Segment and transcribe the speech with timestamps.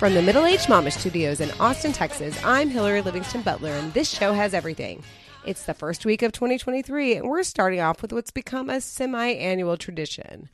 [0.00, 4.08] From the Middle Aged Mama Studios in Austin, Texas, I'm Hillary Livingston Butler, and this
[4.08, 5.02] show has everything.
[5.44, 9.26] It's the first week of 2023, and we're starting off with what's become a semi
[9.34, 10.48] annual tradition.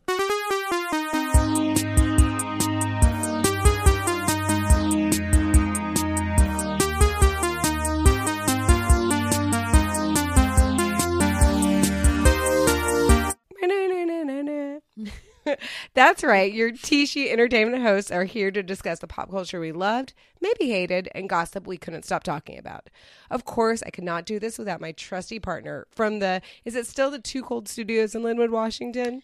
[15.95, 16.53] That's right.
[16.53, 21.09] Your Tishy Entertainment hosts are here to discuss the pop culture we loved, maybe hated,
[21.15, 22.89] and gossip we couldn't stop talking about.
[23.31, 26.87] Of course, I could not do this without my trusty partner from the, is it
[26.87, 29.23] still the Two Cold Studios in Lynnwood, Washington?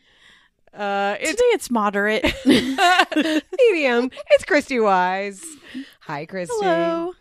[0.74, 2.24] Uh, it's, Today it's moderate.
[2.46, 4.10] medium.
[4.30, 5.44] It's Christy Wise.
[6.00, 6.54] Hi, Christy.
[6.60, 7.12] Hello.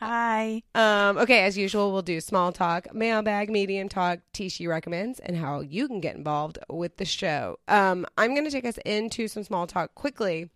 [0.00, 0.62] Hi.
[0.74, 5.60] Um, okay, as usual, we'll do small talk, mailbag, medium talk, Tishy recommends, and how
[5.60, 7.58] you can get involved with the show.
[7.68, 10.48] Um, I'm going to take us into some small talk quickly.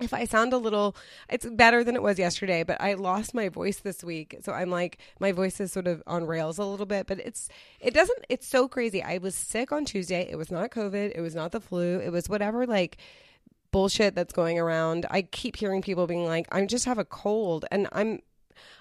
[0.00, 0.96] If I sound a little,
[1.28, 4.36] it's better than it was yesterday, but I lost my voice this week.
[4.40, 7.50] So I'm like, my voice is sort of on rails a little bit, but it's,
[7.80, 9.02] it doesn't, it's so crazy.
[9.02, 10.26] I was sick on Tuesday.
[10.30, 11.12] It was not COVID.
[11.14, 11.98] It was not the flu.
[11.98, 12.96] It was whatever, like,
[13.72, 15.04] bullshit that's going around.
[15.10, 17.66] I keep hearing people being like, I just have a cold.
[17.70, 18.20] And I'm,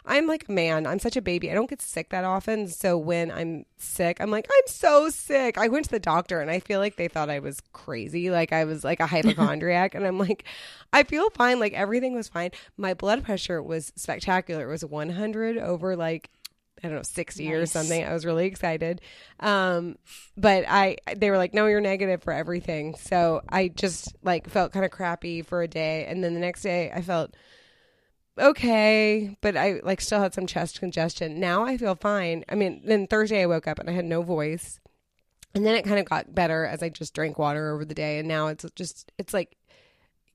[0.06, 0.88] I'm like man.
[0.88, 1.52] I'm such a baby.
[1.52, 2.68] I don't get sick that often.
[2.68, 5.58] So when I'm sick, I'm like, I'm so sick.
[5.58, 8.30] I went to the doctor and I feel like they thought I was crazy.
[8.30, 9.96] Like I was like a hypochondriac.
[9.96, 10.46] and I'm like,
[10.94, 11.60] I feel fine.
[11.60, 12.52] Like everything was fine.
[12.78, 14.68] My blood pressure was spectacular.
[14.68, 16.30] It was 100 over like
[16.84, 17.54] I don't know, 60 nice.
[17.54, 18.06] or something.
[18.06, 19.02] I was really excited.
[19.40, 19.98] Um,
[20.38, 22.96] but I, they were like, no, you're negative for everything.
[22.96, 26.06] So I just like felt kind of crappy for a day.
[26.06, 27.36] And then the next day I felt
[28.40, 31.40] okay, but I like still had some chest congestion.
[31.40, 32.44] Now I feel fine.
[32.50, 34.80] I mean, then Thursday I woke up and I had no voice.
[35.56, 38.20] And then it kind of got better as I just drank water over the day
[38.20, 39.58] and now it's just it's like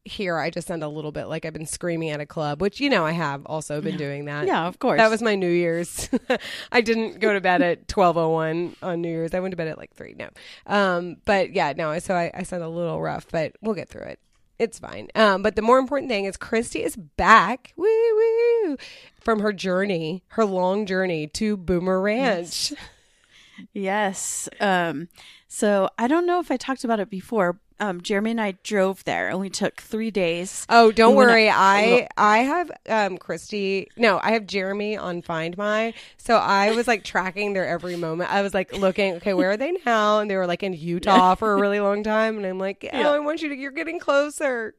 [0.05, 2.79] here I just sound a little bit like I've been screaming at a club, which
[2.79, 4.47] you know I have also been doing that.
[4.47, 4.99] Yeah, of course.
[4.99, 6.11] That was my New Year's.
[6.73, 9.33] I didn't go to bed at twelve oh one on New Year's.
[9.33, 10.15] I went to bed at like three.
[10.15, 10.29] No,
[10.67, 11.99] um, but yeah, no.
[12.01, 14.21] So I, I sound a little rough, but we'll get through it
[14.59, 15.09] it's fine.
[15.15, 18.77] Um, but the more important thing is Christy is back, woo woo,
[19.21, 22.73] from her journey, her long journey to Boomer Ranch.
[22.73, 22.81] Yes.
[23.73, 24.49] yes.
[24.61, 25.09] Um,
[25.49, 29.03] so I don't know if I talked about it before, um, Jeremy and I drove
[29.05, 30.65] there, and we took three days.
[30.69, 31.51] Oh, don't we worry.
[31.51, 33.89] I I have um, Christy.
[33.97, 35.93] No, I have Jeremy on Find My.
[36.17, 38.33] So I was like tracking their every moment.
[38.33, 39.15] I was like looking.
[39.17, 40.21] Okay, where are they now?
[40.21, 42.37] And they were like in Utah for a really long time.
[42.37, 43.11] And I'm like, oh, yeah.
[43.11, 43.57] I want you to.
[43.57, 44.75] You're getting closer.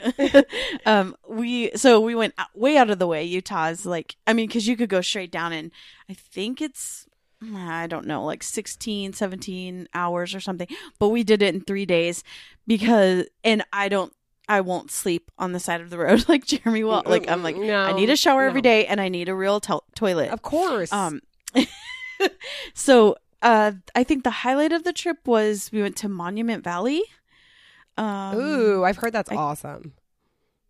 [0.86, 3.22] um, we so we went way out of the way.
[3.22, 5.70] Utah is like, I mean, because you could go straight down, and
[6.10, 7.06] I think it's
[7.56, 10.68] I don't know, like 16, 17 hours or something.
[10.98, 12.22] But we did it in three days
[12.66, 14.12] because, and I don't,
[14.48, 17.02] I won't sleep on the side of the road like Jeremy will.
[17.04, 18.48] Like, I'm like, no, I need a shower no.
[18.48, 20.30] every day and I need a real to- toilet.
[20.30, 20.92] Of course.
[20.92, 21.20] Um,
[22.74, 27.02] so, uh, I think the highlight of the trip was we went to Monument Valley.
[27.96, 29.94] Um, Ooh, I've heard that's I, awesome.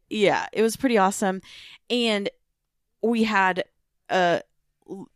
[0.09, 1.43] Yeah, it was pretty awesome.
[1.91, 2.31] And
[3.03, 3.65] we had
[4.09, 4.43] a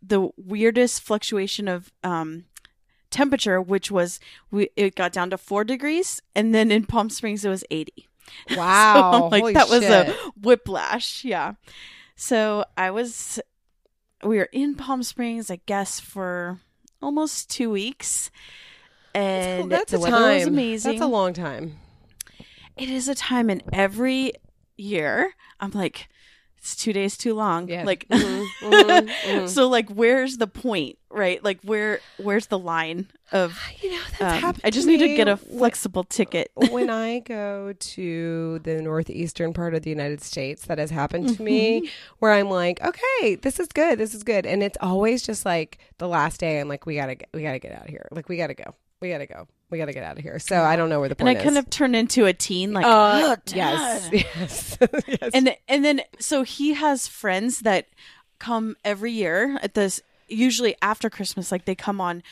[0.02, 2.44] the weirdest fluctuation of um,
[3.10, 7.44] temperature, which was we it got down to four degrees, and then in Palm Springs
[7.44, 8.08] it was eighty.
[8.56, 9.70] Wow, so, like that shit.
[9.70, 11.24] was a whiplash.
[11.24, 11.54] Yeah.
[12.16, 13.38] So I was,
[14.24, 16.58] we were in Palm Springs, I guess, for
[17.00, 18.32] almost two weeks,
[19.14, 20.34] and that's, the weather time.
[20.38, 20.92] was amazing.
[20.92, 21.78] That's a long time.
[22.76, 24.32] It is a time, and every
[24.76, 26.08] year I'm like,
[26.66, 27.68] it's two days too long.
[27.68, 27.84] Yeah.
[27.84, 31.42] Like, mm-hmm, mm-hmm, so like, where's the point, right?
[31.44, 35.28] Like, where, where's the line of, you know, that's um, I just need to get
[35.28, 36.50] a flexible ticket.
[36.70, 41.42] when I go to the northeastern part of the United States, that has happened to
[41.42, 41.86] me mm-hmm.
[42.18, 43.98] where I'm like, okay, this is good.
[44.00, 44.44] This is good.
[44.44, 46.58] And it's always just like the last day.
[46.58, 48.08] I'm like, we gotta, we gotta get out of here.
[48.10, 48.74] Like, we gotta go.
[49.00, 50.38] We gotta go we got to get out of here.
[50.38, 51.44] So I don't know where the point and I is.
[51.44, 54.78] kind of turned into a teen, like, uh, oh, yes, yes,
[55.08, 55.30] yes.
[55.34, 57.86] And and then so he has friends that
[58.38, 61.50] come every year at this, usually after Christmas.
[61.50, 62.22] Like they come on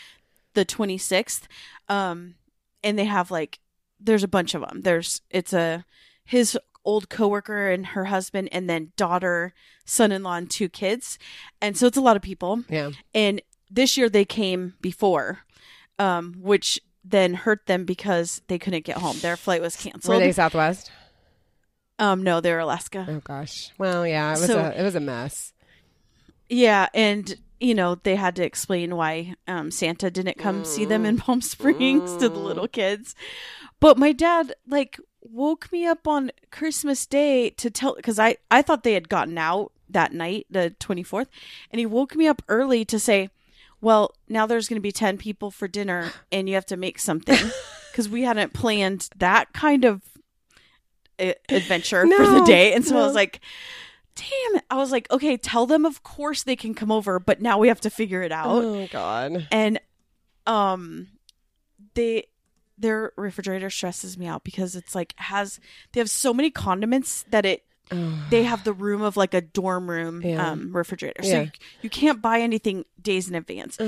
[0.54, 1.48] the twenty sixth,
[1.88, 2.34] um,
[2.82, 3.58] and they have like
[3.98, 4.82] there's a bunch of them.
[4.82, 5.84] There's it's a
[6.24, 9.54] his old coworker and her husband, and then daughter,
[9.84, 11.18] son in law, and two kids,
[11.60, 12.62] and so it's a lot of people.
[12.68, 15.40] Yeah, and this year they came before,
[15.98, 19.18] um, which then hurt them because they couldn't get home.
[19.20, 20.14] Their flight was canceled.
[20.14, 20.90] Were they Southwest?
[21.98, 23.06] Um, no, they're Alaska.
[23.08, 23.70] Oh gosh.
[23.78, 25.52] Well, yeah, it was so, a it was a mess.
[26.48, 31.06] Yeah, and you know, they had to explain why um, Santa didn't come see them
[31.06, 33.14] in Palm Springs to the little kids.
[33.80, 38.62] But my dad, like, woke me up on Christmas Day to tell, because I, I
[38.62, 41.26] thought they had gotten out that night, the 24th.
[41.70, 43.30] And he woke me up early to say,
[43.84, 46.98] well, now there's going to be 10 people for dinner and you have to make
[46.98, 47.38] something.
[47.92, 50.02] Because we hadn't planned that kind of
[51.20, 52.72] a- adventure for the day.
[52.72, 53.40] And so I was like,
[54.16, 54.64] damn it.
[54.70, 57.68] I was like, okay, tell them, of course they can come over, but now we
[57.68, 58.46] have to figure it out.
[58.48, 59.46] Oh God.
[59.52, 59.78] And,
[60.46, 61.08] um,
[61.94, 62.24] they,
[62.78, 65.60] their refrigerator stresses me out because it's like has
[65.92, 67.62] they have so many condiments that it
[68.30, 70.50] they have the room of like a dorm room Yeah.
[70.50, 71.40] um refrigerator so Yeah.
[71.42, 71.50] you,
[71.82, 73.78] you can't buy anything days in advance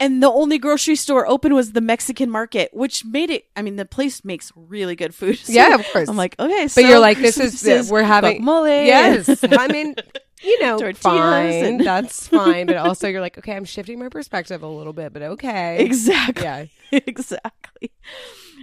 [0.00, 3.76] and the only grocery store open was the mexican market which made it i mean
[3.76, 6.08] the place makes really good food So Yeah, of course.
[6.08, 8.66] i'm like okay But so you're like, this is Christmas we're having mole.
[8.68, 9.94] Yes, I mean,
[10.42, 11.64] you know, Tortillas fine.
[11.64, 12.66] and- That's fine.
[12.66, 15.84] But also, you're like, okay, I'm shifting my perspective a little bit, but okay.
[15.84, 16.66] exactly Yeah.
[16.92, 17.90] exactly.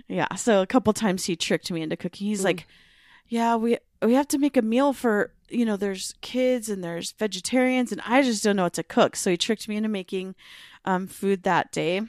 [0.08, 0.34] Yeah.
[0.36, 2.28] So a couple times he tricked me into cooking.
[2.28, 2.66] He's like,
[3.28, 5.78] "Yeah, we we have to make a meal for you know.
[5.78, 9.38] There's kids and there's vegetarians, and I just don't know what to cook." So he
[9.38, 10.36] tricked me into making
[10.86, 12.02] um, food that day,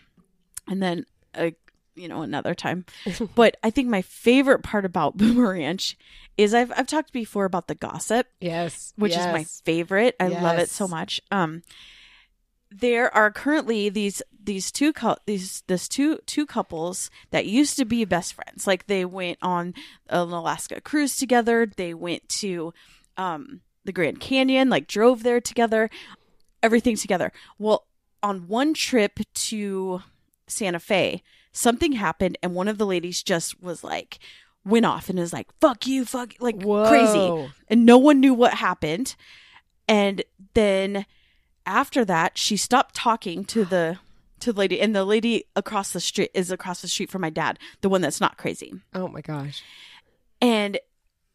[0.68, 1.50] and then uh,
[1.94, 2.84] you know another time.
[3.34, 5.96] but I think my favorite part about Boomer Ranch
[6.36, 8.92] is I've I've talked before about the gossip Yes.
[8.96, 10.14] which is my favorite.
[10.20, 11.20] I love it so much.
[11.30, 11.62] Um,
[12.70, 14.92] there are currently these these two
[15.26, 18.66] these this two two couples that used to be best friends.
[18.66, 19.74] Like they went on
[20.08, 21.66] an Alaska cruise together.
[21.66, 22.72] They went to
[23.16, 24.68] um, the Grand Canyon.
[24.68, 25.90] Like drove there together.
[26.62, 27.32] Everything together.
[27.58, 27.86] Well,
[28.22, 30.02] on one trip to
[30.46, 31.22] Santa Fe,
[31.52, 34.18] something happened, and one of the ladies just was like
[34.64, 38.54] went off and was like "fuck you, fuck," like crazy and no one knew what
[38.54, 39.14] happened.
[39.88, 40.24] And
[40.54, 41.06] then
[41.66, 43.98] after that, she stopped talking to the
[44.40, 47.30] to the lady, and the lady across the street is across the street from my
[47.30, 48.74] dad, the one that's not crazy.
[48.94, 49.62] Oh my gosh.
[50.40, 50.78] And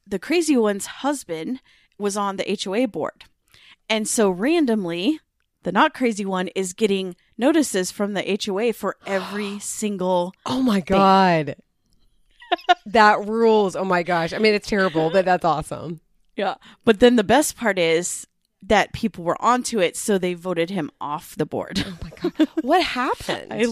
[0.05, 1.61] the crazy one's husband
[1.97, 3.25] was on the HOA board,
[3.89, 5.19] and so randomly,
[5.63, 10.33] the not crazy one is getting notices from the HOA for every single.
[10.45, 11.55] Oh my god.
[12.85, 13.75] that rules.
[13.75, 14.33] Oh my gosh.
[14.33, 16.01] I mean, it's terrible, but that's awesome.
[16.35, 16.55] Yeah,
[16.85, 18.27] but then the best part is
[18.63, 21.83] that people were onto it, so they voted him off the board.
[21.85, 22.47] Oh my god.
[22.61, 23.51] What happened?
[23.53, 23.65] I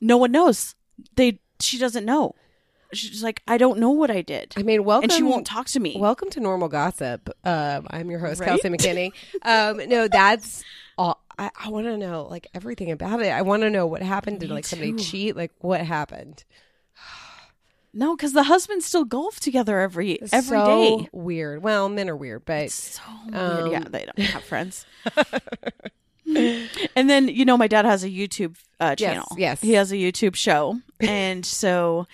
[0.00, 0.74] no one knows.
[1.16, 2.34] They she doesn't know.
[2.94, 5.04] She's like, I don't know what I did, I mean, welcome.
[5.04, 5.96] and she won't talk to me.
[5.98, 7.28] Welcome to Normal Gossip.
[7.44, 8.48] Um, I'm your host, Right?
[8.48, 9.12] Kelsey McKinney.
[9.42, 10.64] Um, no, that's
[10.96, 11.22] all.
[11.38, 13.28] I, I want to know like everything about it.
[13.28, 14.40] I want to know what happened.
[14.40, 14.98] Did Me like somebody too.
[14.98, 15.36] cheat?
[15.36, 16.44] Like what happened?
[17.98, 21.08] No, because the husbands still golf together every every so day.
[21.10, 21.64] Weird.
[21.64, 23.02] Well, men are weird, but So
[23.32, 23.72] Um, weird.
[23.72, 24.86] Yeah, they don't have friends.
[26.94, 29.26] and then you know, my dad has a YouTube uh, channel.
[29.36, 29.60] yes.
[29.60, 32.06] he has a YouTube show, and so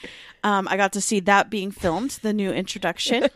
[0.43, 2.13] um, I got to see that being filmed.
[2.23, 3.29] The new introduction.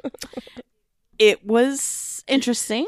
[1.19, 2.87] it was interesting.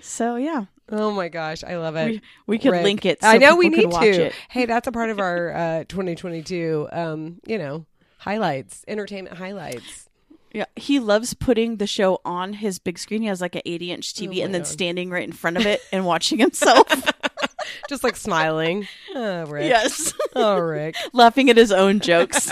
[0.00, 2.06] So yeah, oh my gosh, I love it.
[2.06, 2.82] we, we could Rick.
[2.82, 3.22] link it.
[3.22, 4.26] So I know we people need watch to.
[4.26, 4.34] It.
[4.50, 6.88] Hey, that's a part of our uh, 2022.
[6.90, 7.86] Um, you know,
[8.22, 10.08] highlights, entertainment highlights.
[10.52, 13.22] Yeah, he loves putting the show on his big screen.
[13.22, 14.66] He has like an 80 inch TV Oh and then God.
[14.68, 16.86] standing right in front of it and watching himself.
[17.88, 18.86] Just like smiling.
[19.14, 19.68] Oh, Rick.
[19.68, 20.94] yes, Oh, Rick.
[21.14, 22.50] laughing at his own jokes.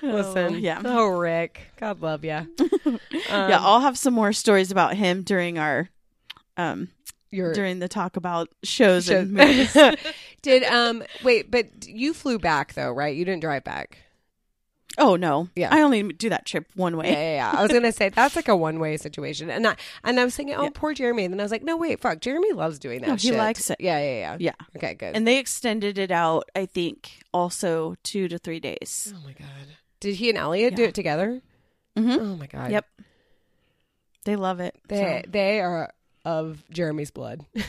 [0.00, 0.54] Listen.
[0.54, 0.82] Oh, yeah.
[0.84, 1.60] Oh, Rick.
[1.78, 2.46] God love you.
[3.28, 5.88] yeah, I'll have some more stories about him during our
[6.56, 6.88] um
[7.30, 9.10] Your during the talk about shows, shows.
[9.10, 9.76] and movies.
[10.42, 13.14] Did um wait, but you flew back though, right?
[13.16, 13.98] You didn't drive back.
[14.98, 15.68] oh no, Yeah.
[15.72, 17.10] I only do that trip one way.
[17.12, 17.58] yeah, yeah.
[17.58, 20.34] I was gonna say that's like a one way situation, and I and I was
[20.36, 20.70] thinking, oh, Yeah.
[20.74, 23.06] poor Jeremy, and then I was like, no, wait, fuck, Jeremy loves doing that.
[23.06, 23.38] No, he shit.
[23.38, 23.76] likes it.
[23.80, 24.36] Yeah, yeah, yeah.
[24.40, 25.16] Yeah, Okay, good.
[25.16, 26.48] and they extended it out.
[26.56, 29.14] I think also two to three days.
[29.16, 29.48] oh my god,
[30.00, 31.40] did he and Elliot do it together?
[31.96, 32.18] Mhm.
[32.20, 32.70] Oh my god.
[32.72, 32.86] Yep,
[34.24, 34.74] they love it.
[34.88, 35.92] They so, they are
[36.24, 37.40] of Jeremy's blood.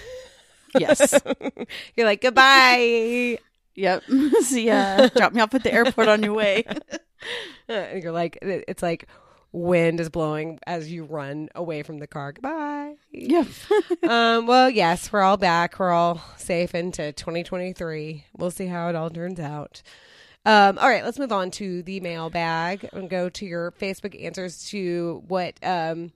[0.77, 1.19] yes.
[1.95, 3.37] You're like goodbye.
[3.75, 4.03] Yep.
[4.41, 5.07] See ya.
[5.15, 6.63] Drop me off at the airport on your way.
[7.67, 9.07] and you're like, it's like
[9.51, 12.33] wind is blowing as you run away from the car.
[12.33, 12.95] Goodbye.
[13.11, 13.45] Yeah.
[14.03, 15.79] um, well, yes, we're all back.
[15.79, 18.25] We're all safe into 2023.
[18.37, 19.81] We'll see how it all turns out.
[20.45, 24.65] Um, all right, let's move on to the mailbag and go to your Facebook answers
[24.69, 26.11] to what um,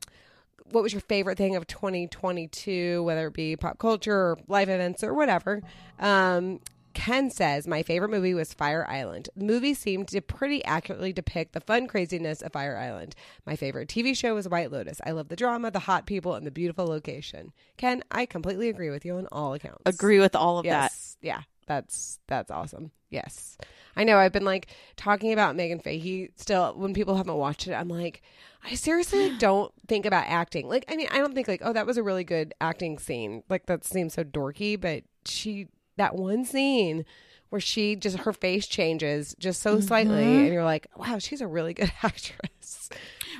[0.71, 5.03] what was your favorite thing of 2022, whether it be pop culture or life events
[5.03, 5.61] or whatever.
[5.99, 6.59] Um,
[6.97, 9.29] Ken says, My favorite movie was Fire Island.
[9.35, 13.13] The movie seemed to pretty accurately depict the fun craziness of Fire Island.
[13.45, 14.99] My favorite TV show was White Lotus.
[15.05, 17.53] I love the drama, the hot people, and the beautiful location.
[17.77, 19.83] Ken, I completely agree with you on all accounts.
[19.85, 20.91] Agree with all of that.
[20.91, 21.17] Yes.
[21.21, 21.41] Yeah.
[21.67, 22.91] That's that's awesome.
[23.09, 23.57] Yes.
[23.95, 27.73] I know I've been like talking about Meghann Fahy still when people haven't watched it,
[27.73, 28.21] I'm like,
[28.63, 30.67] I seriously don't think about acting.
[30.67, 33.43] Like I mean, I don't think like, oh, that was a really good acting scene.
[33.49, 37.05] Like that seems so dorky, but she that one scene
[37.49, 40.39] where she just her face changes just so slightly mm-hmm.
[40.45, 42.89] and you're like, wow, she's a really good actress.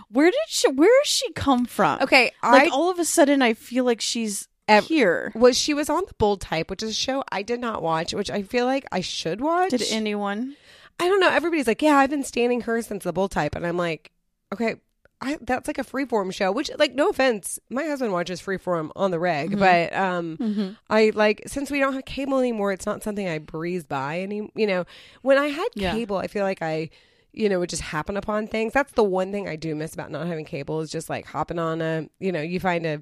[0.10, 0.70] Where did she?
[0.70, 2.02] Where does she come from?
[2.02, 5.32] Okay, like I all of a sudden, I feel like she's Ev- here.
[5.36, 8.14] was she was on the Bold Type, which is a show I did not watch,
[8.14, 9.72] which I feel like I should watch.
[9.72, 10.56] Did anyone?
[11.00, 11.30] I don't know.
[11.30, 13.56] Everybody's like, yeah, I've been standing her since the Bold type.
[13.56, 14.12] And I'm like,
[14.54, 14.76] okay,
[15.22, 19.10] I, that's like a freeform show, which, like, no offense, my husband watches freeform on
[19.12, 19.60] the reg, Mm-hmm.
[19.60, 23.84] but um, I like, since we don't have cable anymore, it's not something I breeze
[23.84, 24.86] by any, you know,
[25.24, 25.92] when I had Yeah.
[25.94, 26.90] cable, I feel like I,
[27.34, 28.74] you know, would just happen upon things.
[28.74, 31.58] That's the one thing I do miss about not having cable is just like hopping
[31.60, 33.02] on a, you know, you find a,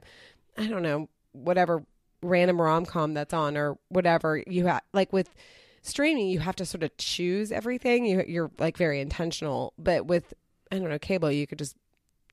[0.58, 1.84] I don't know, whatever
[2.22, 5.30] random rom com that's on or whatever you have, like with,
[5.82, 8.06] streaming you have to sort of choose everything.
[8.06, 9.74] You, you're like very intentional.
[9.78, 10.34] But with
[10.72, 11.76] i don't know cable you could just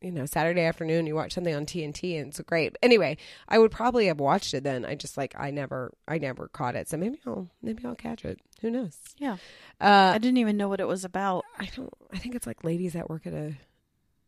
[0.00, 2.74] you know saturday afternoon you watch something on tnt and it's great.
[2.82, 3.18] Anyway
[3.48, 4.86] i would probably have watched it then.
[4.86, 6.88] I just like i never i never caught it.
[6.88, 8.40] So maybe i'll maybe i'll catch it.
[8.62, 8.96] Who knows?
[9.18, 9.36] Yeah,
[9.82, 11.44] uh I didn't even know what it was about.
[11.58, 13.52] i don't i think it's like ladies that work at a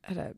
[0.06, 0.34] at a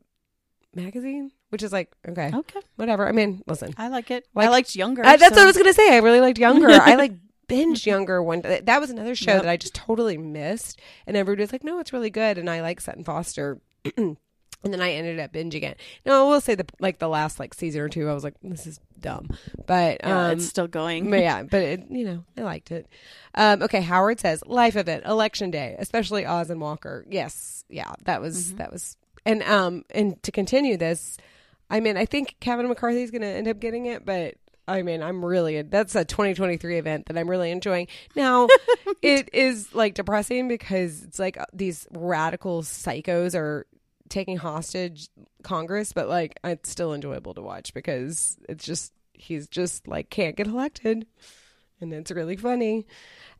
[0.73, 4.27] magazine which is like okay Okay, whatever i mean listen I like it.
[4.33, 5.05] Like- I liked Younger.
[5.05, 5.93] Uh, that's what I was gonna say.
[5.95, 6.69] I really liked Younger.
[6.69, 7.13] I like
[7.49, 8.41] binged Younger one.
[8.41, 9.43] That was another show Yep.
[9.43, 12.61] that I just totally missed, and everybody was like, "No, it's really good." And I
[12.61, 13.59] like Sutton Foster,
[13.97, 14.17] and
[14.63, 15.79] then I ended up binging it.
[16.05, 18.33] No, I will say the like the last like season or two, I was like,
[18.43, 19.29] "This is dumb,"
[19.65, 21.09] but Yeah, um, it's still going.
[21.09, 22.87] but yeah, but it, you know, I liked it.
[23.35, 27.05] Um, okay, Howard says life event, election day, especially Oz and Walker.
[27.09, 31.17] Yes, yeah, that was that was, and um, and to continue this,
[31.69, 34.35] I mean, I think Kevin McCarthy is going to end up getting it, but
[34.67, 37.87] I mean, I'm really that's a 2023 event that I'm really enjoying.
[38.15, 38.47] Now,
[39.01, 43.65] it is like depressing because it's like uh, these radical psychos are
[44.09, 45.09] taking hostage
[45.43, 50.35] Congress, but like it's still enjoyable to watch because it's just he's just like can't
[50.35, 51.07] get elected,
[51.81, 52.85] and it's really funny.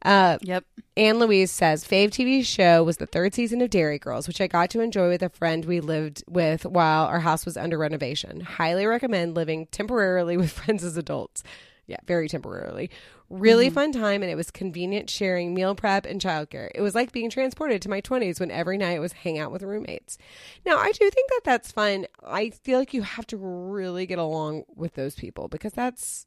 [0.04, 0.64] Uh, Yep.
[0.96, 4.48] Anne Louise says, Fave TV show was the third season of Derry Girls, which I
[4.48, 8.42] got to enjoy with a friend we lived with while our house was under renovation.
[8.42, 11.44] Highly recommend living temporarily with friends as adults.
[11.88, 12.90] Yeah, very temporarily.
[13.30, 16.70] Really fun time, and it was convenient sharing meal prep and childcare.
[16.76, 19.64] It was like being transported to my 20s when every night was hang out with
[19.64, 20.18] roommates.
[20.66, 22.06] Now, I do think that that's fun.
[22.26, 26.26] I feel like you have to really get along with those people because that's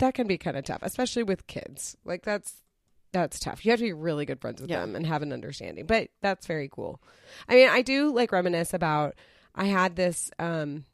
[0.00, 1.96] that can be kind of tough, especially with kids.
[2.04, 2.52] Like that's
[3.12, 3.64] that's tough.
[3.64, 4.80] You have to be really good friends with Yeah.
[4.80, 5.86] them and have an understanding.
[5.86, 7.00] But that's very cool.
[7.48, 9.14] I mean, I do like reminisce about
[9.54, 10.84] I had this um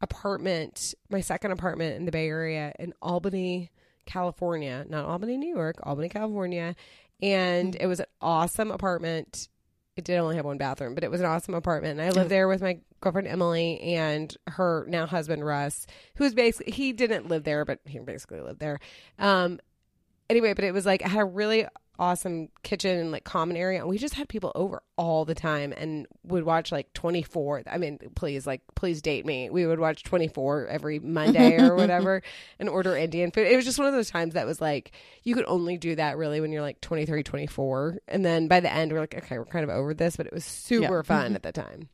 [0.00, 3.70] apartment, my second apartment in the Bay Area in Albany,
[4.06, 6.76] California, not Albany, New York, Albany, California,
[7.22, 9.48] and it was an awesome apartment.
[9.96, 12.00] It did only have one bathroom, but it was an awesome apartment.
[12.00, 15.86] And I lived there with my girlfriend Emily and her now husband Russ,
[16.16, 18.80] who was basically he didn't live there, but he basically lived there.
[19.20, 19.60] Um,
[20.28, 21.66] anyway, but it was like I had a really
[21.98, 25.72] awesome kitchen and like common area and we just had people over all the time
[25.76, 29.48] and would watch like 24 i mean please like please date me.
[29.48, 32.22] We would watch 24 every monday or whatever
[32.58, 33.46] and order indian food.
[33.46, 36.18] It was just one of those times that was like you could only do that
[36.18, 39.46] really when you're like 23 24 and then by the end we're like okay we're
[39.46, 41.06] kind of over this but it was super mm-hmm.
[41.06, 41.88] fun at the time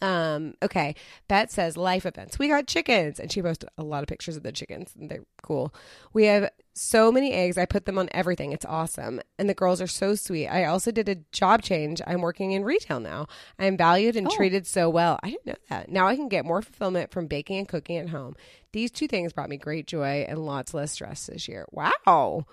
[0.00, 0.94] um, okay.
[1.26, 2.38] Bet says life events.
[2.38, 3.18] We got chickens.
[3.18, 4.92] And she posted a lot of pictures of the chickens.
[4.98, 5.74] And they're cool.
[6.12, 7.58] We have so many eggs.
[7.58, 8.52] I put them on everything.
[8.52, 9.20] It's awesome.
[9.38, 10.46] And the girls are so sweet.
[10.46, 12.00] I also did a job change.
[12.06, 13.26] I'm working in retail now.
[13.58, 14.36] I'm valued and Oh.
[14.36, 15.18] treated so well.
[15.22, 15.88] I didn't know that.
[15.90, 18.36] Now I can get more fulfillment from baking and cooking at home.
[18.72, 21.66] These two things brought me great joy and lots less stress this year.
[21.72, 22.46] Wow.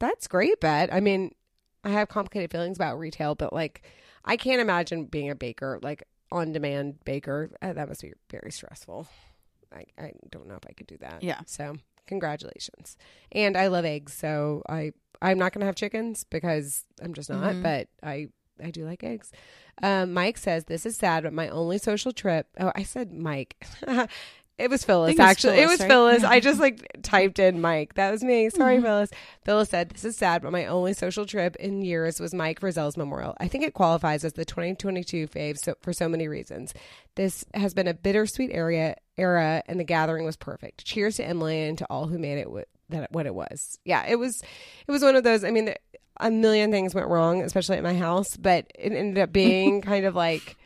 [0.00, 0.92] That's great, Bet.
[0.92, 1.32] I mean,
[1.84, 3.82] I have complicated feelings about retail, but like,
[4.24, 6.02] I can't imagine being a baker, like
[6.34, 7.50] on demand baker.
[7.62, 9.06] Uh, that must be very stressful.
[9.72, 11.22] I, I don't know if I could do that.
[11.22, 11.40] Yeah.
[11.46, 11.76] So
[12.06, 12.96] congratulations.
[13.32, 17.54] And I love eggs, so I I'm not gonna have chickens because I'm just not.
[17.54, 17.62] Mhm.
[17.62, 18.28] But I
[18.62, 19.32] I do like eggs.
[19.82, 22.46] Um, Mike says this is sad, but my only social trip.
[22.60, 23.56] Oh, I said Mike.
[24.58, 25.08] it was Phyllis.
[25.08, 25.88] think it was Actually, it Phyllis, was right?
[25.88, 26.22] Phyllis.
[26.22, 26.28] Yeah.
[26.30, 27.94] I just like typed in Mike.
[27.94, 28.50] That was me.
[28.50, 28.82] Sorry, Mhm.
[28.82, 29.10] Phyllis.
[29.44, 32.96] Phyllis said this is sad, but my only social trip in years was Mike Frizzell's
[32.96, 33.34] memorial.
[33.40, 36.72] I think it qualifies as the 2022 fave so, for so many reasons.
[37.16, 40.84] This has been a bittersweet area era, and the gathering was perfect.
[40.84, 43.78] Cheers to Emily and to all who made it wi- that what it was.
[43.84, 44.42] Yeah, it was
[44.86, 45.42] it was one of those.
[45.44, 45.74] I mean,
[46.20, 50.04] a million things went wrong, especially at my house, but it ended up being kind
[50.06, 50.56] of like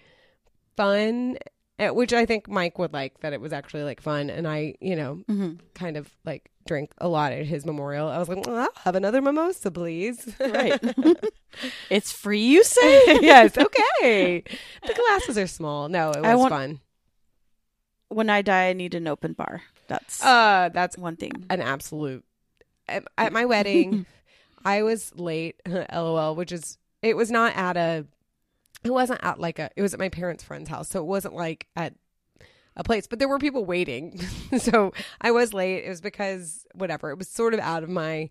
[0.77, 1.39] fun,
[1.79, 4.31] which I think Mike would like that it was actually like fun.
[4.31, 5.55] And I, you know, Mm-hmm.
[5.75, 8.09] kind of like drank a lot at his memorial.
[8.09, 10.29] I was like, well, I'll have another mimosa, please.
[10.41, 10.79] Right.
[11.91, 13.05] it's free, you say?
[13.23, 14.43] yes, okay.
[14.87, 15.89] The glasses are small.
[15.89, 16.81] No, it was want- fun.
[18.09, 19.63] when I die, I need an open bar.
[19.87, 21.33] That's Uh, that's one thing.
[21.51, 22.25] an absolute.
[22.89, 24.07] At, at my wedding,
[24.65, 25.57] I was late.
[25.67, 28.07] LOL, which is it was not at a.
[28.85, 29.71] It wasn't at like a.
[29.77, 31.95] It was at my parents' friend's house, so it wasn't like at
[32.77, 33.07] a place.
[33.07, 34.21] But there were people waiting,
[34.59, 35.85] so I was late.
[35.85, 37.11] It was because whatever.
[37.11, 38.31] It was sort of out of my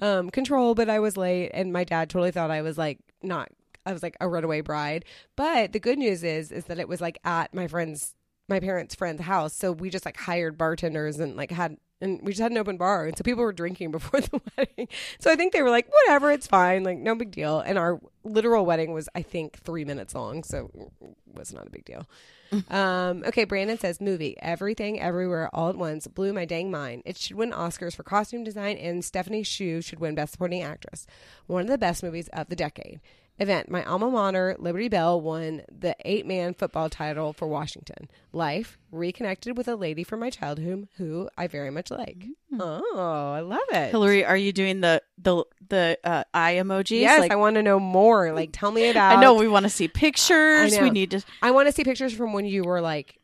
[0.00, 3.48] um control, but I was late, and my dad totally thought I was like not.
[3.86, 5.04] I was like a runaway bride.
[5.36, 8.14] But the good news is, is that it was like at my friend's
[8.48, 9.54] my parents' friend's house.
[9.54, 12.76] So we just like hired bartenders and like had and we just had an open
[12.76, 14.88] bar and so people were drinking before the wedding.
[15.18, 17.60] So I think they were like, whatever, it's fine, like no big deal.
[17.60, 21.70] And our literal wedding was I think three minutes long, so it was not a
[21.70, 22.06] big deal.
[22.70, 27.02] um, okay, Brandon says movie Everything Everywhere All at Once blew my dang mind.
[27.04, 31.06] It should win Oscars for costume design, and Stephanie Hsu should win Best Supporting Actress.
[31.46, 33.00] One of the best movies of the decade.
[33.40, 38.08] Event My alma mater, Liberty Bell, won the eight man football title for Washington.
[38.32, 42.24] Life reconnected with a lady from my childhood who I very much like.
[42.58, 43.90] Oh, I love it.
[43.90, 47.00] Hillary, are you doing the the the uh, eye emojis?
[47.00, 48.32] Yes, Like, I want to know more.
[48.32, 49.16] Like, tell me about.
[49.18, 50.78] I know we want to see pictures.
[50.78, 51.22] We need to.
[51.40, 53.18] I want to see pictures from when you were like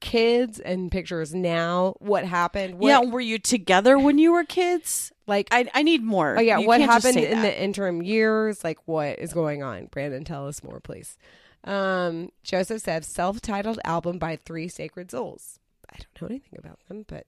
[0.00, 1.94] kids and pictures now.
[2.00, 2.78] What happened?
[2.78, 5.12] What, yeah, were you together when you were kids?
[5.26, 6.36] like I I need more.
[6.36, 7.42] oh yeah, You what happened in that.
[7.42, 8.64] the interim years?
[8.64, 9.86] Like what is going on?
[9.86, 11.16] Brandon, tell us more, please.
[11.64, 15.60] Um, Joseph says self-titled album by Thee Sacred Souls.
[15.88, 17.26] I don't know anything about them, but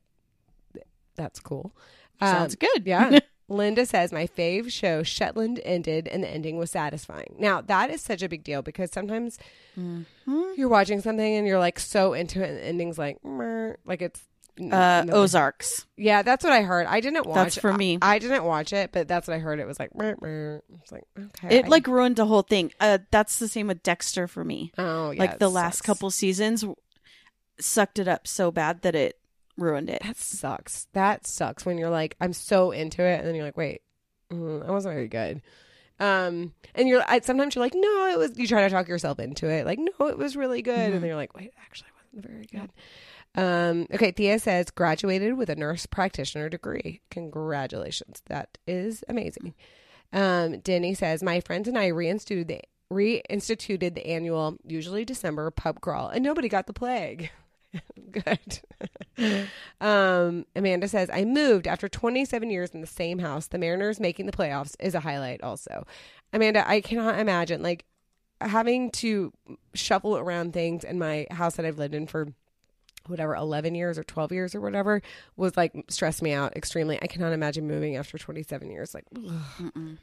[0.72, 1.72] th- that's cool.
[2.20, 2.87] Sounds Um, good.
[2.87, 3.18] Yeah.
[3.48, 7.35] Linda says my fave show Shetland ended and the ending was satisfying.
[7.38, 9.38] Now that is such a big deal because sometimes
[9.78, 10.42] Mm-hmm.
[10.57, 14.02] you're watching something and you're like so into it and the ending's like meh, like
[14.02, 14.22] it's
[14.61, 15.11] uh, nothing.
[15.12, 15.85] Ozarks.
[15.96, 16.87] Yeah, that's what I heard.
[16.87, 17.35] I didn't watch.
[17.35, 17.98] That's for me.
[18.00, 19.59] I, I didn't watch it, but that's what I heard.
[19.59, 21.57] It was like it's like okay.
[21.59, 22.70] It I- like ruined the whole thing.
[22.78, 24.70] Uh, that's the same with Dexter for me.
[24.78, 26.64] oh yeah, like the last couple seasons
[27.59, 29.18] sucked it up so bad that it
[29.56, 30.02] ruined it.
[30.02, 30.86] That sucks.
[30.92, 33.82] That sucks when you're like I'm so into it and then you're like wait,
[34.32, 35.42] mm, that wasn't very good.
[36.00, 38.36] Um, and you're I, sometimes you're like no, it was.
[38.38, 40.84] You try to talk yourself into it, like no, it was really good, Mhm.
[40.86, 42.72] and then you're like wait, actually, it actually wasn't very good.
[43.36, 47.00] Um, okay, Thea says graduated with a nurse practitioner degree.
[47.10, 48.22] Congratulations.
[48.26, 49.54] That is amazing.
[50.12, 52.60] Um, Denny says my friends and I reinstituted the
[52.92, 57.30] reinstituted the annual, usually December, pub crawl, and nobody got the plague.
[58.10, 58.60] Good.
[59.80, 63.48] um, Amanda says I moved after 27 years in the same house.
[63.48, 65.42] The Mariners making the playoffs is a highlight.
[65.42, 65.87] Also,
[66.32, 67.84] Amanda, I cannot imagine like
[68.40, 69.32] having to
[69.74, 72.28] shuffle around things in my house that I've lived in for
[73.06, 75.02] whatever 11 years or 12 years or whatever
[75.37, 79.04] was like stressed me out extremely i cannot imagine moving after 27 years like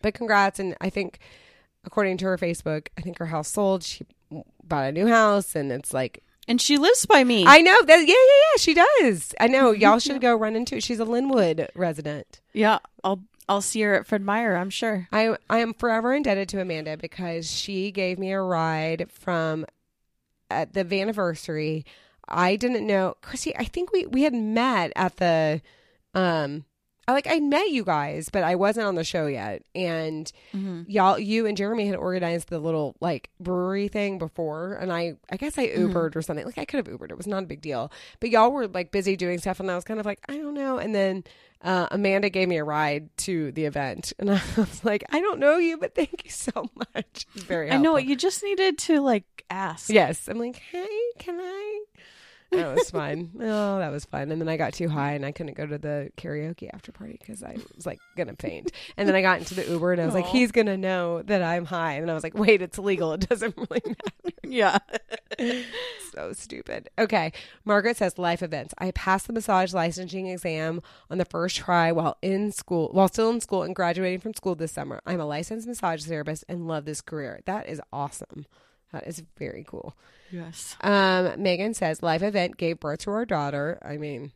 [0.04, 1.18] but congrats and i think
[1.84, 4.06] according to her facebook i think her house sold she
[4.64, 7.46] bought a new house and it's like And she lives by me.
[7.48, 10.78] i know that yeah yeah yeah she does i know y'all should go run into
[10.78, 14.56] it she's a lynnwood resident yeah, I'll I'll see her at Fred Meyer.
[14.56, 15.08] I'm sure.
[15.12, 19.66] I I am forever indebted to Amanda because she gave me a ride from
[20.50, 21.86] at the anniversary.
[22.28, 23.56] I didn't know Chrissy.
[23.58, 25.62] I think we we had met at the
[26.14, 26.66] um.
[27.08, 29.64] I like I met you guys, but I wasn't on the show yet.
[29.76, 30.84] And Mm-hmm.
[30.88, 35.38] y'all, you and Jeremy had organized the little like brewery thing before, and I I
[35.38, 35.92] guess I Mhm.
[35.94, 36.46] Ubered or something.
[36.46, 37.10] Like I could have Ubered.
[37.12, 37.92] It was not a big deal.
[38.20, 40.54] But y'all were like busy doing stuff, and I was kind of like I don't
[40.54, 40.78] know.
[40.78, 41.24] And then
[41.64, 45.40] uh, Amanda gave me a ride to the event, and I was like, I don't
[45.40, 47.26] know you, but thank you so much.
[47.36, 48.10] Very I know helpful.
[48.10, 49.90] you just needed to like ask.
[49.90, 50.88] Yes, I'm like, hey,
[51.20, 51.84] can I?
[52.52, 53.32] That was fun.
[53.40, 54.32] oh, that was fun.
[54.32, 57.18] And then I got too high and I couldn't go to the karaoke after party
[57.20, 58.72] because I was like gonna faint.
[58.98, 61.42] And then I got into the Uber and I was like, he's gonna know that
[61.42, 61.94] I'm high.
[61.94, 63.14] And I was like, wait, it's legal.
[63.14, 64.38] It doesn't really matter.
[64.44, 64.78] Yeah.
[66.14, 66.90] so stupid.
[67.00, 67.32] Okay.
[67.64, 68.74] Margaret says life events.
[68.78, 73.30] I passed the massage licensing exam on the first try while in school, while still
[73.30, 75.02] in school and graduating from school this summer.
[75.06, 77.40] I'm a licensed massage therapist and love this career.
[77.46, 78.46] That is awesome.
[78.92, 79.96] That is very cool.
[80.32, 80.76] yes.
[80.82, 83.80] Um, Megan says life event gave birth to our daughter.
[83.84, 84.32] I mean,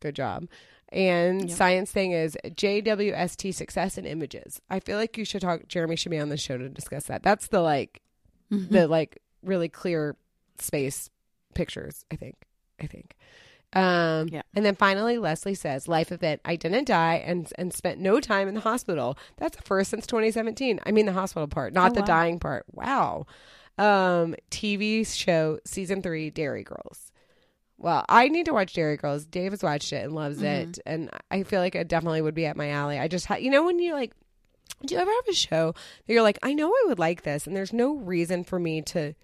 [0.00, 0.46] good job.
[0.90, 1.56] And Yep.
[1.56, 4.60] science thing is JWST success and images.
[4.70, 5.68] I feel like you should talk.
[5.68, 7.22] Jeremy should be on the show to discuss that.
[7.22, 8.00] That's the like
[8.50, 8.70] Mhm.
[8.70, 10.16] the like really clear
[10.58, 11.10] space
[11.54, 12.04] pictures.
[12.10, 12.36] I think.
[12.80, 13.16] I think.
[13.74, 14.42] Um, Yeah.
[14.54, 16.40] And then finally, Leslie says, "Life event.
[16.44, 19.18] I didn't die and and spent no time in the hospital.
[19.36, 20.80] That's the first since 2017.
[20.86, 22.06] I mean, the hospital part, not Oh, the wow.
[22.06, 22.64] dying part.
[22.72, 23.26] Wow.
[23.76, 27.12] Um, TV show season three, Derry Girls.
[27.76, 29.24] Well, I need to watch Derry Girls.
[29.24, 30.70] Dave has watched it and loves Mm-hmm.
[30.70, 32.98] it, and I feel like it definitely would be at my alley.
[32.98, 34.12] I just, ha- you know, when you like,
[34.84, 35.72] do you ever have a show
[36.06, 38.82] that you're like, I know I would like this, and there's no reason for me
[38.82, 39.14] to.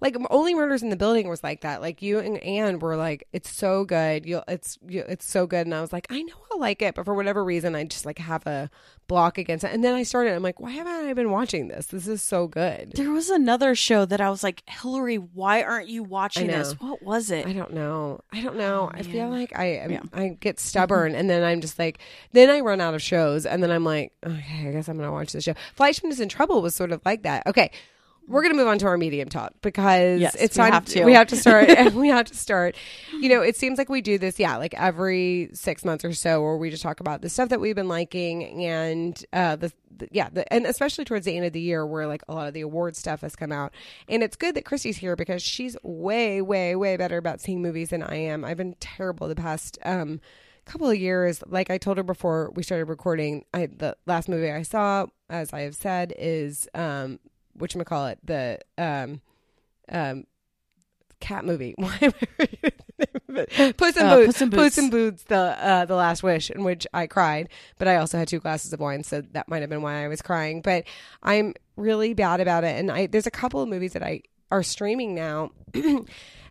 [0.00, 1.80] Like only murders in the building was like that.
[1.80, 4.26] Like you and Anne were like, it's so good.
[4.26, 5.66] You'll it's, you, it's so good.
[5.66, 8.06] And I was like, I know I'll like it, but for whatever reason, I just
[8.06, 8.70] like have a
[9.06, 9.72] block against it.
[9.72, 10.34] And then I started.
[10.34, 11.86] I'm like, why haven't I been watching this?
[11.86, 12.92] This is so good.
[12.94, 16.72] There was another show that I was like, Hillary, why aren't you watching this?
[16.80, 17.46] What was it?
[17.46, 18.20] I don't know.
[18.32, 18.90] I don't know.
[18.92, 20.02] Oh, I feel Oh, like I am, Yeah.
[20.12, 20.66] I get mm-hmm.
[20.66, 21.98] stubborn and then I'm just like
[22.32, 25.12] then I run out of shows and then I'm like, okay, I guess I'm gonna
[25.12, 25.54] watch this show.
[25.76, 27.46] Fleishman is in trouble was sort of like that.
[27.46, 27.70] Okay.
[28.26, 31.04] We're gonna move on to our medium talk because Yes, it's time have to.
[31.04, 32.76] we have to start we have to start.
[33.20, 36.40] You know, it seems like we do this, yeah, like every six months or so
[36.42, 40.08] where we just talk about the stuff that we've been liking and uh the the-
[40.10, 42.54] yeah, the, and especially towards the end of the year where like a lot of
[42.54, 43.72] the award stuff has come out.
[44.08, 47.90] And it's good that Christy's here because she's way, way, way better about seeing movies
[47.90, 48.44] than I am.
[48.44, 50.20] I've been terrible the past um,
[50.64, 51.42] couple of years.
[51.46, 55.52] Like I told her before we started recording, I the last movie I saw, as
[55.52, 57.20] I have said, is um,
[57.60, 59.20] you call it, the um,
[59.90, 60.24] um,
[61.20, 61.74] cat movie.
[61.78, 64.26] Why am I Puss in Uh, Boots.
[64.26, 64.78] Puss in Puss Boots.
[64.78, 65.22] in Boots.
[65.24, 68.72] The uh, the Last Wish, in which I cried, but I also had two glasses
[68.72, 70.62] of wine, so that might have been why I was crying.
[70.62, 70.84] But
[71.22, 74.62] I'm really bad about it, and I there's a couple of movies that I are
[74.62, 76.06] streaming now, and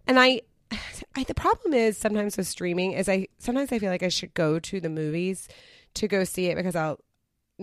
[0.08, 0.42] I.
[1.16, 4.34] I, the problem is sometimes with streaming is I sometimes I feel like I should
[4.34, 5.48] go to the movies
[5.94, 7.00] to go see it because I'll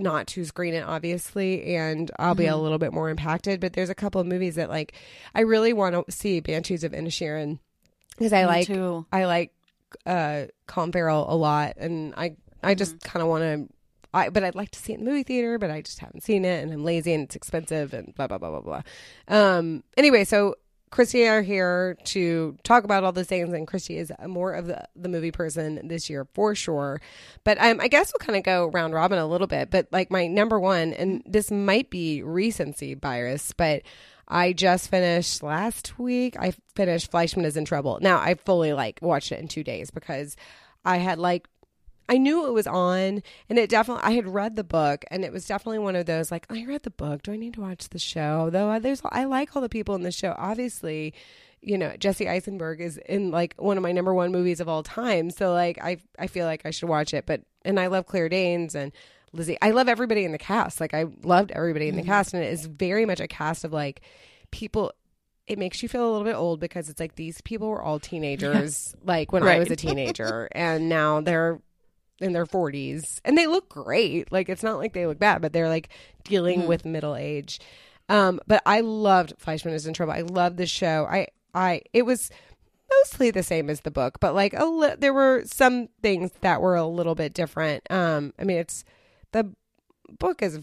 [0.01, 2.57] not to screen it obviously and I'll be a Mm-hmm.
[2.57, 4.95] little bit more impacted but there's a couple of movies that like
[5.35, 7.59] I really want to see Banshees of Inisherin
[8.11, 9.07] because I Me like too.
[9.13, 9.53] I like
[10.07, 12.99] uh Colin Farrell a lot and I I just Mm-hmm.
[13.01, 13.69] kind of want to
[14.13, 16.23] I but I'd like to see it in the movie theater but I just haven't
[16.23, 18.83] seen it and I'm lazy and it's expensive and blah blah blah blah blah.
[19.29, 20.57] Um anyway, so
[20.90, 24.88] Christy are here to talk about all the things, and Christy is more of the,
[24.96, 27.00] the movie person this year for sure.
[27.44, 29.70] But um, I guess we'll kind of go round robin a little bit.
[29.70, 33.83] But like my number one, and this might be recency bias, but
[34.26, 36.37] I just finished last week.
[36.38, 37.98] I finished Fleishman is in Trouble.
[38.00, 40.37] Now I fully like watched it in two days because
[40.85, 41.48] I had like
[42.11, 44.03] I knew it was on, and it definitely.
[44.03, 46.83] I had read the book, and it was definitely one of those like I read
[46.83, 47.23] the book.
[47.23, 48.51] Do I need to watch the show?
[48.51, 50.35] Though I- there's, I like all the people in the show.
[50.37, 51.14] Obviously,
[51.61, 54.83] you know Jesse Eisenberg is in like one of my number one movies of all
[54.83, 55.31] time.
[55.31, 57.27] So like I, I feel like I should watch it.
[57.27, 58.90] But and I love Claire Danes and
[59.33, 59.57] Lizzy.
[59.62, 60.81] I love everybody in the cast.
[60.81, 62.11] Like I loved everybody in the mm-hmm.
[62.11, 64.01] cast, and it is very much a cast of like
[64.51, 64.92] people
[65.46, 68.01] it makes you feel a little bit old because it's like these people were all
[68.01, 71.61] teenagers like when I was a teenager and now they're
[72.20, 74.30] in their 40s and they look great.
[74.30, 75.88] Like it's not like they look bad but they're like
[76.24, 77.61] dealing with middle age.
[78.09, 80.12] Um but I loved Fleishman is in trouble.
[80.12, 81.06] I loved the show.
[81.11, 82.30] I I it was
[83.00, 86.61] mostly the same as the book but like a li- there were some things that
[86.61, 87.90] were a little bit different.
[87.90, 88.85] Um I mean it's
[89.33, 89.52] the
[90.18, 90.61] book is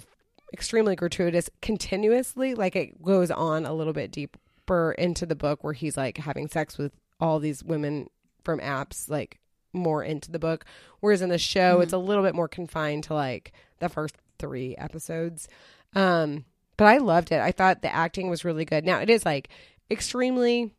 [0.54, 2.54] extremely gratuitous continuously.
[2.56, 6.48] Like it goes on a little bit deeper into the book where he's like having
[6.48, 8.10] sex with all these women
[8.44, 9.40] from apps like
[9.74, 10.66] more into the book.
[11.00, 14.76] Whereas in the show it's a little bit more confined to like the first three
[14.78, 15.48] episodes.
[15.96, 16.46] Um
[16.78, 17.40] but i loved it.
[17.40, 18.86] I thought the acting was really good.
[18.86, 19.50] Now it is like
[19.90, 20.74] extremely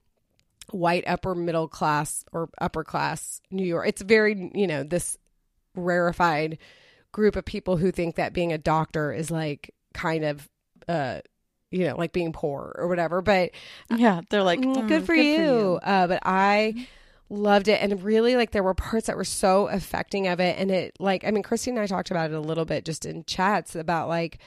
[0.71, 3.89] white upper middle class or upper class new york.
[3.89, 5.17] It's very you know this
[5.75, 6.59] rarefied
[7.13, 10.49] group of people who think that being a doctor is like kind of
[10.89, 11.21] uh
[11.71, 13.23] you know like being poor or whatever.
[13.23, 13.53] But
[13.91, 15.79] Yeah, they're like, Mm, "Mm, good for you.
[15.83, 16.87] Uh, but I
[17.31, 20.71] loved it, and really like there were parts that were so affecting of it, and
[20.71, 23.25] it like I mean, Christy and I talked about it a little bit just in
[23.25, 24.39] chats about like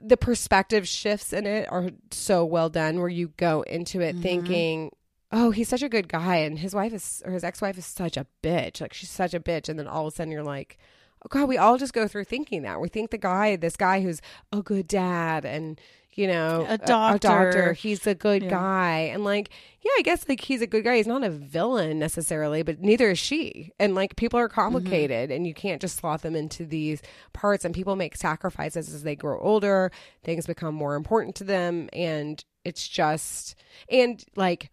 [0.00, 4.22] the perspective shifts in it are so well done, where you go into it mm-hmm.
[4.22, 4.92] thinking.
[5.30, 8.16] Oh, he's such a good guy, and his wife is, or his ex-wife is such
[8.16, 8.80] a bitch.
[8.80, 10.78] Like she's such a bitch, and then all of a sudden you're like,
[11.22, 12.80] oh god, we all just go through thinking that.
[12.80, 15.78] We think the guy, this guy who's a good dad, and
[16.18, 17.28] you know, A doctor.
[17.28, 18.50] doctor, he's a good Yeah.
[18.50, 19.50] guy, and like,
[19.82, 20.96] yeah, I guess like he's a good guy.
[20.96, 23.70] He's not a villain necessarily, but neither is she.
[23.78, 24.60] And like, people are mm-hmm.
[24.60, 27.02] complicated, and you can't just slot them into these
[27.32, 27.64] parts.
[27.64, 29.92] And people make sacrifices as they grow older.
[30.24, 33.54] Things become more important to them, and it's just
[33.88, 34.70] and like.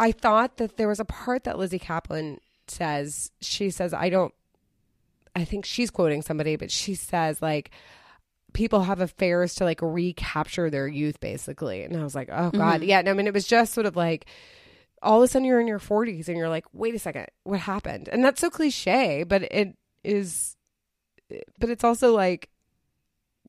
[0.00, 3.32] I thought that there was a part that Lizzy Caplan says.
[3.40, 4.32] She says, I don't,
[5.34, 7.72] I think she's quoting somebody, but she says, like,
[8.52, 11.82] people have affairs to like recapture their youth, basically.
[11.82, 12.80] And I was like, oh God.
[12.80, 12.88] Mm-hmm.
[12.88, 13.02] Yeah.
[13.02, 14.26] No, I mean, it was just sort of like,
[15.00, 17.60] all of a sudden you're in your 40s and you're like, wait a second, what
[17.60, 18.08] happened?
[18.08, 20.56] And that's so cliche, but it is,
[21.58, 22.48] but it's also like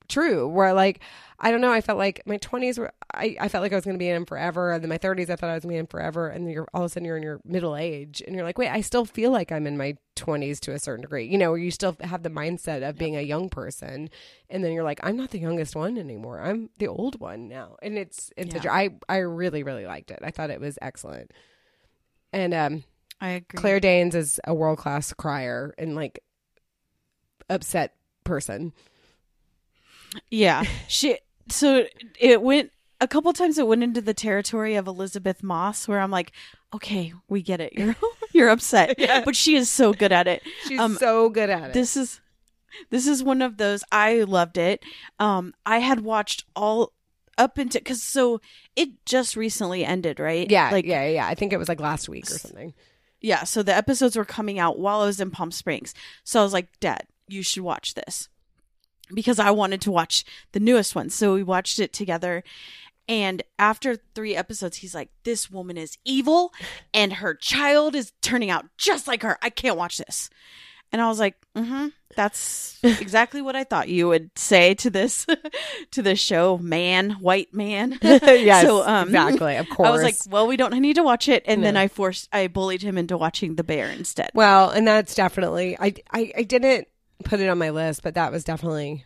[0.09, 0.99] true where like,
[1.39, 3.85] I don't know, I felt like my 20s were, I, I felt like I was
[3.85, 4.71] going to be in them forever.
[4.71, 6.27] And then my 30s, I thought I was going to be in forever.
[6.27, 8.57] And then you're all of a sudden you're in your middle age and you're like,
[8.57, 11.25] wait, I still feel like I'm in my 20s to a certain degree.
[11.27, 14.09] You know, you still have the mindset of being a young person.
[14.49, 16.41] And then you're like, I'm not the youngest one anymore.
[16.41, 17.77] I'm the old one now.
[17.81, 18.61] And it's, it's Yeah.
[18.61, 20.19] such, I, I really, really liked it.
[20.21, 21.31] I thought it was excellent.
[22.33, 22.83] And, um,
[23.21, 23.59] I agree.
[23.59, 26.19] Claire Danes is a world class crier and like
[27.49, 27.93] upset
[28.23, 28.73] person.
[30.29, 30.63] Yeah.
[30.87, 31.17] She
[31.49, 31.85] so
[32.19, 36.11] it went a couple times it went into the territory of Elisabeth Moss where I'm
[36.11, 36.31] like,
[36.73, 37.73] okay, we get it.
[37.73, 37.95] You're
[38.33, 38.95] you're upset.
[38.99, 39.23] Yeah.
[39.25, 40.41] But she is so good at it.
[40.67, 41.73] She's Um, so good at it.
[41.73, 42.21] This is
[42.91, 44.83] this is one of those I loved it.
[45.19, 46.93] Um I had watched all
[47.37, 48.41] up into cuz so
[48.75, 50.49] it just recently ended, right?
[50.51, 51.27] yeah, Like yeah, yeah.
[51.27, 52.73] I think it was like last week or something.
[53.21, 55.93] yeah, so the episodes were coming out while I was in Palm Springs.
[56.23, 58.29] So I was like, "Dad, you should watch this."
[59.13, 61.09] Because I wanted to watch the newest one.
[61.09, 62.43] So we watched it together.
[63.07, 66.53] And after 3 episodes, he's like, "This woman is evil
[66.93, 69.37] and her child is turning out just like her.
[69.41, 70.29] I can't watch this."
[70.91, 71.93] And I was like, "Mhm.
[72.15, 75.25] That's exactly what I thought you would say to this
[75.91, 79.55] to this show, man, white man." yes, So, um, exactly.
[79.57, 79.87] Of course.
[79.87, 81.43] I was like, well, we don't need to watch it.
[81.47, 84.29] And then I forced, I bullied him into watching The Bear instead.
[84.35, 85.77] well, and that's definitely.
[85.79, 86.87] I, I, I didn't
[87.23, 89.05] put it on my list, but that was definitely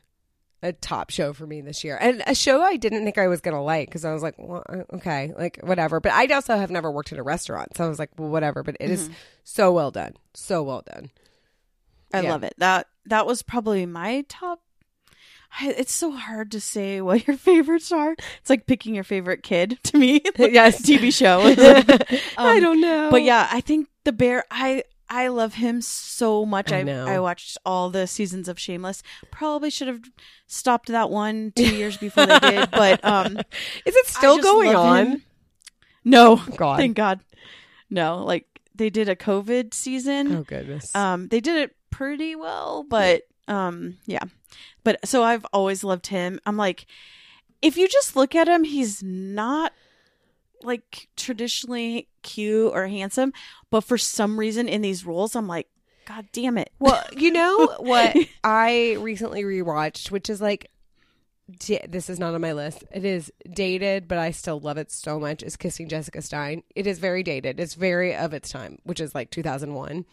[0.62, 3.42] a top show for me this year, and a show I didn't think I was
[3.42, 6.00] gonna like because I was like, well, okay, like whatever.
[6.00, 8.64] But I also have never worked in a restaurant, so I was like, well, whatever.
[8.64, 9.14] But it is mm-hmm.
[9.44, 11.12] so well done, so well done.
[12.14, 12.32] I Yeah.
[12.32, 12.54] love it.
[12.60, 14.62] That, that was probably my top.
[15.60, 18.14] I, it's so hard to say what your favorites are.
[18.40, 20.22] It's like picking your favorite kid to me.
[20.38, 21.42] yes, TV show.
[22.38, 26.46] Um, I don't know, But yeah, I think The Bear, I, I love him so
[26.46, 26.72] much.
[26.72, 27.08] I I.
[27.08, 29.04] I watched all the seasons of Shameless.
[29.32, 30.02] Probably should have
[30.48, 33.38] stopped that one two years before they did, but um,
[33.86, 35.06] is it still going on?
[35.08, 35.24] him.
[36.04, 37.20] No, God, thank God.
[37.90, 40.36] No, like they did a COVID season.
[40.36, 40.94] oh goodness.
[40.96, 44.24] Um, they did it pretty well, but um, yeah.
[44.84, 46.40] But so I've always loved him.
[46.46, 46.86] I'm like,
[47.62, 49.74] if you just look at him, he's not
[50.64, 53.34] like traditionally cute or handsome,
[53.70, 55.68] but for some reason in these roles, I'm like,
[56.06, 56.72] God damn it.
[56.80, 60.70] Well, you know what I recently rewatched, which is like,
[61.60, 62.84] da- this is not on my list.
[62.92, 65.44] It is dated, but I still love it so much.
[65.44, 66.64] Is Kissing Jessica Stein.
[66.76, 67.60] It is very dated.
[67.60, 70.06] It's very of its time, which is like 2001.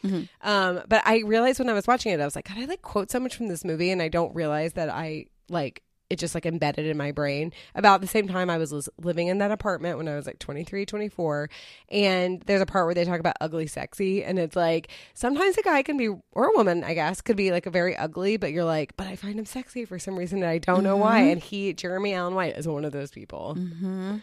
[0.43, 2.83] Um, but I realized when I was watching it, I was like, God, I like
[2.83, 6.35] quote so much from this movie, and I don't realize that I like it just
[6.35, 7.53] like embedded in my brain.
[7.75, 10.85] About the same time i was living in that apartment when i was like 23
[10.85, 11.49] 24
[11.91, 15.63] and there's a part where they talk about ugly sexy and it's like sometimes a
[15.63, 18.51] guy can be or a woman i guess could be like a very ugly but
[18.53, 21.21] you're like but i find him sexy for some reason and i don't know why.
[21.21, 23.55] And he jeremy allen white is one of those people.
[23.57, 24.17] Mm-hmm.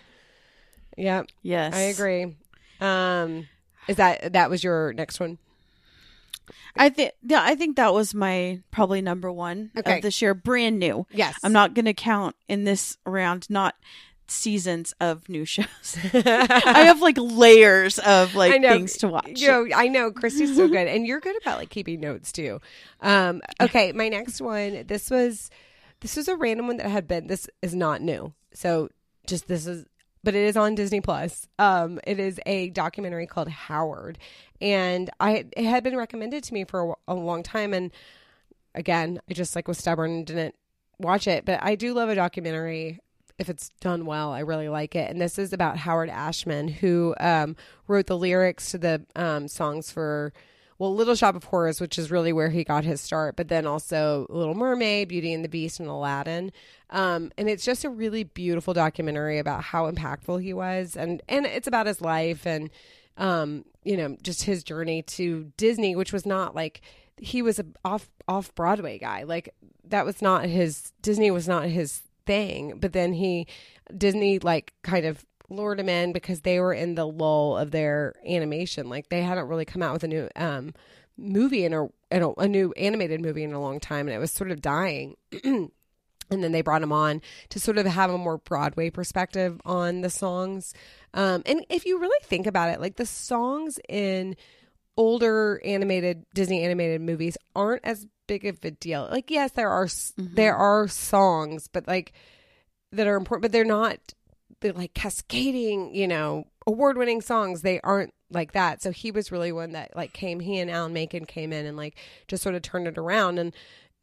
[0.97, 1.73] yeah Yes.
[1.73, 2.35] i agree.
[2.81, 3.47] Um
[3.87, 5.37] is that that was your next one
[6.75, 9.97] I think yeah, I think that was my probably number one Okay.
[9.97, 11.05] of this year, brand new.
[11.11, 13.75] yes I'm not going to count in this round not
[14.29, 15.65] seasons of new shows.
[16.13, 18.69] i have like layers of like I know.
[18.73, 19.39] things to watch.
[19.39, 22.59] You know, I know Christy's so good, and you're good about like keeping notes too.
[23.01, 24.83] Um, okay, my next one.
[24.87, 25.49] This was
[26.01, 27.27] this was a random one that had been.
[27.27, 28.89] This is not new, so
[29.27, 29.85] just this is,
[30.25, 31.47] but it is on Disney Plus.
[31.57, 34.17] Um, it is a documentary called Howard,
[34.61, 37.91] and I it had been recommended to me for a, a long time, and
[38.75, 40.55] again, I just like was stubborn and didn't
[40.99, 41.45] watch it.
[41.45, 42.99] But I do love a documentary
[43.37, 44.31] if it's done well.
[44.31, 45.09] I really like it.
[45.09, 47.55] And this is about Howard Ashman, who um,
[47.87, 50.33] wrote the lyrics to the um, songs for.
[50.79, 53.65] Well, Little Shop of Horrors, which is really where he got his start, but then
[53.65, 56.51] also Little Mermaid, Beauty and the Beast, and Aladdin.
[56.91, 61.47] Um, and it's just a really beautiful documentary about how impactful he was, and and
[61.47, 62.69] it's about his life and
[63.17, 66.81] um, you know, just his journey to Disney, which was not like
[67.17, 69.23] he was a off off Broadway guy.
[69.23, 69.53] Like
[69.85, 72.77] that was not his Disney was not his thing.
[72.79, 73.47] But then he
[73.95, 78.15] Disney like kind of lured him in because they were in the lull of their
[78.27, 78.89] animation.
[78.89, 80.73] Like they hadn't really come out with a new um
[81.17, 84.19] movie in a, in a, a new animated movie in a long time and it
[84.19, 85.15] was sort of dying.
[86.29, 90.01] and then they brought him on to sort of have a more Broadway perspective on
[90.01, 90.73] the songs.
[91.13, 94.35] Um, and if you really think about it, like the songs in
[94.97, 99.07] older animated Disney animated movies aren't as big of a deal.
[99.11, 102.13] Like, yes, there are s there are songs, but like
[102.91, 103.97] that are important, but they're not
[104.61, 108.81] the like cascading, you know, award winning songs, they aren't like that.
[108.81, 111.77] So he was really one that like came, he and Alan Menken came in and
[111.77, 111.95] like
[112.27, 113.53] just sort of turned it around and,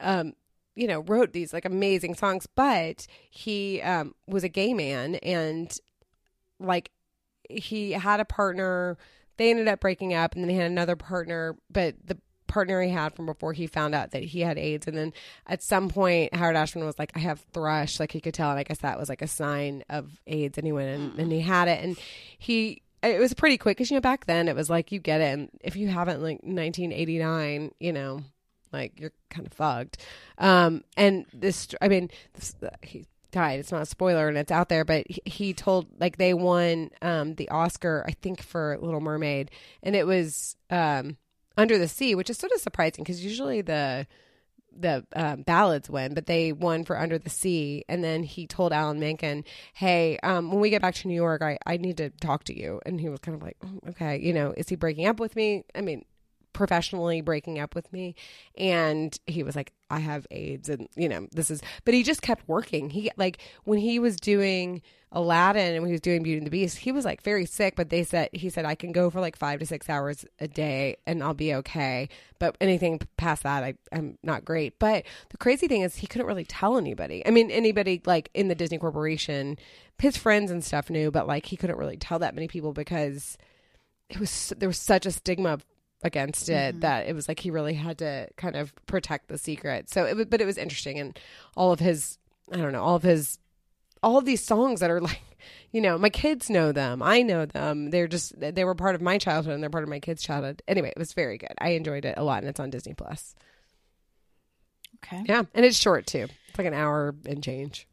[0.00, 0.32] um,
[0.76, 5.76] you know, wrote these like amazing songs, but he um, was a gay man and
[6.58, 6.90] like
[7.48, 8.96] he had a partner.
[9.36, 12.90] They ended up breaking up and then he had another partner, but the partner he
[12.90, 14.86] had from before he found out that he had AIDS.
[14.86, 15.12] And then
[15.46, 17.98] at some point, Howard Ashman was like, I have thrush.
[17.98, 18.50] Like he could tell.
[18.50, 20.58] And I guess that was like a sign of AIDS.
[20.58, 21.82] And he went and, and he had it.
[21.82, 21.98] And
[22.38, 25.20] he, it was pretty quick because, you know, back then it was like, you get
[25.20, 25.32] it.
[25.32, 28.20] And if you haven't, like 1989, you know,
[28.74, 29.98] like you're kind of fucked.
[30.38, 33.60] Um, and this, I mean, this, he died.
[33.60, 36.90] It's not a spoiler and it's out there, but he, he told like they won
[37.02, 39.50] um the Oscar, I think for Little Mermaid,
[39.82, 41.16] and it was um
[41.56, 44.06] under the Sea, which is sort of surprising because usually the
[44.76, 47.84] the um, ballads win, but they won for Under the Sea.
[47.88, 51.42] And then he told Alan Menken, "Hey, um, when we get back to New York,
[51.42, 54.20] I I need to talk to you." And he was kind of like, oh, "Okay,
[54.20, 56.04] you know, is he breaking up with me?" I mean,
[56.54, 58.14] professionally breaking up with me.
[58.56, 62.22] And he was like i have aids and you know this is but he just
[62.22, 62.88] kept working.
[62.88, 64.80] He like when he was doing
[65.12, 67.76] aladdin and when he was doing beauty and the beast he was like very sick
[67.76, 70.48] but they said he said i can go for like five to six hours a
[70.48, 72.08] day and i'll be okay.
[72.38, 74.78] But anything past that I, i'm not great.
[74.78, 77.26] But the crazy thing is he couldn't really tell anybody.
[77.26, 79.58] I mean anybody like in the disney corporation
[79.98, 83.36] his friends and stuff knew but like he couldn't really tell that many people because
[84.08, 85.58] it was there was such a stigma
[86.04, 86.80] against it Mm-hmm.
[86.80, 89.90] that it was like he really had to kind of protect the secret.
[89.90, 91.18] So it was, but it was interesting and
[91.56, 92.18] all of his,
[92.52, 93.38] I don't know, all of his,
[94.02, 95.20] all of these songs that are like,
[95.72, 97.02] you know, my kids know them.
[97.02, 97.90] I know them.
[97.90, 100.62] They're just, they were part of my childhood and they're part of my kids' childhood.
[100.68, 101.54] Anyway, it was very good.
[101.58, 103.34] I enjoyed it a lot and it's on Disney Plus.
[105.04, 105.22] Okay.
[105.26, 105.42] Yeah.
[105.54, 106.28] And it's short too.
[106.48, 107.86] It's like an hour and change.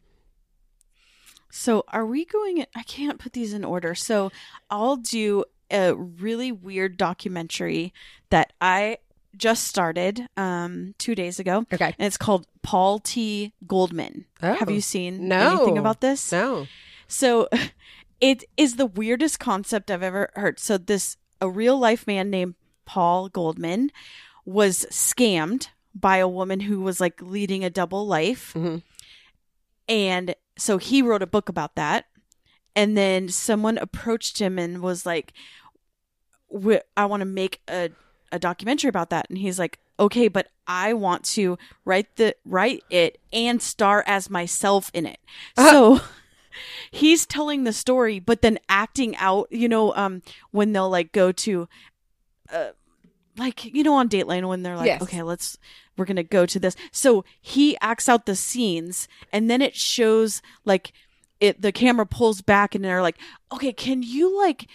[1.50, 2.66] So are we going?
[2.76, 3.96] I can't put these in order.
[3.96, 4.32] So
[4.70, 7.94] I'll do a really weird documentary
[8.30, 8.98] that I
[9.38, 11.66] just started um two days ago.
[11.74, 11.96] Okay.
[11.98, 13.54] And it's called Paul T.
[13.66, 14.26] Goldman.
[14.44, 14.54] Oh.
[14.54, 15.56] Have you seen No.
[15.56, 16.32] anything about this?
[16.32, 16.68] No.
[17.08, 17.48] So
[18.22, 20.60] it is the weirdest concept I've ever heard.
[20.60, 22.56] So this a real life man named
[22.86, 23.92] Paul Goldman
[24.46, 28.54] was scammed by a woman who was like leading a double life.
[28.54, 28.84] Mhm.
[29.88, 32.06] And so he wrote a book about that.
[32.76, 35.61] And then someone approached him and was like, "Wi-
[36.98, 37.92] I want to make a,
[38.32, 39.28] a documentary about that.
[39.30, 44.30] And he's like, okay, but I want to write the write it and star as
[44.30, 45.20] myself in it.
[45.58, 46.02] So
[46.92, 51.32] he's telling the story, but then acting out, you know, um, when they'll like go
[51.32, 51.68] to,
[52.52, 52.70] uh,
[53.38, 55.02] like, you know, on Dateline when they're like, Yes.
[55.02, 55.58] okay, let's,
[55.98, 56.76] we're going to go to this.
[56.92, 60.92] So he acts out the scenes and then it shows like
[61.40, 63.18] it, the camera pulls back and they're like,
[63.52, 64.68] okay, can you like,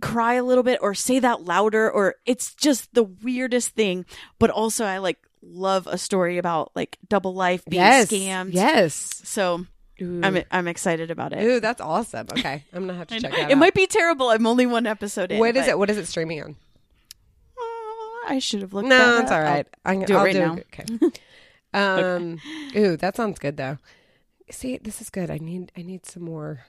[0.00, 4.04] cry a little bit or say that louder or it's just the weirdest thing
[4.38, 8.08] but also i like love a story about like double life being yes.
[8.10, 9.20] scammed Yes.
[9.24, 9.64] so
[10.02, 10.20] Ooh.
[10.24, 12.26] i'm i'm excited about it Ooh, that's awesome.
[12.32, 12.64] Okay.
[12.72, 13.50] I'm going to have to check that it out.
[13.52, 15.78] It might be terrible i'm only one episode in What is it?
[15.78, 16.56] What is it streaming on?
[17.56, 19.66] Uh, i should have looked No, it's all right.
[19.84, 20.52] I'm do it I'll right do now.
[20.52, 21.10] Okay.
[21.74, 22.40] Um.
[22.76, 23.78] Ooh, that sounds good though.
[24.48, 25.28] See, this is good.
[25.28, 25.72] I need.
[25.76, 26.66] I need some more.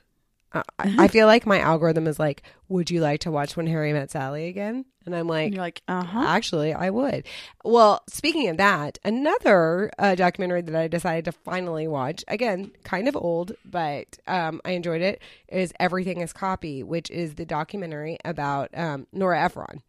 [0.56, 3.68] Uh, I, I feel like my algorithm is like, "Would you like to watch When
[3.68, 7.26] Harry Met Sally again?" And I'm like, you're like uh-huh Actually, I would.
[7.64, 13.08] Well, speaking of that, another uh, documentary that I decided to finally watch, again, kind
[13.08, 18.18] of old, but um, I enjoyed it, is Everything is Copy, which is the documentary
[18.26, 19.84] about um, Nora Ephron.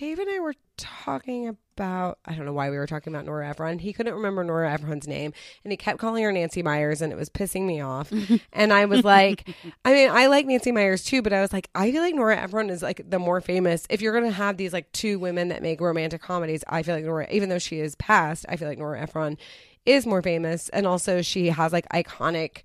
[0.00, 3.50] Dave and I were talking about, I don't know why we were talking about Nora
[3.50, 3.78] Ephron.
[3.78, 7.16] He couldn't remember Nora Ephron's name and he kept calling her Nancy Meyers and it
[7.16, 8.10] was pissing me off.
[8.54, 11.68] and I was like, I mean, I like Nancy Meyers too, but I was like,
[11.74, 13.86] I feel like Nora Ephron is like the more famous.
[13.90, 16.94] If you're going to have these like two women that make romantic comedies, I feel
[16.94, 19.36] like Nora, even though she is past, I feel like Nora Ephron
[19.84, 20.70] is more famous.
[20.70, 22.62] And also she has like iconic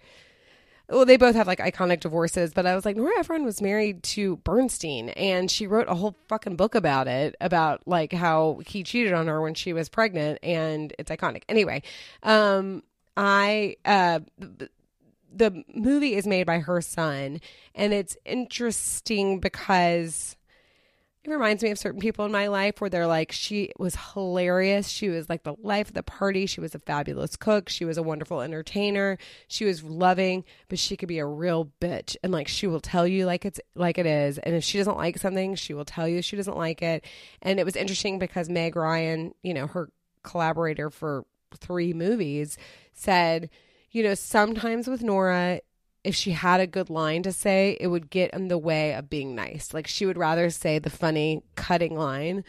[0.89, 4.03] well, they both have like iconic divorces, but I was like, Nora Ephron was married
[4.03, 8.83] to Bernstein, and she wrote a whole fucking book about it, about like how he
[8.83, 11.43] cheated on her when she was pregnant, and it's iconic.
[11.49, 11.81] Anyway,
[12.23, 12.83] um,
[13.17, 14.19] I uh,
[15.35, 17.41] the movie is made by her son,
[17.73, 20.35] and it's interesting because
[21.25, 24.87] it reminds me of certain people in my life where they're like, she was hilarious.
[24.87, 26.45] She was like the life of the party.
[26.45, 27.67] She was a fabulous cook.
[27.67, 29.17] She was a wonderful entertainer.
[29.47, 32.15] She was loving, but she could be a real bitch.
[32.23, 34.37] And like, she will tell you like it's like it is.
[34.37, 37.03] And if she doesn't like something, she will tell you she doesn't like it.
[37.41, 39.89] And it was interesting because Meg Ryan, you know, her
[40.21, 42.57] collaborator for three movies
[42.93, 43.49] said,
[43.89, 45.61] you know, sometimes with Nora,
[46.05, 49.09] if she had a good line to say, it would get in the way of
[49.09, 49.73] being nice.
[49.73, 52.43] Like she would rather say the funny, cutting line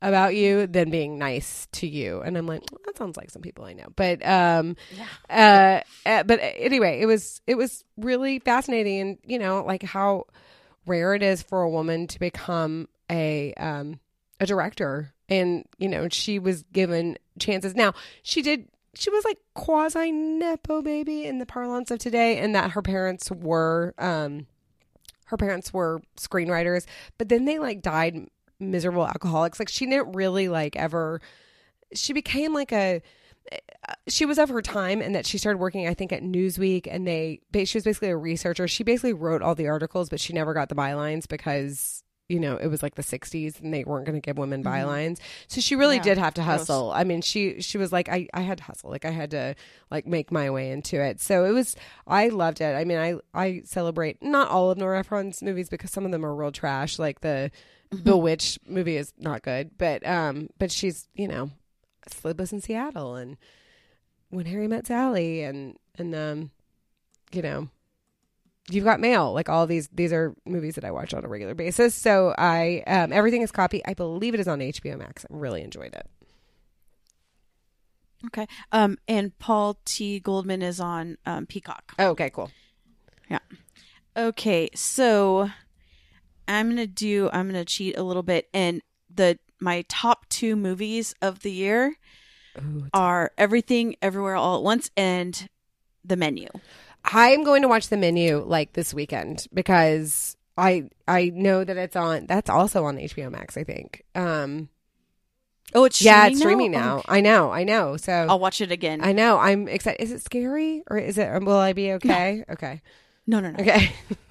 [0.00, 2.22] about you than being nice to you.
[2.22, 3.88] And I'm like, that sounds like some people I know.
[3.94, 4.76] But um
[5.28, 10.24] uh, uh but anyway, it was it was really fascinating and you know, like how
[10.86, 14.00] rare it is for a woman to become a um
[14.40, 17.74] a director and you know, she was given chances.
[17.74, 17.92] Now,
[18.22, 22.72] she did she was like quasi nepo baby in the parlance of today and that
[22.72, 24.46] her parents were um
[25.26, 26.86] her parents were screenwriters
[27.18, 28.28] but then they like died
[28.60, 29.58] miserable alcoholics.
[29.58, 31.20] Like she didn't really like ever
[31.94, 33.02] she became like a
[34.08, 37.06] she was of her time and that she started working i think at newsweek and
[37.06, 38.66] they she was basically a researcher.
[38.66, 42.56] She basically wrote all the articles but she never got the bylines because you know,
[42.56, 44.68] it was like the 60s and they weren't going to give women Mm-hmm.
[44.68, 45.18] bylines.
[45.46, 46.58] So she really Yeah, did have to gross.
[46.68, 46.90] hustle.
[46.92, 48.90] I mean, she she was like I I had to hustle.
[48.90, 49.54] Like I had to
[49.90, 51.20] like make my way into it.
[51.20, 52.74] So it was I loved it.
[52.74, 56.24] I mean, I I celebrate not all of Nora Ephron's movies because some of them
[56.24, 56.98] are real trash.
[56.98, 57.50] Like the
[57.92, 58.02] Mm-hmm.
[58.02, 61.50] Bewitched movie is not good, but um but she's, you know,
[62.08, 63.36] Sleepless in Seattle and
[64.30, 66.50] When Harry Met Sally and and um
[67.32, 67.68] you know,
[68.70, 69.32] You've Got Mail.
[69.32, 71.94] Like all these, these are movies that I watch on a regular basis.
[71.94, 73.84] So I, um, everything is copy.
[73.84, 75.24] I believe it is on HBO Max.
[75.30, 76.08] I really enjoyed it.
[78.26, 78.46] Okay.
[78.72, 80.18] Um, and Paul T.
[80.18, 81.92] Goldman is on um, Peacock.
[81.98, 82.50] Oh, okay, cool.
[83.28, 83.40] Yeah
[84.16, 85.50] okay, so
[86.46, 87.30] I'm gonna do.
[87.32, 91.96] I'm gonna cheat a little bit, and the my top two movies of the year
[92.58, 95.48] Ooh, are Everything Everywhere All at Once and
[96.04, 96.48] The Menu.
[97.04, 101.96] I'm going to watch the menu like this weekend because I I know that it's
[101.96, 102.26] on.
[102.26, 103.56] That's also on HBO Max.
[103.56, 104.02] I think.
[104.14, 104.68] Um,
[105.74, 106.98] Oh, it's yeah, it's streaming streaming now.
[106.98, 107.06] Okay.
[107.08, 107.50] I know.
[107.50, 107.96] I know.
[107.96, 109.00] So I'll watch it again.
[109.02, 109.38] I know.
[109.38, 110.00] I'm excited.
[110.02, 111.42] Is it scary or is it?
[111.42, 112.44] Will I be okay?
[112.48, 112.80] Okay.
[113.26, 113.58] no, no, no.
[113.58, 113.92] Okay.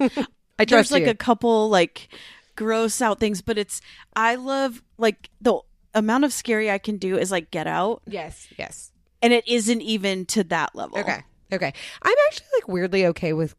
[0.58, 1.10] I trust There's like you.
[1.10, 2.08] a couple like
[2.56, 3.82] gross out things, but it's
[4.16, 5.58] I love like the
[5.92, 8.48] amount of scary I can do is like Get Out, yes.
[8.56, 8.92] Yes.
[9.20, 10.98] and it isn't even to that level.
[10.98, 11.24] Okay.
[11.54, 11.72] Okay.
[12.02, 13.54] I'm actually like weirdly okay with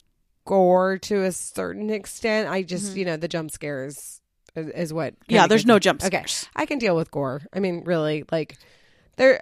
[0.46, 2.50] gore to a certain extent.
[2.50, 4.22] I just, you know, the jump scares
[4.56, 5.14] is, is what.
[5.14, 5.34] Mm-hmm.
[5.34, 5.80] Yeah, there's no me.
[5.80, 6.08] jump Okay.
[6.08, 6.48] scares.
[6.56, 7.42] I can deal with gore.
[7.54, 8.58] I mean, really, like,
[9.18, 9.42] there.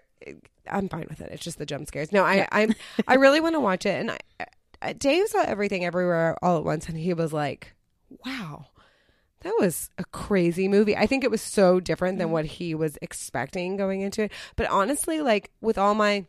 [0.71, 1.29] I'm fine with it.
[1.31, 2.11] It's just the jump scares.
[2.11, 2.73] No, I, I'm.
[3.07, 4.45] I really want to watch it, and I,
[4.81, 7.73] I, Dave saw everything everywhere all at once, and he was like,
[8.25, 8.67] "Wow,
[9.41, 12.97] that was a crazy movie." I think it was so different than what he was
[13.01, 14.31] expecting going into it.
[14.55, 16.25] But honestly, like with all my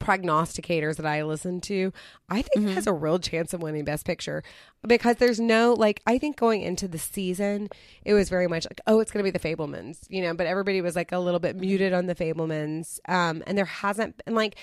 [0.00, 1.92] prognosticators that I listen to,
[2.28, 4.42] I think it has a real chance of winning Best Picture
[4.86, 7.68] because there's no like I think going into the season
[8.04, 10.46] it was very much like oh it's going to be the Fabelmans, you know, but
[10.46, 14.34] everybody was like a little bit muted on the Fabelmans, um, and there hasn't been
[14.34, 14.56] like,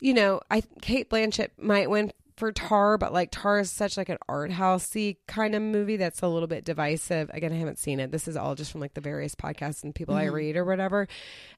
[0.00, 4.08] you know, I Cate Blanchett might win for Tar, but like Tar is such like
[4.08, 7.30] an art housey kind of movie that's a little bit divisive.
[7.32, 8.12] Again, I haven't seen it.
[8.12, 10.34] This is all just from like the various podcasts and people I mm-hmm.
[10.34, 11.08] read or whatever.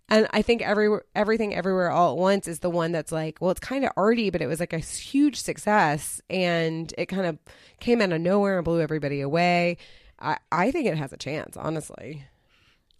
[0.09, 3.51] And I think every everything everywhere all at once is the one that's like, well,
[3.51, 7.39] it's kind of arty, but it was like a huge success, and it kind of
[7.81, 9.77] came out of nowhere and blew everybody away.
[10.21, 12.25] I I think it has a chance, honestly.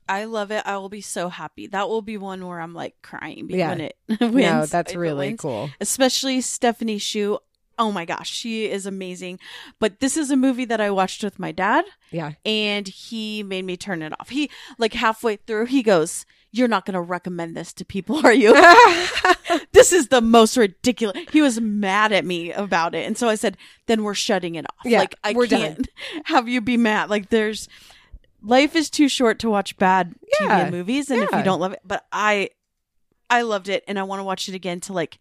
[0.09, 0.63] I love it.
[0.65, 1.67] I will be so happy.
[1.67, 3.69] That will be one where I'm like crying Yeah.
[3.71, 4.35] when it wins.
[4.35, 5.41] no, that's really wins.
[5.41, 5.71] cool.
[5.81, 7.39] Especially Stephanie Hsu.
[7.79, 9.39] Oh my gosh, she is amazing.
[9.79, 13.65] But this is a movie that I watched with my dad Yeah, and he made
[13.65, 14.31] me turn it off.
[14.31, 18.33] He like halfway through he goes, "You're not going to recommend this to people, are
[18.33, 18.53] you?"
[19.73, 21.19] this is the most ridiculous.
[21.31, 23.07] He was mad at me about it.
[23.07, 23.57] And so I said,
[23.87, 25.87] "Then we're shutting it off." Yeah, like I we're can't
[26.25, 27.11] have you be mad.
[27.11, 27.69] Like there's
[28.43, 31.73] life is too short to watch bad TV and movies and if you don't love
[31.73, 32.51] it, but I
[33.31, 35.19] I loved it and I want to watch it again to like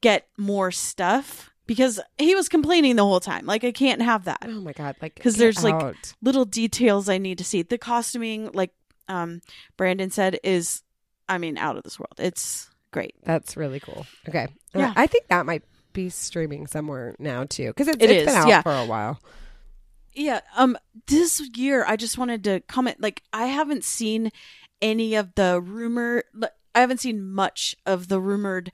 [0.00, 3.46] get more stuff because he was complaining the whole time.
[3.46, 4.96] Like I can't have that Oh my god!
[5.00, 7.62] Like because there's, like, little details I need to see.
[7.62, 8.72] The costuming, like
[9.08, 9.40] um
[9.76, 10.82] Brandon said, is
[11.28, 12.14] I mean out of this world.
[12.18, 13.14] It's great.
[13.24, 14.06] that's really cool.
[14.28, 14.44] Okay,
[14.74, 14.92] Uh, Yeah.
[14.96, 15.62] I think that might
[15.92, 18.62] be streaming somewhere now too because it's, It it's is, been out yeah.
[18.62, 19.20] for a while.
[20.12, 20.40] Yeah.
[20.56, 20.76] Um.
[21.06, 23.00] This year, I just wanted to comment.
[23.00, 24.30] Like, I haven't seen
[24.80, 26.22] any of the rumor.
[26.74, 28.70] I haven't seen much of the rumored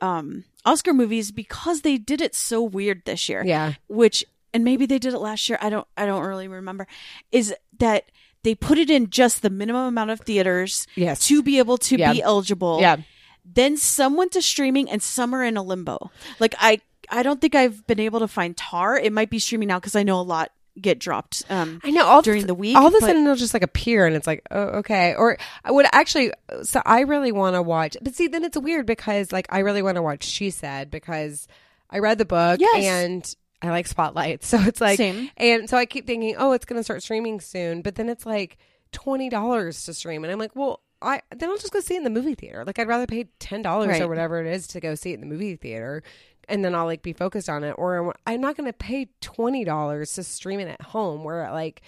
[0.00, 3.42] um Oscar movies because they did it so weird this year.
[3.44, 5.58] Yeah, Which, and maybe they did it last year.
[5.60, 5.86] I don't.
[5.96, 6.86] I don't really remember.
[7.32, 8.04] Is that
[8.42, 11.96] they put it in just the minimum amount of theaters yes, to be able to
[11.96, 12.12] Yeah.
[12.12, 12.78] be eligible.
[12.80, 12.96] yeah.
[13.44, 16.80] then some went to streaming and some are in a limbo like i
[17.10, 19.94] i don't think i've been able to find tar it might be streaming now because
[19.94, 20.50] i know a lot
[20.80, 21.44] get dropped.
[21.48, 23.54] Um, I know all during the, the week, All of a but- sudden, it'll just
[23.54, 25.14] like appear, and it's like, oh, okay.
[25.14, 26.32] Or I would actually.
[26.64, 29.82] So I really want to watch, but see, then it's weird because like I really
[29.82, 30.24] want to watch.
[30.24, 31.46] She said because
[31.90, 32.84] I read the book Yes.
[32.84, 35.30] and I like Spotlight, so it's like, Same.
[35.36, 38.26] and so I keep thinking, oh, it's going to start streaming soon, but then it's
[38.26, 38.58] like
[38.92, 40.80] twenty dollars to stream, and I'm like, well.
[41.02, 42.64] I then I'll just go see it in the movie theater.
[42.64, 45.20] Like I'd rather pay ten dollars or whatever it is to go see it in
[45.20, 46.02] the movie theater,
[46.48, 47.72] and then I'll like be focused on it.
[47.72, 51.82] Or I'm not going to pay twenty dollars to stream it at home, where like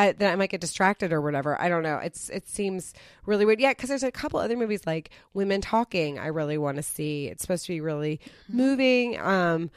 [0.00, 1.60] I, then I might get distracted or whatever.
[1.60, 1.98] I don't know.
[1.98, 2.94] It's it seems
[3.26, 3.60] really weird.
[3.60, 6.18] Yeah, because there's a couple other movies like Women Talking.
[6.18, 7.26] I really want to see.
[7.26, 9.20] It's supposed to be really moving.
[9.20, 9.70] Um,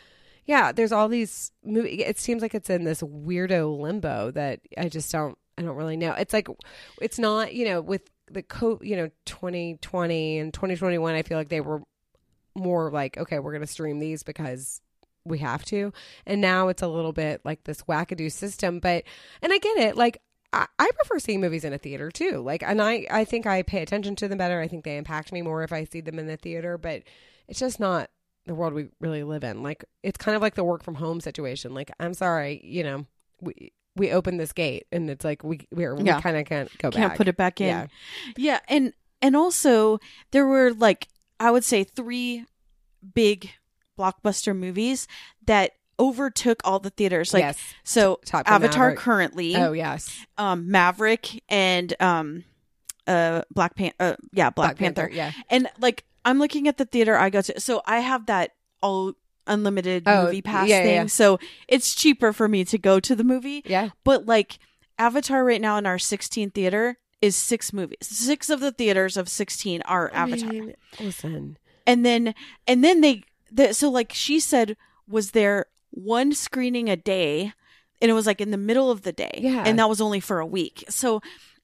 [0.45, 2.03] yeah, there's all these movie.
[2.03, 5.37] It seems like it's in this weirdo limbo that I just don't.
[5.57, 6.13] I don't really know.
[6.13, 6.47] It's like
[7.01, 7.53] it's not.
[7.53, 8.79] You know, with the co.
[8.81, 11.15] You know, 2020 and 2021.
[11.15, 11.81] I feel like they were
[12.55, 14.81] more like, okay, we're going to stream these because
[15.25, 15.93] we have to.
[16.25, 18.79] And now it's a little bit like this wackadoo system.
[18.79, 19.03] But,
[19.41, 19.95] and I get it.
[19.97, 22.41] Like, I, I prefer seeing movies in a theater too.
[22.41, 24.59] Like, and I, I think I pay attention to them better.
[24.59, 26.77] I think they impact me more if I see them in the theater.
[26.77, 27.03] But
[27.47, 28.09] it's just not
[28.45, 29.63] the world we really live in.
[29.63, 31.73] Like, it's kind of like the work from home situation.
[31.73, 33.05] Like, I'm sorry, you know,
[33.41, 36.19] we, we open this gate and it's like we we're, we Yeah.
[36.19, 37.17] kind of can't go can't back.
[37.17, 37.67] put it back in.
[37.67, 37.85] Yeah.
[38.35, 38.91] Yeah, and
[39.21, 39.99] and also
[40.31, 41.07] there were like
[41.43, 42.45] I would say three
[43.13, 43.49] big
[43.99, 45.07] blockbuster movies
[45.45, 47.33] that overtook all the theaters.
[47.33, 47.59] Like yes.
[47.83, 48.97] so Top Avatar Maverick.
[48.99, 50.25] currently, Oh yes.
[50.37, 52.43] um Maverick and um
[53.07, 55.09] uh Black Pan uh yeah, Black, Panther.
[55.11, 55.31] Yeah.
[55.49, 59.13] And like I'm looking at the theater I go to so I have that all
[59.45, 60.95] unlimited Oh, movie pass yeah, yeah, thing.
[60.95, 61.05] yeah.
[61.07, 63.61] So it's cheaper for me to go to the movie.
[63.65, 63.89] Yeah.
[64.05, 64.57] But like
[64.97, 67.99] Avatar right now in our 16 theater is six movies.
[68.01, 70.49] Six of the theaters of 16 are Avatar.
[70.49, 71.57] I mean, listen.
[71.87, 72.35] and then
[72.67, 74.75] and then they the, so like she said
[75.07, 77.53] was there one screening a day
[78.01, 79.39] and it was like in the middle of the day.
[79.41, 79.63] Yeah.
[79.65, 80.83] And that was only for a week.
[80.89, 81.21] So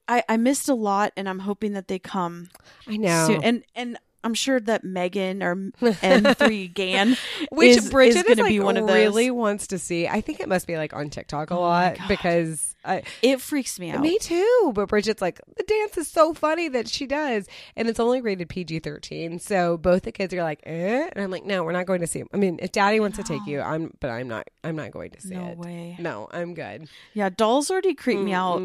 [0.08, 2.48] I I missed a lot and I'm hoping that they come
[2.88, 3.26] I know.
[3.26, 3.44] soon.
[3.44, 7.16] And and I'm sure that Megan or M3 Gan
[7.50, 8.94] Which is, Bridget is going to like, be one of those.
[8.94, 10.06] really wants to see.
[10.08, 13.78] I think it must be like on TikTok a Oh lot because I, It freaks
[13.78, 14.00] me out.
[14.00, 14.72] me too.
[14.74, 17.46] But Bridget's like the dance is so funny that she does,
[17.76, 19.38] and it's only rated PG thirteen.
[19.38, 22.06] So both the kids are like, eh, and I'm like, no, we're not going to
[22.06, 22.20] see.
[22.20, 22.28] It.
[22.32, 24.48] I mean, if Daddy wants to take you, I'm, but I'm not.
[24.64, 25.56] I'm not going to see No it.
[25.58, 25.96] No way.
[25.98, 26.88] No, I'm good.
[27.14, 28.60] Yeah, dolls already creep me out,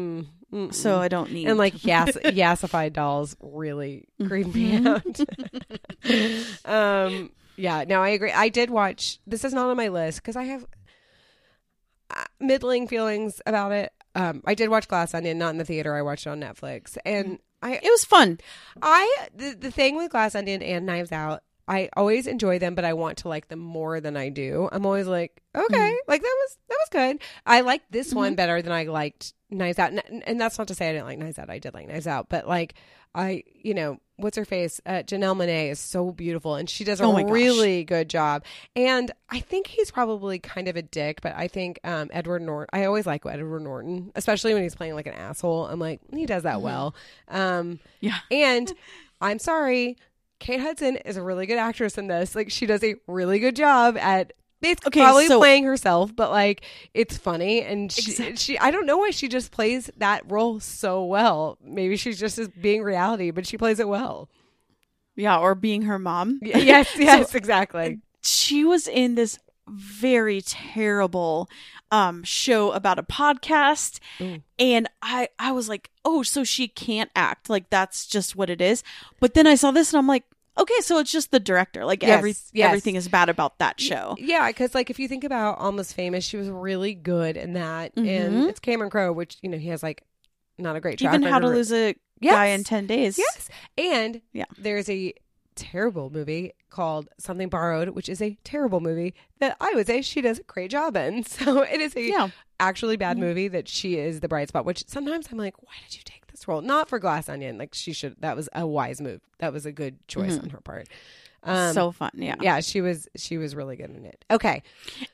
[0.52, 0.98] Mm, mm, so.
[0.98, 1.48] I don't need.
[1.48, 4.86] and like yes, yassified dolls really creep me Mm-hmm.
[6.64, 6.64] out.
[7.06, 8.32] um, yeah, no, I agree.
[8.32, 9.18] I did watch.
[9.26, 10.64] This is not on my list because I have
[12.10, 13.92] uh, middling feelings about it.
[14.14, 15.94] Um, I did watch Glass Onion, not in the theater.
[15.94, 18.38] I watched it on Netflix, and I, it was fun.
[18.80, 22.84] I, the, the thing with Glass Onion and Knives Out, I always enjoy them, but
[22.84, 24.68] I want to like them more than I do.
[24.70, 25.94] I'm always like, okay, Mm-hmm.
[26.10, 27.20] like that was that was good.
[27.44, 30.74] I like this one better than I liked Knives Out, and, and that's not to
[30.74, 31.50] say I didn't like Knives Out.
[31.50, 32.74] I did like Knives Out, but like
[33.14, 34.78] I, you know, what's her face?
[34.84, 38.44] Uh, Janelle Monáe is so beautiful, and she does a Oh really good job.
[38.76, 42.68] And I think he's probably kind of a dick, but I think um, Edward Norton.
[42.78, 45.66] I always like Edward Norton, especially when he's playing like an asshole.
[45.66, 46.94] I'm like, he does that well.
[47.28, 48.18] Um, Yeah.
[48.30, 48.70] and
[49.22, 49.96] I'm sorry,
[50.38, 52.34] Kate Hudson is a really good actress in this.
[52.34, 56.30] Like she does a really good job at basically Okay, probably so- playing herself, but
[56.30, 56.64] like
[56.94, 61.04] it's funny and she, she I don't know why she just plays that role so
[61.04, 61.58] well.
[61.62, 64.28] Maybe she's just as being reality, but she plays it well.
[65.14, 66.40] Yeah, or being her mom.
[66.42, 68.00] Yes, yes, exactly.
[68.20, 71.48] She was in this very terrible
[71.90, 74.42] um show about a podcast Ooh.
[74.58, 77.48] and I I was like, "Oh, so she can't act.
[77.50, 78.82] Like that's just what it is."
[79.20, 80.24] But then I saw this and I'm like,
[80.58, 81.84] "Okay, so it's just the director.
[81.84, 82.66] Like Yes, every yes.
[82.68, 86.24] everything is bad about that show." Yeah, because like if you think about Almost Famous,
[86.24, 88.48] she was really good in that, and Mhm.
[88.48, 90.02] it's Cameron Crowe, which you know he has like
[90.58, 91.46] not a great track Even How to.
[91.48, 92.32] Lose a Yes.
[92.34, 93.18] Guy in 10 Days.
[93.18, 93.50] Yes.
[93.76, 94.46] And Yeah.
[94.56, 95.12] there's a
[95.56, 100.20] terrible movie called Something Borrowed, which is a terrible movie that I would say she
[100.20, 101.24] does a great job in.
[101.24, 102.28] So it is a Yeah.
[102.60, 103.20] actually bad Mhm.
[103.20, 106.26] movie that she is the bright spot, which sometimes I'm like, why did you take
[106.28, 106.60] this role?
[106.60, 107.58] Not for Glass Onion.
[107.58, 109.20] Like she should that was a wise move.
[109.38, 110.44] That was a good choice Mhm.
[110.44, 110.88] on her part.
[111.42, 112.36] Um so fun, yeah.
[112.40, 114.24] yeah, she was she was really good in it.
[114.30, 114.62] Okay.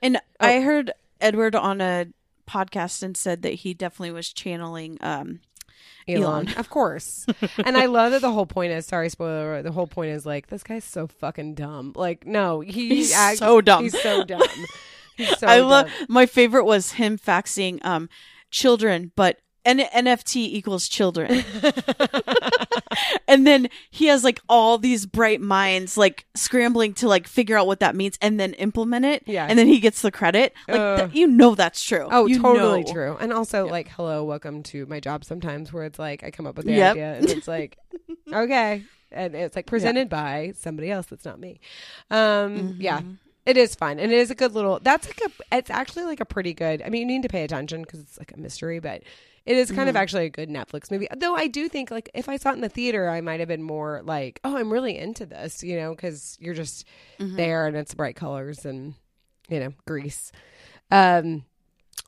[0.03, 0.47] And Oh.
[0.47, 0.91] I heard
[1.21, 2.07] Edward on a
[2.49, 5.41] podcast and said that he definitely was channeling um
[6.09, 6.23] Elon.
[6.49, 6.49] Elon.
[6.59, 7.27] Of course.
[7.65, 10.27] and I love that the whole point is sorry, spoiler, alert, the whole point is
[10.27, 11.93] like, this guy's so fucking dumb.
[11.97, 13.85] Like, no, he He's act- so dumb.
[13.85, 14.43] He's so dumb.
[15.17, 18.09] He's so I love my favorite was him faxing um
[18.51, 21.45] children, but N- NFT equals children.
[23.29, 27.67] and then he has like all these bright minds like scrambling to like figure out
[27.67, 29.23] what that means and then implement it.
[29.27, 29.47] Yeah.
[29.49, 30.53] And then he gets the credit.
[30.69, 30.97] Like Uh.
[31.07, 32.09] th- you know that's true.
[32.11, 32.93] Oh, You totally know.
[32.93, 33.17] true.
[33.21, 36.57] And also, like, hello, welcome to my job sometimes where it's like I come up
[36.57, 36.91] with the Yep.
[36.93, 37.79] idea and it's like,
[38.33, 38.83] okay.
[39.11, 41.61] And it's like presented by somebody else that's not me.
[42.11, 43.13] Um, Yeah, Mm-hmm.
[43.47, 43.99] it is fun.
[43.99, 46.83] And it is a good little, that's like a, it's actually like a pretty good,
[46.83, 49.03] I mean, you need to pay attention because it's like a mystery, but
[49.47, 50.03] it is kind of Mm-hmm.
[50.03, 51.09] actually a good Netflix movie.
[51.17, 53.49] Though I do think, like, if I saw it in the theater, I might have
[53.49, 56.87] been more like, oh, I'm really into this, you know, because you're just
[57.19, 57.37] Mm-hmm.
[57.37, 58.95] there and it's bright colors and,
[59.49, 60.33] you know, grease.
[60.91, 61.45] Um,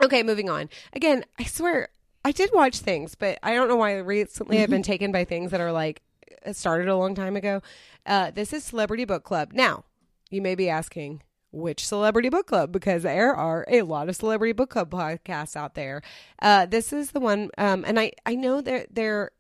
[0.03, 0.69] Okay, moving on.
[0.93, 1.89] Again, I swear
[2.25, 5.51] I did watch things, but I don't know why recently I've been taken by things
[5.53, 6.03] that are like
[6.45, 7.63] it started a long time ago.
[8.05, 9.53] Uh, this is Celebrity Book Club.
[9.53, 9.85] Now,
[10.31, 11.23] you may be asking
[11.55, 15.75] which celebrity book club because there are a lot of celebrity book club podcasts out
[15.75, 16.03] there.
[16.43, 19.31] Uh, this is the one, um, and I I know there there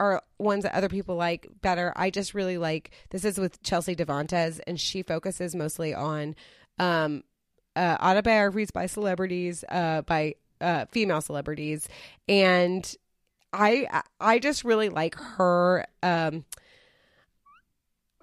[0.00, 1.92] are ones that other people like better.
[1.96, 6.36] I just really like this is with Chelsea Devantez, and she focuses mostly on
[6.78, 7.24] um,
[7.76, 11.88] uh, autobiographies by celebrities, uh, by uh, female celebrities,
[12.28, 12.96] and
[13.52, 15.86] I I just really like her.
[16.02, 16.44] Um,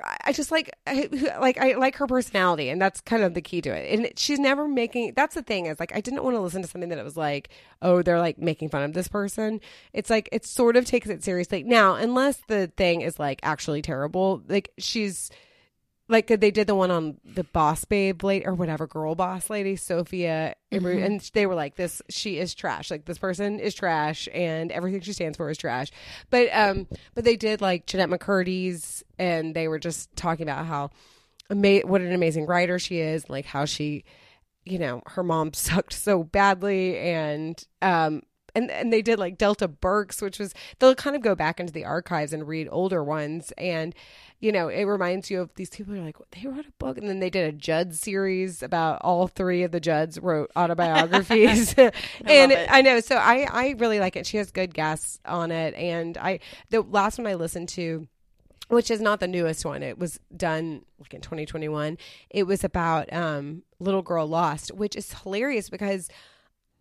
[0.03, 3.61] I- just like I, like I like her personality, and that's kind of the key
[3.61, 3.99] to it.
[3.99, 5.13] And she's never making.
[5.15, 7.17] That's the thing is like I didn't want to listen to something that it was
[7.17, 7.49] like,
[7.81, 9.59] oh, they're like making fun of this person.
[9.93, 13.81] It's like it sort of takes it seriously now, unless the thing is like actually
[13.81, 14.41] terrible.
[14.47, 15.29] Like she's
[16.09, 19.75] like they did the one on the boss babe lady or whatever girl boss lady
[19.75, 22.89] sophia Imru- and they were like this she is trash.
[22.89, 25.91] Like this person is trash and everything she stands for is trash.
[26.29, 30.89] But um but they did like jennette mccurdy's and they were just talking about how
[31.49, 34.05] ama- what an amazing writer she is like how she
[34.65, 38.21] you know her mom sucked so badly and um
[38.55, 41.73] and and they did like Delta Burke's, which was they'll kind of go back into
[41.73, 43.95] the archives and read older ones, and
[44.39, 45.93] you know it reminds you of these people.
[45.93, 49.27] Are like they wrote a book, and then they did a Judd series about all
[49.27, 51.91] three of the Judds wrote autobiographies, and
[52.51, 52.67] it.
[52.71, 52.99] I know.
[52.99, 54.25] So I I really like it.
[54.25, 56.39] She has good guests on it, and I
[56.69, 58.07] the last one I listened to
[58.71, 59.83] which is not the newest one.
[59.83, 61.97] It was done like in 2021.
[62.29, 66.07] It was about um, Little Girl Lost, which is hilarious because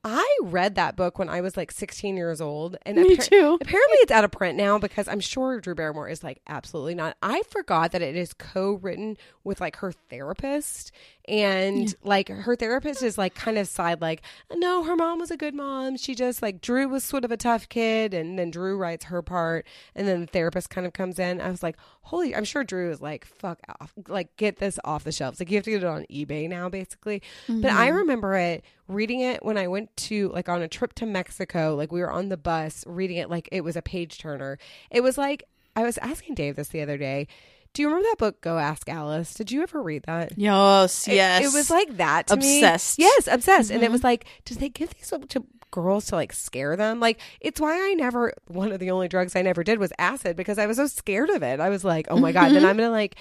[0.03, 3.59] I read that book when I was like 16 years old, and Me appar- too.
[3.61, 7.17] Apparently, it's out of print now because I'm sure Drew Barrymore is like absolutely not.
[7.23, 10.93] I forgot that it is co-written with like her therapist,
[11.29, 14.23] and like her therapist is like kind of side like,
[14.55, 15.97] no, her mom was a good mom.
[15.99, 19.21] She just like Drew was sort of a tough kid, and then Drew writes her
[19.21, 21.41] part, and then the therapist kind of comes in.
[21.41, 21.77] I was like,
[22.11, 22.35] holy!
[22.35, 25.39] I'm sure Drew is like, fuck off, like get this off the shelves.
[25.39, 27.23] Like you have to get it on eBay now, basically.
[27.49, 27.97] But I mm-hmm.
[27.99, 31.77] remember it reading it when I went to like on a trip to Mexico.
[31.77, 34.59] Like we were on the bus reading it like it was a page turner.
[34.91, 35.45] It was like
[35.77, 37.29] I was asking Dave this the other day.
[37.73, 39.33] Do you remember that book Go Ask Alice?
[39.33, 40.37] Did you ever read that?
[40.37, 41.45] Yes, It- yes.
[41.45, 42.59] It, was like that to me.
[42.59, 42.99] Obsessed.
[42.99, 43.71] Yes, obsessed.
[43.71, 43.93] And it mm-hmm.
[43.93, 47.01] was like, did they give these to girls to like scare them?
[47.01, 50.37] Like, it's why I never, one of the only drugs I never did was acid
[50.37, 51.61] because I was so scared of it.
[51.61, 53.17] I was like, oh my God, then I'm going to like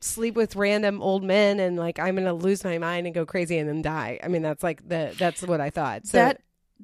[0.00, 3.24] sleep with random old men and like I'm going to lose my mind and go
[3.24, 4.18] crazy and then die.
[4.22, 6.06] I mean, that's like the, that's what I thought.
[6.06, 6.40] So that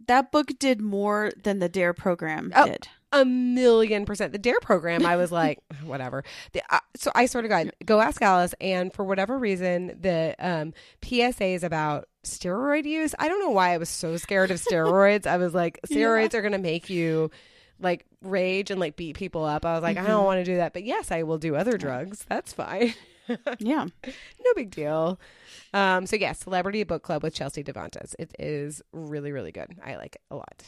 [0.06, 2.88] that book did more than the Dare program Oh, did.
[3.12, 4.32] a million percent.
[4.32, 6.24] The Dare program, I was like, whatever.
[6.52, 10.34] The, uh, so I sort of got go ask Alice, and for whatever reason, the
[10.38, 10.72] um,
[11.04, 13.14] PSA is about steroid use.
[13.18, 15.26] I don't know why I was so scared of steroids.
[15.26, 17.30] I was like, steroids are going to make you
[17.78, 19.64] like rage and like beat people up.
[19.64, 21.78] I was like, I don't want to do that, but yes, I will do other
[21.78, 22.24] drugs.
[22.28, 22.94] That's fine.
[23.60, 23.86] Yeah.
[24.04, 25.20] no big deal.
[25.72, 28.12] Um, so yes, Celebrity Book Club with Chelsea Devantez.
[28.18, 29.76] It is really, really good.
[29.84, 30.64] I like it a lot.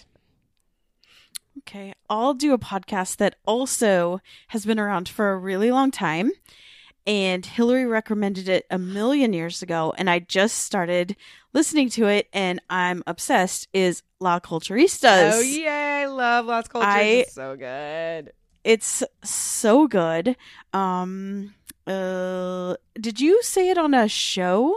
[1.59, 1.93] Okay.
[2.09, 6.31] I'll do a podcast that also has been around for a really long time.
[7.07, 9.93] And Hillary recommended it a million years ago.
[9.99, 11.17] And I just started
[11.53, 15.33] listening to it and I'm obsessed is La Culturistas.
[15.35, 16.03] Oh yay!
[16.03, 16.89] I love Lost Cultures.
[16.89, 18.33] I- It's so good.
[18.65, 20.37] It's so good.
[20.73, 21.55] Um
[21.87, 24.77] uh did you say it on a show?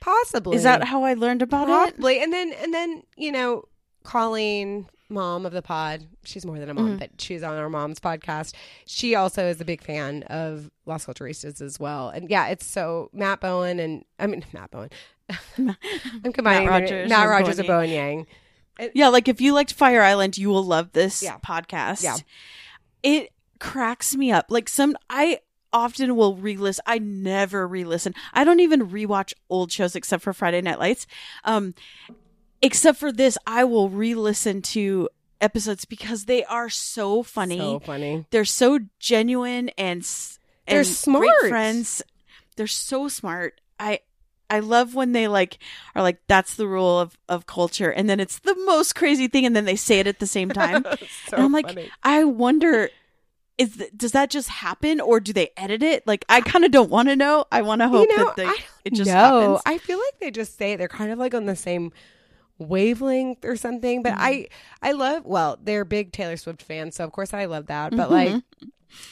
[0.00, 1.72] Possibly Is that how I learned about it?
[1.96, 2.22] probably?
[2.22, 3.64] And then and then you know,
[4.02, 6.06] Colleen, mom of the pod.
[6.24, 6.84] She's more than a Mm-hmm.
[6.88, 8.54] mom, but she's on our mom's podcast.
[8.86, 12.08] She also is a big fan of Las Culturistas as well.
[12.08, 14.90] And yeah, it's so Matt Bowen and I mean Matt Bowen.
[15.58, 18.26] I'm combining Matt Rogers Matt and Rogers Bowen and Bowen Yang.
[18.94, 21.36] Yeah, like if you liked Fire Island, you will love this Yeah.
[21.38, 22.02] podcast.
[22.02, 22.16] Yeah.
[23.02, 24.46] It cracks me up.
[24.48, 25.40] Like some I
[25.72, 26.82] often will re-listen.
[26.86, 28.14] I never re-listen.
[28.32, 31.06] I don't even rewatch old shows except for Friday Night Lights.
[31.44, 31.74] Um
[32.62, 35.08] except for this, I will re-listen to
[35.40, 37.58] episodes because they are so funny.
[37.58, 38.26] So funny.
[38.30, 41.26] They're so genuine and s- They're smart.
[41.48, 42.02] friends.
[42.56, 43.60] They're so smart.
[43.78, 44.00] I
[44.50, 45.58] I love when they like
[45.94, 49.46] are like that's the rule of of culture, and then it's the most crazy thing,
[49.46, 50.84] and then they say it at the same time.
[51.28, 51.90] so and I'm like, funny.
[52.02, 52.90] I wonder.
[53.56, 56.06] Is th- does that just happen, or do they edit it?
[56.06, 57.44] Like, I kind of don't want to know.
[57.52, 58.50] I want to hope you know, that they,
[58.86, 59.60] it just no, happens.
[59.66, 60.78] I feel like they just say it.
[60.78, 61.92] They're kind of like on the same
[62.60, 64.02] wavelength or something.
[64.02, 64.86] But I, Mm-hmm.
[64.86, 65.24] I love.
[65.26, 67.96] Well, they're big Taylor Swift fans, so of course I love that.
[67.96, 68.10] But Mhm.
[68.10, 68.42] like,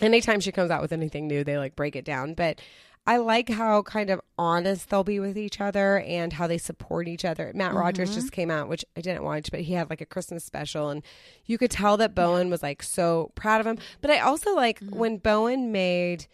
[0.00, 2.34] anytime she comes out with anything new, they like break it down.
[2.34, 2.60] But
[3.06, 7.08] I like how kind of honest they'll be with each other and how they support
[7.08, 7.52] each other.
[7.54, 8.20] Matt Rogers Mm-hmm.
[8.20, 11.02] just came out, which I didn't watch, but he had like a Christmas special, and
[11.46, 13.78] you could tell that Bowen was like so proud of him.
[14.02, 14.98] But I also like Mm-hmm.
[14.98, 16.26] when Bowen made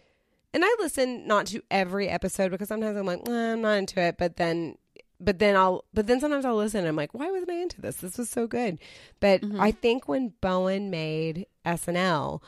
[0.53, 3.99] and I listen not to every episode because sometimes I'm like, eh, I'm not into
[4.01, 4.77] it, but then
[5.25, 7.81] but then I'll but then sometimes I'll listen and I'm like, why wasn't I into
[7.81, 7.97] this?
[7.97, 8.79] This was so good.
[9.19, 9.59] But Mm-hmm.
[9.59, 12.41] I think when Bowen made SNL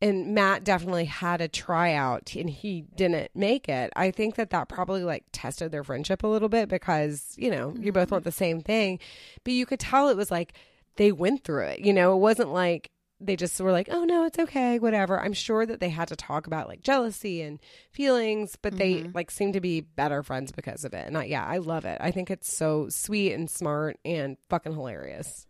[0.00, 3.92] and Matt definitely had a tryout and he didn't make it.
[3.96, 7.74] I think that that probably like tested their friendship a little bit because, you know,
[7.78, 9.00] you both want the same thing.
[9.42, 10.52] But you could tell it was like
[10.96, 11.80] they went through it.
[11.80, 12.90] You know, it wasn't like
[13.20, 15.18] they just were like, oh no, it's okay, whatever.
[15.20, 17.58] I'm sure that they had to talk about like jealousy and
[17.90, 21.06] feelings, but they like seem to be better friends because of it.
[21.06, 21.98] And I, yeah, I love it.
[22.00, 25.46] I think it's so sweet and smart and fucking hilarious.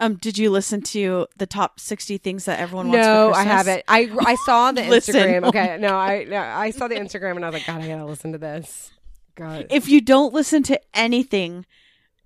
[0.00, 3.06] Um, did you listen to the top sixty things that everyone wants?
[3.06, 3.82] No, I haven't.
[3.86, 5.44] I I saw the Instagram.
[5.44, 8.06] Okay, no, I no, I saw the Instagram and I was like, God, I gotta
[8.06, 8.90] listen to this.
[9.34, 11.66] God, If you don't listen to anything,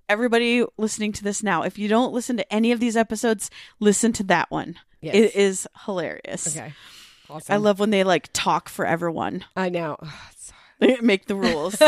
[0.09, 3.49] everybody listening to this now, if you don't listen to any of these episodes,
[3.79, 4.75] listen to that one.
[5.01, 5.15] Yes.
[5.15, 6.55] It is hilarious.
[6.55, 6.73] okay,
[7.29, 7.53] awesome.
[7.53, 9.45] I love when they like talk for everyone.
[9.55, 9.97] I know.
[10.77, 11.77] They make the rules.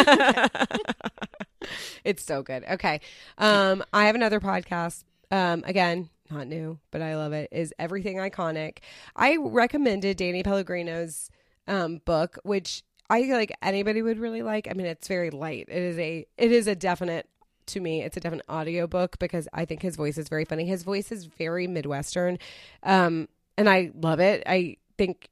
[2.06, 2.64] it's so good.
[2.72, 3.02] Okay,
[3.38, 5.04] um, I have another podcast.
[5.30, 7.50] Um, again, not new, but I love it.
[7.52, 8.78] Is everything iconic?
[9.14, 11.30] I recommended Danny Pellegrino's
[11.68, 14.70] um book, which I feel like anybody would really like.
[14.70, 15.68] I mean, it's very light.
[15.70, 17.28] It is a it is a definite
[17.68, 20.66] to me it's a definite audio book because I think his voice is very funny.
[20.66, 22.40] His voice is very midwestern.
[22.84, 24.44] Um and I love it.
[24.46, 25.30] I think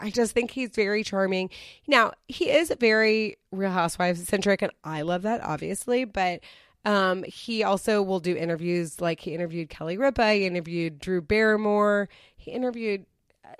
[0.00, 1.48] I just think he's very charming.
[1.86, 6.40] Now, he is very Real Housewives centric and I love that obviously, but
[6.84, 12.08] um he also will do interviews like he interviewed Kelly Ripa, he interviewed Drew Barrymore,
[12.36, 13.06] he interviewed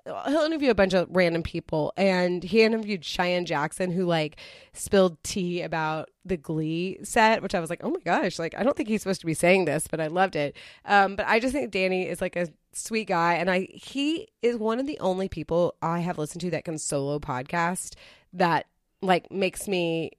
[0.05, 4.37] he'll interview a bunch of random people and he interviewed Cheyenne Jackson who like
[4.73, 8.63] spilled tea about the Glee set which I was like oh my gosh like I
[8.63, 10.57] don't think he's supposed to be saying this but I loved it.
[10.85, 14.57] Um but I just think Danny is like a sweet guy and I he is
[14.57, 17.95] one of the only people I have listened to that can solo podcast
[18.33, 18.67] that
[19.01, 20.13] like makes me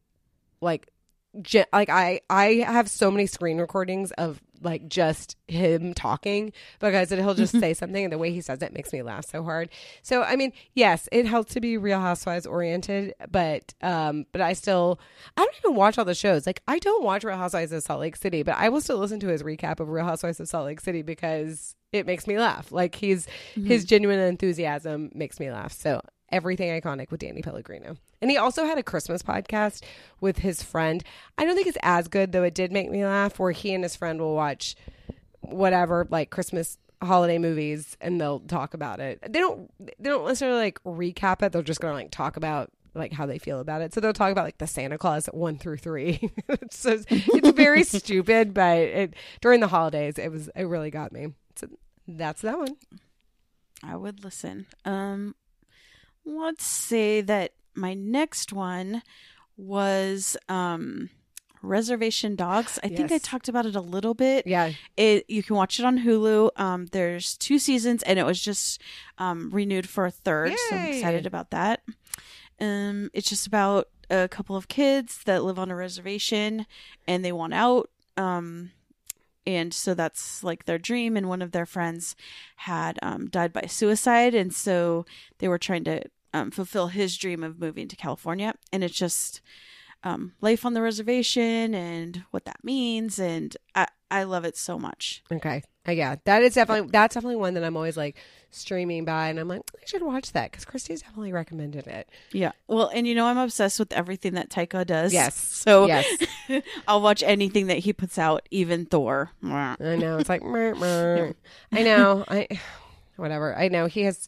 [0.62, 0.90] like
[1.74, 7.20] like I I have so many screen recordings of like just him talking because it,
[7.20, 9.70] he'll just say something and the way he says it makes me laugh so hard.
[10.02, 14.54] So I mean, yes, it helps to be Real Housewives oriented, but um, but I
[14.54, 15.00] still
[15.38, 16.46] I don't even watch all the shows.
[16.46, 19.20] Like I don't watch Real Housewives of Salt Lake City, but I will still listen
[19.22, 22.72] to his recap of Real Housewives of Salt Lake City because it makes me laugh.
[22.72, 25.72] Like he's his genuine enthusiasm makes me laugh.
[25.74, 27.98] So everything iconic with Danny Pellegrino.
[28.22, 29.84] And he also had a Christmas podcast
[30.20, 31.04] with his friend.
[31.38, 33.84] I don't think it's as good, though it did make me laugh, where he and
[33.84, 34.76] his friend will watch
[35.42, 39.20] whatever, like Christmas holiday movies and they'll talk about it.
[39.22, 43.12] They don't they don't necessarily like recap it, they're just gonna like talk about like
[43.12, 43.94] how they feel about it.
[43.94, 46.32] So they'll talk about like the Santa Claus one through three.
[46.72, 51.12] so it's, it's very stupid, but it during the holidays it was it really got
[51.12, 51.34] me.
[51.56, 51.68] So
[52.08, 52.76] that's that one.
[53.84, 54.66] I would listen.
[54.84, 55.36] Um,
[56.26, 59.02] let's say that my next one
[59.58, 61.10] was um,
[61.62, 62.80] Reservation Dogs.
[62.84, 64.48] I think I talked about it a little bit.
[64.48, 64.72] Yeah.
[64.98, 66.52] It you can watch it on Hulu.
[66.58, 68.82] Um, there's two seasons, and it was just
[69.18, 70.54] um, renewed for a third.
[70.70, 71.84] So I'm excited about that.
[72.60, 76.66] Um, it's just about a couple of kids that live on a reservation,
[77.08, 77.90] and they want out.
[78.18, 78.72] Um,
[79.48, 81.16] and so that's like their dream.
[81.16, 82.16] And one of their friends
[82.58, 85.06] had um, died by suicide, and so
[85.40, 86.04] they were trying to
[86.36, 88.54] um, fulfill his dream of moving to California.
[88.74, 89.42] And it's just
[90.04, 93.18] um, life on the reservation and what that means.
[93.20, 95.24] And I, I love it so much.
[95.32, 95.64] Okay.
[95.88, 98.18] Uh, yeah, that is definitely that's definitely one that I'm always like
[98.50, 102.10] streaming by, and I'm like I should watch that because Christy's definitely recommended it.
[102.32, 102.54] Yeah.
[102.68, 105.14] Well, and you know, I'm obsessed with everything that Taika does.
[105.14, 105.36] Yes.
[105.66, 106.06] So Yes,
[106.88, 109.32] I'll watch anything that he puts out, even Thor.
[109.80, 110.18] I know.
[110.18, 110.44] It's like.
[111.72, 112.26] I know.
[112.28, 112.48] I
[113.16, 113.56] whatever.
[113.56, 114.28] I know he has.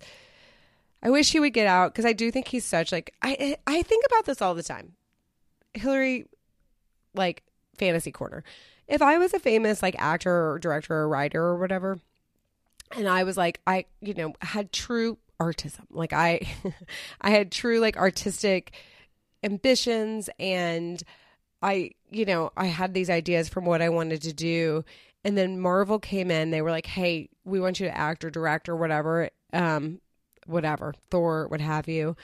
[1.02, 3.82] I wish he would get out because I do think he's such like I I
[3.82, 4.94] think about this all the time.
[5.74, 6.26] Hillary,
[7.14, 7.44] like
[7.78, 8.44] fantasy corner.
[8.88, 12.00] If I was a famous like actor or director or writer or whatever,
[12.96, 16.42] and I was like, I, you know, had true artism, like I,
[17.22, 18.74] I had true like artistic
[19.44, 21.02] ambitions and
[21.62, 24.86] I, you know, I had these ideas from what I wanted to do.
[25.24, 28.30] And then Marvel came in, they were like, hey, we want you to act or
[28.30, 30.00] direct or whatever, um,
[30.48, 32.16] whatever, Thor, what have you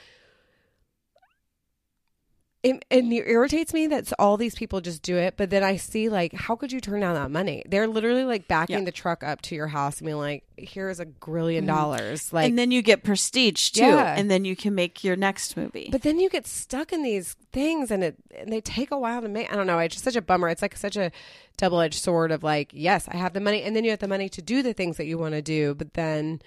[2.64, 6.08] it, it irritates me that all these people just do it, but then I see
[6.08, 7.62] like, how could you turn down that money?
[7.68, 8.84] They're literally like backing Yeah.
[8.84, 11.76] the truck up to your house and being like, "Here's a grillion mm-hmm.
[11.76, 14.14] dollars." Like, and then you get prestige too, Yeah.
[14.16, 15.90] and then you can make your next movie.
[15.92, 19.20] but then you get stuck in these things, and it and they take a while
[19.20, 19.52] to make.
[19.52, 19.78] I don't know.
[19.80, 20.48] It's just such a bummer.
[20.48, 21.12] It's like such a
[21.58, 24.08] double edged sword of like, yes, I have the money, and then you have the
[24.08, 26.40] money to do the things that you want to do, but then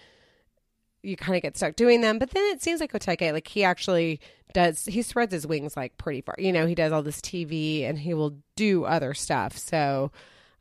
[1.07, 2.19] you kind of get stuck doing them.
[2.19, 4.19] But then it seems like Otake, like he actually
[4.53, 6.35] does, he spreads his wings like pretty far.
[6.37, 9.57] You know, he does all this TV and he will do other stuff.
[9.57, 10.11] So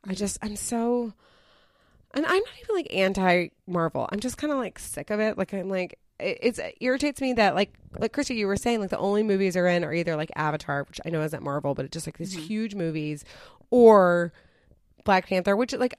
[0.05, 1.13] I just, I'm so,
[2.15, 4.09] and I'm not even like anti Marvel.
[4.11, 5.37] I'm just kind of like sick of it.
[5.37, 8.81] Like, I'm like, it, it's it irritates me that like like Christy, you were saying
[8.81, 11.75] like the only movies are in are either like Avatar, which I know isn't Marvel,
[11.75, 12.47] but it's just like these mm-hmm.
[12.47, 13.25] huge movies,
[13.71, 14.33] or
[15.05, 15.99] Black Panther, which like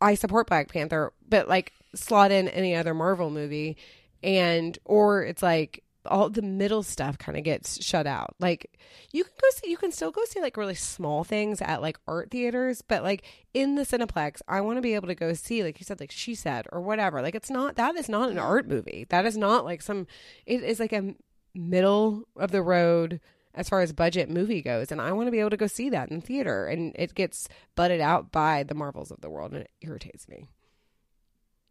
[0.00, 3.76] I support Black Panther, but like slot in any other Marvel movie,
[4.22, 8.34] and or it's like all the middle stuff kind of gets shut out.
[8.38, 8.78] Like
[9.12, 11.98] you can go see, you can still go see like really small things at like
[12.06, 13.24] art theaters, but like
[13.54, 16.12] in the Cineplex, I want to be able to go see, like you said, like
[16.12, 17.22] she said or whatever.
[17.22, 19.06] Like it's not that is not an art movie.
[19.10, 20.06] That is not like some.
[20.46, 21.14] It is like a
[21.54, 23.20] middle of the road
[23.58, 25.90] as far as budget movie goes and i want to be able to go see
[25.90, 29.62] that in theater and it gets butted out by the marvels of the world and
[29.62, 30.48] it irritates me.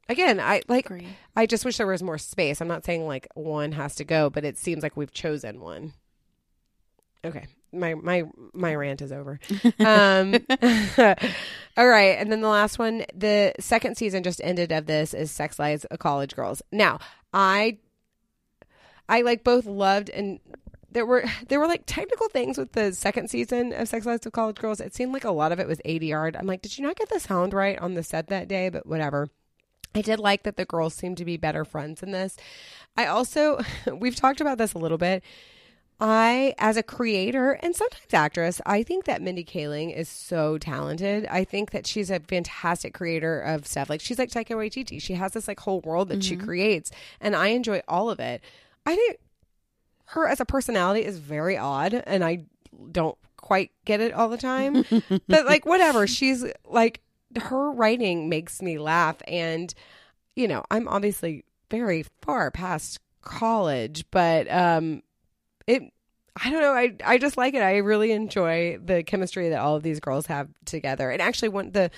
[0.09, 1.07] Again i like Agree.
[1.35, 2.61] i just wish there was more space.
[2.61, 5.93] I'm not saying like one has to go but it seems like we've chosen one.
[7.25, 8.23] Okay my my
[8.53, 9.39] my rant is over.
[9.79, 10.33] Um
[11.77, 15.31] all right and then the last one the second season just ended of this is
[15.31, 16.61] sex lives of college girls.
[16.71, 16.99] Now
[17.33, 17.77] i
[19.09, 20.39] I like both loved and
[20.91, 24.31] there were there were like technical things with the second season of Sex Lives of
[24.31, 24.79] College Girls.
[24.79, 26.35] It seemed like a lot of it was ADR.
[26.37, 28.69] I'm like, did you not get the sound right on the set that day?
[28.69, 29.29] But whatever.
[29.95, 32.37] I did like that the girls seemed to be better friends in this.
[32.95, 33.59] I also
[33.91, 35.23] we've talked about this a little bit.
[35.99, 41.25] I, as a creator and sometimes actress, I think that Mindy Kaling is so talented.
[41.25, 43.89] I think that she's a fantastic creator of stuff.
[43.89, 45.01] Like she's like Taika Waititi.
[45.01, 46.45] She has this like whole world that she mm-hmm.
[46.45, 48.43] creates, and I enjoy all of it.
[48.85, 49.17] I think
[50.07, 52.45] her as a personality is very odd, and I
[52.91, 54.85] don't quite get it all the time.
[55.27, 57.01] but like whatever, she's like
[57.41, 59.73] her writing makes me laugh, and
[60.35, 65.03] you know I'm obviously very far past college, but um,
[65.65, 65.83] it.
[66.39, 66.73] I don't know.
[66.73, 67.63] I I just like it.
[67.63, 71.09] I really enjoy the chemistry that all of these girls have together.
[71.09, 71.89] And actually, one the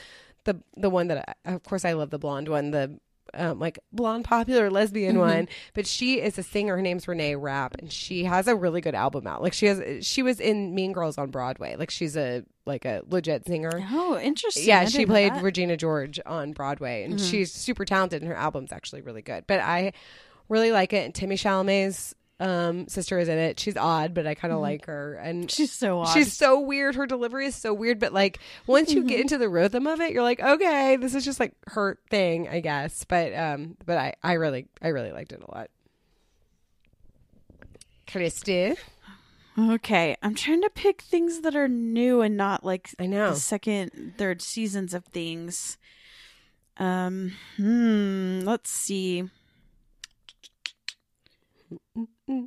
[0.45, 2.99] the the one that I, of course I love the blonde one, the
[3.33, 6.75] um, like blonde popular lesbian one, but she is a singer.
[6.75, 9.41] Her name's Renee Rapp, and she has a really good album out.
[9.41, 11.75] Like she has, she was in Mean Girls on Broadway.
[11.75, 13.71] Like she's a like a legit singer.
[13.91, 14.67] Oh, interesting.
[14.67, 15.33] Yeah, I she played.
[15.41, 19.45] Regina George on Broadway, and she's super talented, and her album's actually really good.
[19.47, 19.93] But I
[20.49, 21.05] really like it.
[21.05, 23.59] And Timmy Chalamet's um, sister is in it.
[23.59, 26.13] She's odd, but I kind of like her, and She's so odd.
[26.13, 26.95] She's so weird.
[26.95, 30.13] Her delivery is so weird, but like once you get into the rhythm of it,
[30.13, 33.03] you're like, okay, this is just like her thing, I guess.
[33.03, 35.69] But um, but I I really I really liked it a lot.
[38.07, 38.75] Christy,
[39.57, 40.15] okay.
[40.23, 43.31] I'm trying to pick things that are new and not like I know.
[43.31, 45.77] the second, third seasons of things.
[46.77, 49.29] Um, hmm, let's see.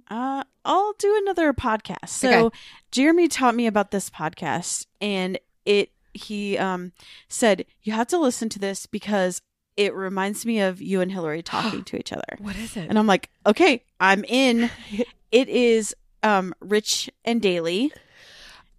[0.08, 2.08] Uh, I'll do another podcast.
[2.08, 2.58] So Okay.
[2.90, 6.92] Jeremy taught me about this podcast and it he um
[7.28, 9.40] said you have to listen to this because
[9.76, 12.36] it reminds me of you and Hillary talking to each other.
[12.38, 12.88] What is it?
[12.88, 14.70] And I'm like, okay, I'm in.
[15.32, 17.92] it is um Rich and Daily.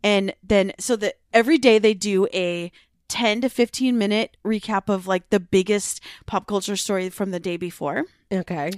[0.04, 2.72] And then so that every day they do a
[3.10, 7.58] 10 to 15 minute recap of like the biggest pop culture story from the day
[7.58, 8.06] before.
[8.32, 8.72] okay.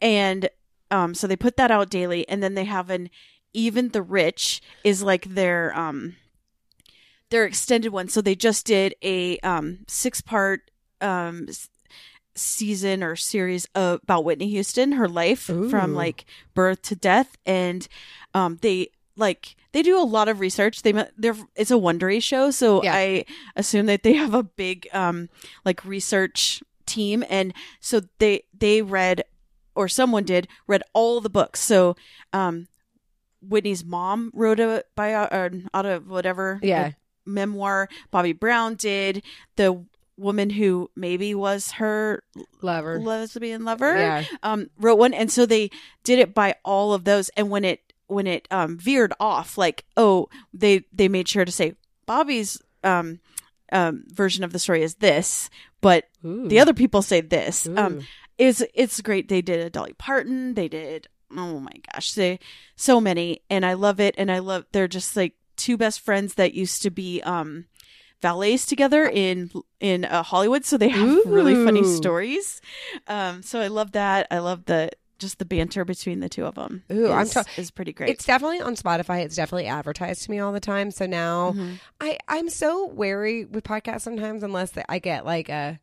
[0.00, 0.48] And
[0.90, 3.10] um so they put that out daily and then they have an
[3.52, 6.16] even the rich is like their um
[7.30, 8.08] their extended one.
[8.08, 10.70] So they just did a um six part
[11.00, 11.48] um
[12.36, 15.68] season or series of, about Whitney Houston, her life Ooh.
[15.68, 16.24] from like
[16.54, 17.86] birth to death and
[18.34, 20.82] um they like they do a lot of research.
[20.82, 22.94] They they're it's a Wondery show, so Yeah.
[22.94, 23.24] I
[23.56, 25.28] assume that they have a big um
[25.64, 29.24] like research team and so they they read
[29.74, 31.60] or someone did read all the books.
[31.60, 31.96] So
[32.32, 32.68] um
[33.42, 36.92] Whitney's mom wrote a bio or out of whatever Yeah.
[37.26, 37.88] memoir.
[38.10, 39.22] Bobby Brown did
[39.56, 39.84] the
[40.16, 42.22] woman who maybe was her
[42.62, 43.00] Lover.
[43.00, 44.24] lesbian lover Yeah.
[44.44, 45.70] um wrote one and so they
[46.04, 49.84] did it by all of those and when it when it um veered off like
[49.96, 51.74] oh they they made sure to say
[52.06, 53.18] bobby's um
[53.72, 55.50] um version of the story is this
[55.80, 56.46] but Ooh.
[56.46, 58.00] the other people say this um.
[58.38, 59.28] Is it's great.
[59.28, 60.54] They did a dolly parton.
[60.54, 62.38] They did oh my gosh they
[62.76, 63.40] so many.
[63.50, 64.14] And i love it.
[64.18, 67.66] And i love they're just like two best friends that used to be um
[68.22, 70.64] valets together in in uh, hollywood.
[70.64, 72.60] So they have really funny stories.
[73.08, 74.26] Um so i love that.
[74.30, 77.44] I love the just the banter between the two of them Ooh, I'm is, to-
[77.56, 78.10] is pretty great.
[78.10, 79.24] It's definitely on Spotify.
[79.24, 80.90] It's definitely advertised to me all the time.
[80.90, 81.78] So now Mhm.
[82.00, 85.78] I I'm so wary with podcasts sometimes unless I get like a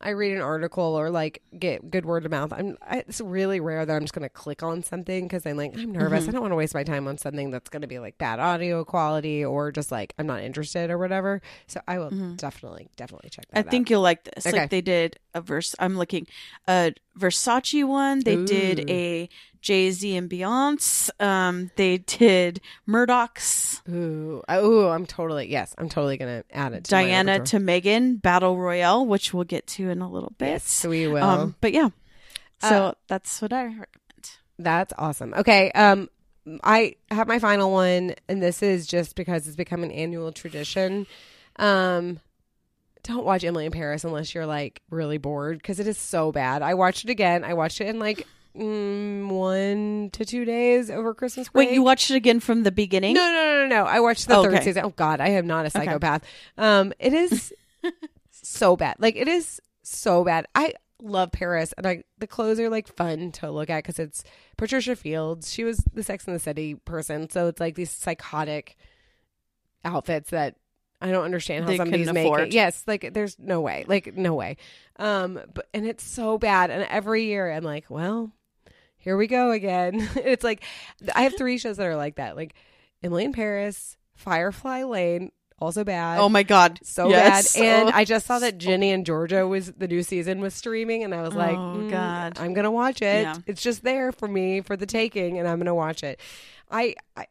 [0.00, 2.52] I read an article or like get good word of mouth.
[2.52, 5.56] I'm I, it's really rare that I'm just going to click on something because I'm
[5.56, 6.22] like I'm nervous.
[6.22, 6.30] Mm-hmm.
[6.30, 8.38] I don't want to waste my time on something that's going to be like bad
[8.38, 11.42] audio quality or just like I'm not interested or whatever.
[11.66, 13.50] So I will definitely definitely check that.
[13.50, 13.58] Mm-hmm.
[13.58, 13.70] I out.
[13.70, 14.46] think you'll like this.
[14.46, 14.58] Okay.
[14.58, 15.74] Like they did a verse.
[15.78, 16.26] I'm looking
[16.68, 18.20] a Versace one.
[18.20, 19.28] They did a
[19.60, 21.10] Jay Z and Beyonce.
[21.20, 25.74] Um, they did Murdoch's Ooh, ooh, I'm totally yes.
[25.78, 26.84] I'm totally going to add it.
[26.84, 30.48] to Diana to Megan Battle Royale, which we'll get to in a little bit.
[30.48, 31.24] Yes, we will.
[31.24, 31.88] Um, but yeah,
[32.60, 33.86] so Uh, that's what I recommend.
[34.58, 35.34] That's awesome.
[35.34, 35.70] Okay.
[35.72, 36.08] Um,
[36.64, 41.06] I have my final one, and this is just because it's become an annual tradition.
[41.56, 42.20] Um,
[43.08, 46.62] don't watch Emily in Paris unless you're like really bored because it is so bad.
[46.62, 47.42] I watched it again.
[47.42, 51.68] I watched it in like mm, one to two days over Christmas break.
[51.68, 53.14] Wait, you watched it again from the beginning?
[53.14, 53.84] No, no, no, no.
[53.84, 54.64] I watched the Oh, third okay.
[54.64, 54.84] season.
[54.84, 56.22] Oh God, I am not a psychopath.
[56.56, 57.52] Um, it is
[58.30, 58.96] so bad.
[58.98, 60.46] Like it is so bad.
[60.54, 64.22] I love Paris, and I the clothes are like fun to look at because it's
[64.56, 65.50] Patricia Fields.
[65.52, 68.76] She was the Sex and the City person, so it's like these psychotic
[69.84, 70.56] outfits that.
[71.00, 72.40] I don't understand how They some of make afford.
[72.48, 72.52] it.
[72.52, 74.56] Yes, like there's no way, like no way.
[74.98, 78.32] Um, but and it's so bad, and every year I'm like, well,
[78.96, 80.08] here we go again.
[80.16, 80.64] it's like
[81.14, 82.54] I have three shows that are like that, like
[83.02, 85.30] Emily in Paris, Firefly Lane,
[85.60, 86.18] also bad.
[86.18, 87.54] Oh my god, so Yes.
[87.54, 87.64] bad.
[87.64, 87.92] And Oh.
[87.94, 91.22] I just saw that Ginny and Georgia was the new season was streaming, and I
[91.22, 92.38] was like, Oh, mm, God.
[92.40, 93.22] I'm gonna watch it.
[93.22, 93.36] Yeah.
[93.46, 96.18] It's just there for me for the taking, and I'm gonna watch it.
[96.70, 96.96] I.
[97.16, 97.26] I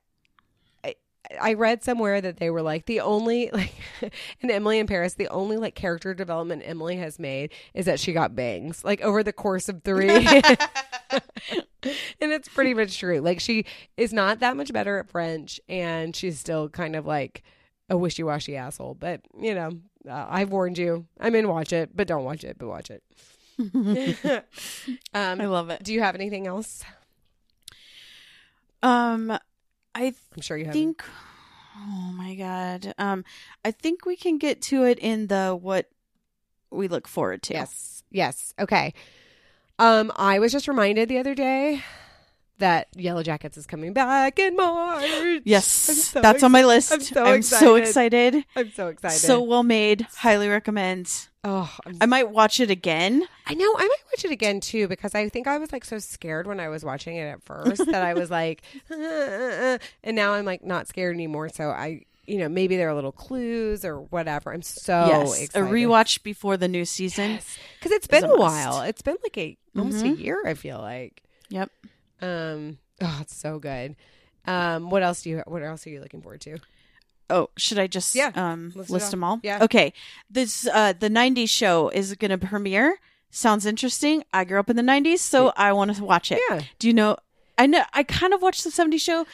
[1.42, 3.74] I- read somewhere that they were like the only like
[4.42, 8.14] in Emily in Paris, the only like character development Emily has made is that she
[8.14, 10.10] got bangs like over the course of three.
[11.12, 13.20] and it's pretty much true.
[13.20, 13.66] Like she
[13.96, 17.44] is not that much better at French, and she's still kind of like
[17.90, 18.96] a wishy-washy asshole.
[18.96, 19.72] But you know,
[20.10, 21.06] uh, I've warned you.
[21.20, 21.48] I'm in.
[21.48, 22.58] Watch it, but don't watch it.
[22.58, 23.04] But watch it.
[25.14, 25.84] um, I love it.
[25.84, 26.84] do you have anything else?
[28.84, 29.38] Um,
[29.98, 30.74] I I'm sure you have.
[30.74, 31.04] think.
[31.76, 32.94] Oh my god.
[32.98, 33.26] Um,
[33.66, 35.90] I think we can get to it in the what
[36.70, 37.54] we look forward to.
[37.54, 38.04] Yes.
[38.12, 38.54] Yes.
[38.60, 38.94] Okay.
[39.80, 41.84] Um, I was just reminded the other day
[42.60, 45.42] that Yellow Jackets is coming back in March.
[45.46, 46.92] Yes, so that's on my list.
[46.92, 48.36] I'm so I'm so excited.
[48.36, 48.46] excited.
[48.56, 49.18] I'm so excited.
[49.18, 50.08] So well made.
[50.16, 51.28] Highly recommend.
[51.48, 53.24] Oh, I'm I might watch it again.
[53.46, 55.98] I know I might watch it again too because I think I was like so
[56.00, 59.78] scared when I was watching it at first that I was like, "Uh, uh, uh,"
[60.04, 61.50] and now I'm like not scared anymore.
[61.50, 64.54] So I, you know, maybe there are little clues or whatever.
[64.54, 65.66] I'm so yes, excited.
[65.68, 67.40] a rewatch before the new season.
[67.80, 68.82] because it's been a a, while.
[68.82, 70.20] It's been like a almost a Mhm.
[70.20, 70.42] year.
[70.46, 71.24] I feel like.
[71.50, 71.72] Yep.
[72.22, 72.78] Um.
[73.02, 73.96] Oh, it's so good.
[74.46, 74.90] Um.
[74.90, 75.44] What else do you?
[75.48, 76.58] What else are you looking forward to?
[77.30, 79.40] Oh, should I just Yeah, um list list, them all?
[79.44, 79.64] Yeah.
[79.64, 79.94] Okay.
[80.30, 83.00] This uh the 90s show is going to premiere.
[83.30, 84.24] Sounds interesting.
[84.34, 86.40] I grew up in the 90s, so I want to watch it.
[86.50, 86.62] Yeah.
[86.80, 87.18] Do you know
[87.58, 89.26] I know I kind of watched the 70s show.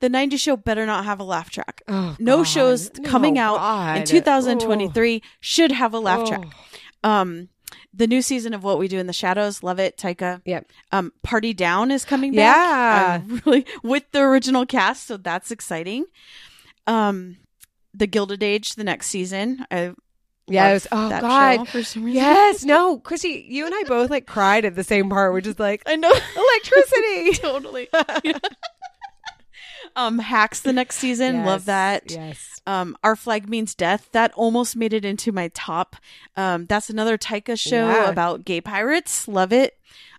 [0.00, 1.82] The 90s show better not have a laugh track.
[1.88, 2.42] Oh, No God.
[2.44, 3.56] shows No, coming out
[3.96, 4.06] in God.
[4.06, 6.00] 2023 should have a Oh.
[6.00, 6.44] laugh track.
[7.02, 7.48] Um
[7.92, 10.40] the new season of What We Do in the Shadows, love it, Taika.
[10.44, 10.70] Yep.
[10.92, 12.56] Um Party Down is coming back.
[12.56, 13.20] Yeah.
[13.22, 16.06] I'm really with the original cast, so that's exciting.
[16.90, 17.36] Um
[17.94, 19.64] The Gilded Age, the next season.
[19.70, 19.92] I
[20.48, 20.88] Yes.
[20.90, 21.68] love Oh God.
[21.68, 22.20] for some reason.
[22.20, 22.64] Yes.
[22.64, 25.82] No, Chrissy, you and I both like cried at the same part, which is like
[25.86, 26.10] I know.
[26.36, 27.32] electricity.
[27.40, 27.88] totally.
[29.96, 32.10] um Hacks the next season, love that.
[32.10, 32.60] Yes.
[32.66, 35.96] Um Our Flag Means Death, that almost made it into my top.
[36.36, 38.08] Um that's another Taika show Yeah.
[38.10, 39.78] about gay pirates, love it.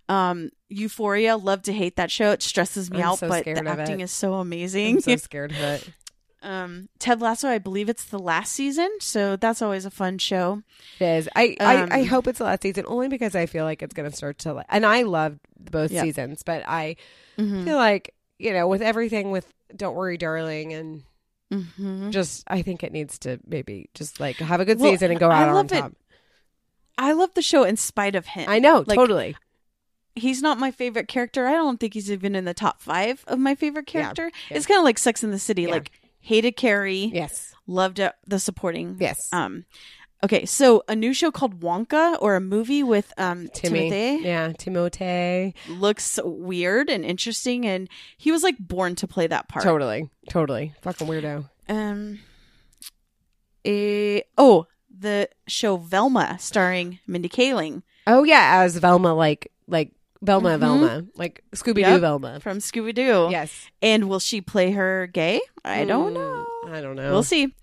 [0.09, 2.31] Um Euphoria, love to hate that show.
[2.31, 4.03] It stresses me I'm out, so but the acting it.
[4.05, 4.95] is so amazing.
[4.95, 5.89] I'm so scared of it.
[6.41, 10.63] Um Ted Lasso, I believe it's the last season, so that's always a fun show.
[10.99, 11.29] It is.
[11.35, 13.93] I, I, I Um, hope it's the last season only because I feel like it's
[13.93, 16.01] going to start to like, and I loved both Yeah.
[16.01, 16.95] seasons, but I
[17.37, 17.63] Mhm.
[17.65, 21.03] feel like, you know, with everything with Don't Worry, Darling and
[21.51, 22.11] Mm-hmm.
[22.11, 25.19] Just I think it needs to maybe just like have a good Well, season and
[25.19, 25.79] go I out on love it.
[25.81, 25.91] top.
[26.97, 28.47] I love the show in spite of him.
[28.49, 29.35] I know, Like, totally.
[30.15, 31.47] He's not my favorite character.
[31.47, 34.31] I don't think he's even in the top five of my favorite Yeah, character.
[34.49, 34.57] yeah.
[34.57, 35.63] It's kind of like Sex in the City.
[35.63, 35.71] Yeah.
[35.71, 35.91] Like
[36.21, 37.53] hated Carrie, Yes.
[37.67, 38.97] loved uh, the supporting.
[38.99, 39.17] Yes.
[39.33, 39.65] Um.
[40.23, 43.89] Okay, so a new show called Wonka, or a movie with um Timmy.
[43.89, 45.53] Timothy, Yeah, Timotei.
[45.67, 49.63] looks weird and interesting, and he was like born to play that part.
[49.65, 50.09] Totally.
[50.29, 50.73] Totally.
[50.81, 51.49] Fucking weirdo.
[51.67, 52.19] Um.
[53.65, 59.91] A oh, the show Velma, starring Mindy Kaling Oh yeah, as Velma like like
[60.21, 60.59] Velma Mhm.
[60.59, 61.05] Velma.
[61.15, 62.01] Like Scooby Doo Yep.
[62.01, 62.39] Velma.
[62.39, 63.27] from Scooby Doo.
[63.31, 63.67] Yes.
[63.81, 65.41] And will she play her gay?
[65.65, 66.47] I don't Mm, know.
[66.73, 67.11] I don't know.
[67.11, 67.53] We'll see.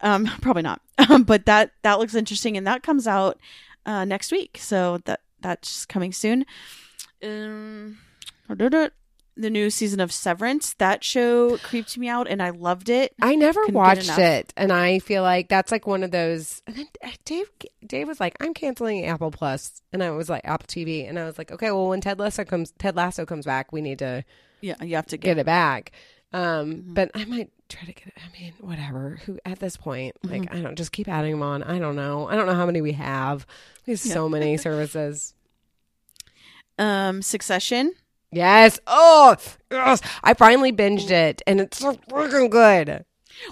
[0.00, 0.80] Um, probably not.
[1.26, 3.38] but that that looks interesting, and that comes out
[3.86, 4.58] uh, next week.
[4.60, 6.44] So that that's coming soon.
[7.22, 7.98] Um,
[9.38, 10.74] the new season of Severance.
[10.74, 13.14] That show creeped me out, and I loved it.
[13.22, 16.60] I never Couldn't watched it, and I feel like that's like one of those.
[16.66, 17.50] And then uh, Dave,
[17.86, 21.24] Dave was like, "I'm canceling Apple Plus," and I was like, "Apple TV," and I
[21.24, 24.24] was like, "Okay, well, when Ted Lasso comes, Ted Lasso comes back, we need to
[24.60, 25.92] Yeah, you have to get get, it back."
[26.32, 26.42] Um,
[26.74, 26.92] Mm-hmm.
[26.94, 28.14] but I might try to get it.
[28.18, 29.18] I mean, whatever.
[29.24, 30.56] Who at this point, like, Mm-hmm.
[30.56, 31.62] I don't just keep adding them on.
[31.62, 32.28] I don't know.
[32.28, 33.46] I don't know how many we have.
[33.86, 34.12] We have Yeah.
[34.12, 35.34] so many services.
[36.78, 37.92] um Succession.
[38.30, 38.78] Yes.
[38.86, 39.36] Oh,
[39.70, 40.00] yes.
[40.22, 43.04] I finally binged it, and it's so freaking good.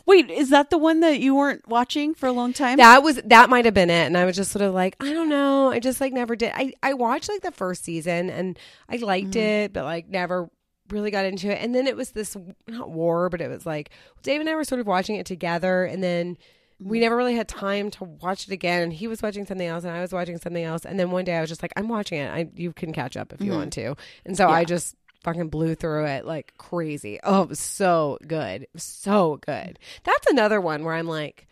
[0.04, 2.76] Wait, is that the one that you weren't watching for a long time?
[2.76, 5.12] That was that might have been it, and I was just sort of like, I
[5.12, 5.70] don't know.
[5.70, 6.52] I just like never did.
[6.54, 8.58] I I watched like the first season, and
[8.88, 9.38] I liked mm-hmm.
[9.38, 10.50] it, but like never
[10.90, 11.62] really got into it.
[11.62, 13.90] And then it was this not war, but it was like
[14.22, 16.36] Dave and I were sort of watching it together, and then.
[16.78, 19.84] We never really had time to watch it again, and he was watching something else,
[19.84, 20.84] and I was watching something else.
[20.84, 22.30] And then one day I was just like, "I'm watching it.
[22.30, 23.94] I you can catch up if you want to."
[24.26, 27.18] And so I just fucking blew through it like crazy.
[27.24, 29.78] Oh, it was so good, was so good.
[30.04, 31.46] That's another one where I'm like,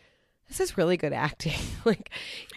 [0.48, 1.58] this is really good acting.
[1.84, 2.10] like,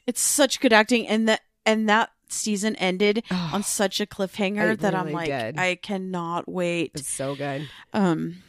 [0.06, 4.78] It's such good acting, and that and that season ended Oh, on such a cliffhanger
[4.80, 5.58] that I'm like, did.
[5.58, 6.92] I cannot wait.
[6.96, 7.70] it's so good.
[7.94, 8.44] Um,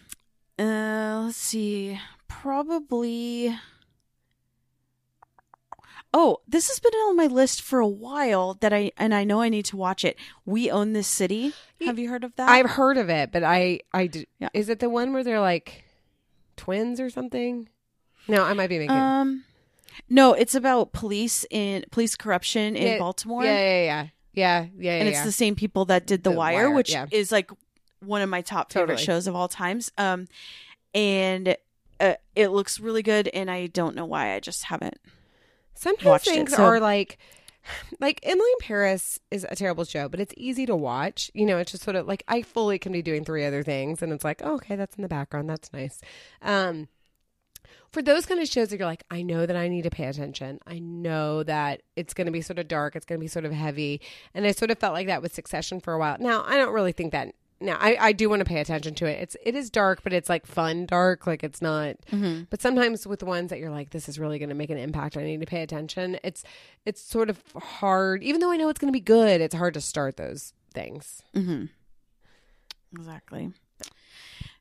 [0.58, 2.00] uh, let's see.
[2.26, 3.56] Probably.
[6.14, 9.40] Oh, this has been on my list for a while that I and I know
[9.42, 10.16] I need to watch it.
[10.46, 11.52] We own this city.
[11.84, 12.48] Have you heard of that?
[12.48, 14.26] I've heard of it, but I, I did.
[14.38, 14.48] Yeah.
[14.54, 15.84] Is it the one where they're like
[16.56, 17.68] twins or something?
[18.26, 18.96] No, I might be making.
[18.96, 19.44] um,
[20.08, 23.44] no, it's about police in police corruption in Yeah, Baltimore.
[23.44, 25.14] yeah, yeah, yeah, yeah, yeah, and yeah.
[25.14, 27.50] it's the same people that did The, The Wire, Wire, which is like
[28.00, 29.04] one of my top favorite Totally.
[29.04, 29.90] shows of all times.
[29.98, 30.26] Um,
[30.94, 31.56] and
[32.00, 34.98] uh, it looks really good, and I don't know why I just haven't.
[35.78, 37.18] Sometimes watched it, things so- are like,
[38.00, 41.30] like Emily in Paris is a terrible show, but it's easy to watch.
[41.34, 44.02] You know, it's just sort of like I fully can be doing three other things,
[44.02, 45.48] and it's like, oh, okay, that's in the background.
[45.48, 46.00] That's nice.
[46.42, 46.88] Um,
[47.90, 50.04] for those kind of shows that you're like, I know that I need to pay
[50.04, 50.58] attention.
[50.66, 52.96] I know that it's going to be sort of dark.
[52.96, 54.00] It's going to be sort of heavy,
[54.34, 56.16] and I sort of felt like that with Succession for a while.
[56.18, 57.34] Now, I don't really think that.
[57.60, 59.20] Now, I, I do want to pay attention to it.
[59.20, 61.26] It's it is dark, but it's like fun dark.
[61.26, 61.96] Like it's not.
[62.12, 62.44] Mm-hmm.
[62.50, 64.78] But sometimes with the ones that you're like, this is really going to make an
[64.78, 65.16] impact.
[65.16, 66.18] I need to pay attention.
[66.22, 66.44] It's
[66.86, 69.40] it's sort of hard, even though I know it's going to be good.
[69.40, 71.22] It's hard to start those things.
[71.34, 71.64] Mm-hmm.
[72.96, 73.52] Exactly.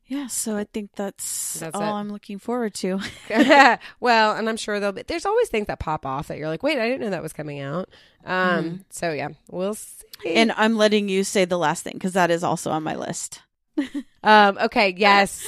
[0.08, 2.00] Yeah, so I think that's, That's all it.
[2.00, 2.98] I'm looking forward to.
[4.00, 5.02] well, and I'm sure there'll be.
[5.02, 7.34] There's always things that pop off that you're like, wait, I didn't know that was
[7.34, 7.90] coming out.
[8.24, 8.84] Um.
[8.90, 10.04] So yeah, we'll see.
[10.26, 13.42] and I'm letting you say the last thing because that is also on my list.
[14.24, 14.56] um.
[14.58, 14.94] Okay.
[14.96, 15.44] Yes.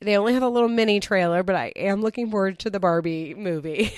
[0.00, 3.34] They only have a little mini trailer, but I am looking forward to the Barbie
[3.34, 3.92] movie.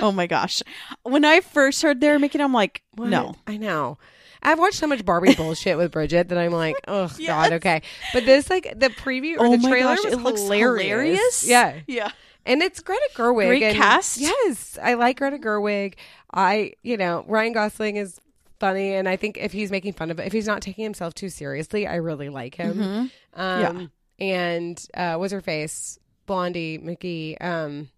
[0.00, 0.62] oh my gosh.
[1.02, 3.08] When I first heard they were making it, I'm like, What?
[3.08, 3.34] no.
[3.46, 3.98] I know.
[4.42, 7.82] I've watched so much Barbie bullshit with Bridget that I'm like, oh god, okay.
[8.12, 10.82] But this like the preview or Oh the trailer gosh, was it looks hilarious.
[10.86, 11.48] hilarious.
[11.48, 12.10] Yeah, Yeah.
[12.46, 13.46] and it's Greta Gerwig.
[13.48, 14.18] Great and- cast.
[14.18, 15.94] Yes, I like Greta Gerwig.
[16.32, 18.18] I, you know, Ryan Gosling is
[18.60, 21.14] funny, and I think if he's making fun of it, if he's not taking himself
[21.14, 22.78] too seriously, I really like him.
[22.78, 23.10] Mhm.
[23.34, 25.98] Um, and uh, what's her face?
[26.26, 27.88] Blondie, Mickey, um,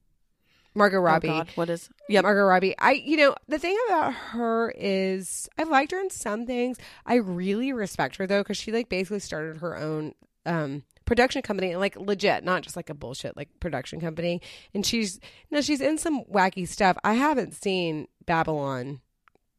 [0.74, 1.28] Margot Robbie.
[1.28, 1.88] Oh God, what is?
[2.08, 2.22] Yep.
[2.24, 2.74] Margot Robbie.
[2.78, 6.78] I, you know, the thing about her is I've liked her in some things.
[7.06, 10.14] I really respect her though, because she like basically started her own
[10.46, 14.40] um production company and like legit, not just like a bullshit like production company.
[14.74, 15.20] And she's
[15.50, 16.96] no, she's in some wacky stuff.
[17.04, 19.00] I haven't seen Babylon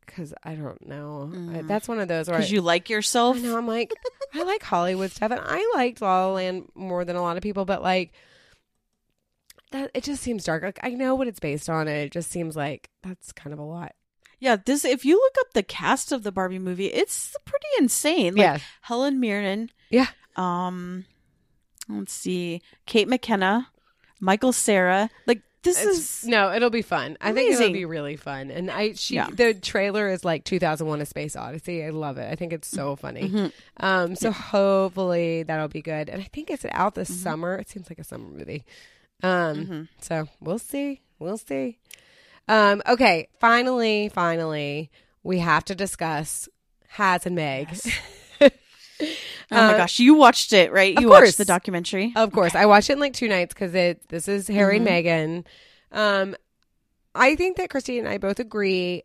[0.06, 1.30] because I don't know.
[1.32, 1.68] I- Mm.
[1.68, 3.38] that's one of those where I, you like I yourself.
[3.40, 3.92] know I'm like
[4.34, 7.44] I like Hollywood stuff, and I liked La La Land more than a lot of
[7.44, 8.14] people, but like.
[9.74, 10.64] That, it just seems dark.
[10.64, 13.60] Like I know what it's based on, and it just seems like that's kind of
[13.60, 13.94] a lot.
[14.40, 14.86] Yeah, this.
[14.86, 18.36] If you look up the cast of the Barbie movie, it's pretty insane.
[18.36, 19.70] Like, yeah, Helen Mirren.
[19.90, 20.08] Yeah.
[20.36, 21.06] Um,
[21.90, 23.70] let's see, Kate McKenna,
[24.20, 25.10] Michael Sarah.
[25.28, 27.18] Like this It's- is no, it'll be fun.
[27.22, 28.52] I think it'll be really fun.
[28.52, 29.30] And I she Yeah.
[29.32, 31.84] the trailer is like 2001: A Space Odyssey.
[31.86, 32.30] I love it.
[32.32, 33.30] I think it's so funny.
[33.30, 33.48] Mm-hmm.
[33.86, 36.10] Um, so hopefully that'll be good.
[36.10, 37.24] And I think it's out this Mm-hmm.
[37.24, 37.56] summer.
[37.56, 38.66] It seems like a summer movie.
[39.24, 41.02] Um, so we'll see.
[41.20, 41.80] We'll see.
[42.48, 44.92] Um, okay, finally, finally,
[45.24, 46.50] we have to discuss
[46.90, 47.70] Has and Meg.
[49.52, 50.96] Oh my Uh, gosh, you watched it, right?
[50.96, 51.22] of You course.
[51.28, 52.14] watched the documentary.
[52.16, 54.08] Of course, I watched it in like two nights because it.
[54.10, 54.88] This is Harry Mm-hmm.
[54.88, 55.46] and Meghan.
[56.32, 56.36] Um,
[57.14, 59.04] I think that Christine and I both agree.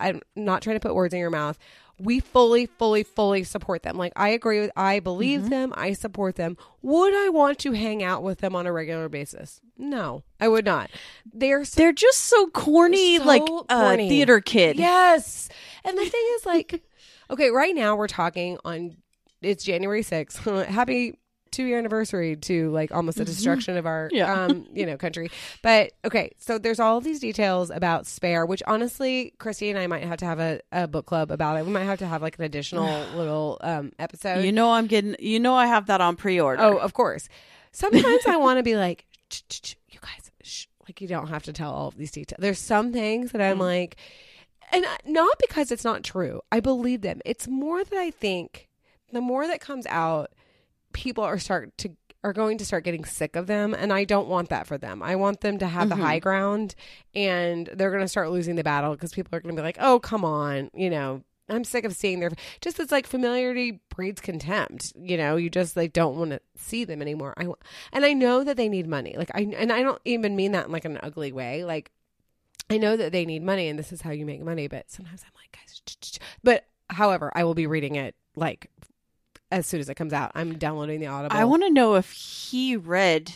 [0.00, 1.58] I'm not trying to put words in your mouth.
[2.02, 3.96] We fully, fully, fully support them.
[3.96, 4.70] Like I agree with.
[4.76, 5.50] I believe Mm-hmm.
[5.50, 5.74] them.
[5.76, 6.56] I support them.
[6.82, 9.60] Would I want to hang out with them on a regular basis?
[9.76, 10.90] No, I would not.
[11.32, 14.76] They're so They're just so corny, So like uh, theater kid.
[14.76, 15.48] Yes.
[15.84, 16.82] And the thing is, like,
[17.30, 18.96] okay, right now we're talking on
[19.42, 20.66] it's January 6th.
[20.66, 21.18] Happy
[21.50, 24.44] two year anniversary to like almost the destruction of our Yeah.
[24.44, 25.30] um you know country
[25.62, 30.04] but okay so there's all these details about spare which honestly christy and i might
[30.04, 32.38] have to have a, a book club about it we might have to have like
[32.38, 32.86] an additional
[33.16, 35.16] little um episode You know I'm getting.
[35.18, 36.62] You know I have that on pre-order.
[36.62, 37.28] Oh, of course.
[37.72, 40.66] Sometimes I want to be like, "Ch- ch- ch- you guys, shh.
[40.88, 42.38] like you don't have to tell all of these details.
[42.40, 43.60] There's some things that I'm Mm.
[43.60, 43.96] like,
[44.72, 46.40] and not because it's not true.
[46.52, 47.20] I believe them.
[47.24, 48.68] It's more that I think
[49.12, 50.30] the more that comes out,
[50.92, 51.90] people are start to
[52.22, 55.02] are going to start getting sick of them, and I don't want that for them.
[55.02, 55.98] I want them to have Mm-hmm.
[56.00, 56.74] the high ground,
[57.14, 59.78] and they're going to start losing the battle because people are going to be like,
[59.80, 61.22] oh, come on, you know.
[61.48, 62.30] I'm sick of seeing their
[62.60, 64.92] just it's like familiarity breeds contempt.
[64.96, 67.34] You know, you just like don't want to see them anymore.
[67.36, 67.48] I
[67.92, 69.16] and I know that they need money.
[69.18, 71.64] Like I and I don't even mean that in like an ugly way.
[71.64, 71.90] Like
[72.70, 75.24] I know that they need money and this is how you make money, but sometimes
[75.26, 78.70] I'm like, guys, but however, I will be reading it like
[79.50, 80.32] as soon as it comes out.
[80.34, 81.36] I'm downloading the Audible.
[81.36, 83.32] I want to know if he read,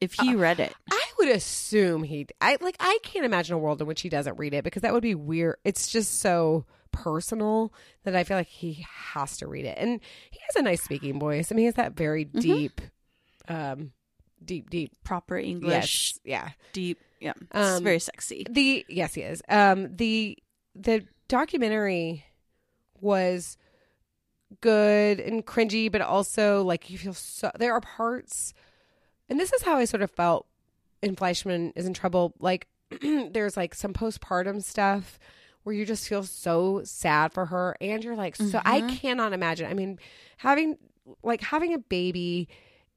[0.00, 0.72] if he Uh, read it.
[0.90, 2.26] I would assume he.
[2.40, 2.76] I like.
[2.80, 5.14] I can't imagine a world in which he doesn't read it because that would be
[5.14, 5.56] weird.
[5.64, 7.72] It's just so personal
[8.04, 9.76] that I feel like he has to read it.
[9.78, 10.00] And
[10.30, 11.50] he has a nice speaking voice.
[11.50, 12.80] I mean, he has that very deep,
[13.48, 13.92] um,
[14.44, 14.92] deep, deep.
[15.04, 16.50] Proper English, Yes, yeah.
[16.72, 16.98] deep.
[17.20, 18.46] Yeah, it's Um, very sexy.
[18.48, 19.42] The yes, he is.
[19.48, 20.36] Um, the
[20.74, 22.24] the documentary
[23.00, 23.56] was
[24.60, 27.50] good and cringy, but also like you feel so.
[27.58, 28.54] There are parts,
[29.28, 30.46] and this is how I sort of felt
[31.02, 32.34] in Fleischman is in trouble.
[32.38, 32.66] Like
[33.00, 35.18] there's like some postpartum stuff
[35.62, 38.96] where you just feel so sad for her, and you're like, so I mm-hmm.
[38.96, 39.70] cannot imagine.
[39.70, 39.98] I mean,
[40.38, 40.78] having
[41.22, 42.48] like having a baby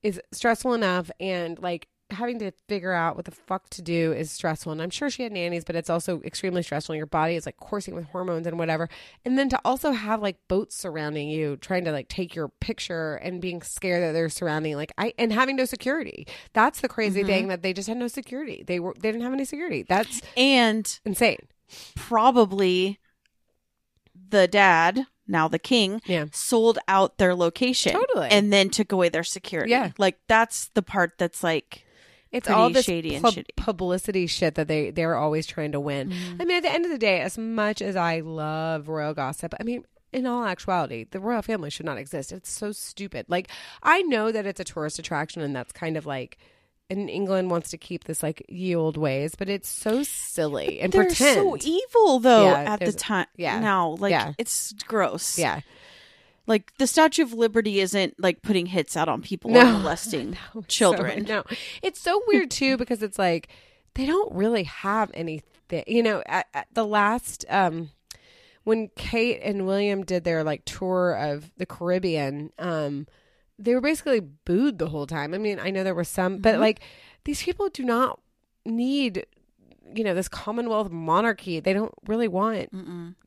[0.03, 4.31] is stressful enough, and like having to figure out what the fuck to do is
[4.31, 4.72] stressful.
[4.72, 6.95] And I'm sure she had nannies, but it's also extremely stressful.
[6.95, 8.90] Your body is like coursing with hormones and whatever.
[9.26, 13.15] And then to also have like boats surrounding you, trying to like take your picture
[13.15, 16.27] and being scared that they're surrounding like I and having no security.
[16.53, 17.30] That's the crazy mm-hmm.
[17.30, 18.64] thing that they just had no security.
[18.65, 19.86] They were they didn't have any security.
[19.88, 21.48] That's And insane.
[21.95, 22.99] probably
[24.30, 26.26] the dad, now the king, Yeah.
[26.31, 28.30] sold out their location Totally.
[28.30, 29.72] and then took away their security.
[29.72, 29.91] Yeah.
[29.98, 31.84] like that's the part that's like
[32.31, 33.56] It's all this shady and pub- shitty.
[33.56, 36.10] publicity shit that they they're always trying to win.
[36.10, 36.41] Mm-hmm.
[36.41, 39.53] I mean, at the end of the day, as much as I love royal gossip,
[39.60, 39.84] I mean,
[40.14, 42.31] in all actuality, the royal family should not exist.
[42.31, 43.26] It's so stupid.
[43.30, 43.49] Like,
[43.81, 46.38] I know that it's a tourist attraction, and that's kind of like.
[46.91, 50.91] And England wants to keep this like ye old ways, but it's so silly and
[50.91, 51.35] they're pretend.
[51.35, 53.27] so evil though Yeah, at the time.
[53.38, 54.34] yeah, now like yeah.
[54.39, 55.38] it's gross.
[55.38, 55.60] yeah,
[56.49, 59.61] like the Statue of Liberty isn't like putting hits out on people No.
[59.61, 61.23] or molesting So- children.
[61.23, 61.43] no,
[61.81, 63.47] it's so weird too because it's like
[63.93, 65.84] they don't really have anything.
[65.88, 67.91] You know, at, at the last um,
[68.63, 73.05] when Kate and William did their like tour of the Caribbean, um,
[73.59, 75.34] they were basically booed the whole time.
[75.34, 76.80] I mean, I know there were some, but like
[77.26, 78.19] these people do not
[78.65, 79.26] need
[79.95, 82.70] you know this commonwealth monarchy they don't really want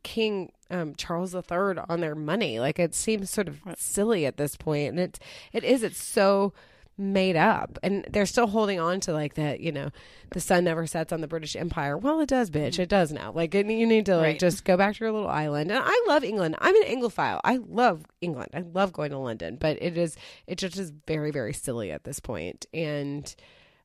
[0.02, 1.42] king um, charles iii
[1.88, 2.58] on their money.
[2.60, 5.18] Like it seems sort of silly at this point and it's
[5.52, 5.82] it is.
[5.82, 6.52] It's so
[6.98, 9.88] made up and they're still holding on to like that you know
[10.32, 11.96] the sun never sets on the british empire.
[11.98, 12.78] Well it does bitch.
[12.78, 13.32] It does now.
[13.32, 14.38] Like it, you need to like Right.
[14.40, 15.70] just go back to your little island.
[15.70, 16.56] And i love england.
[16.58, 17.40] I'm an anglophile.
[17.44, 18.50] I love england.
[18.54, 20.16] I love going to london but it is
[20.46, 22.66] it just is very very silly at this point.
[22.72, 23.34] And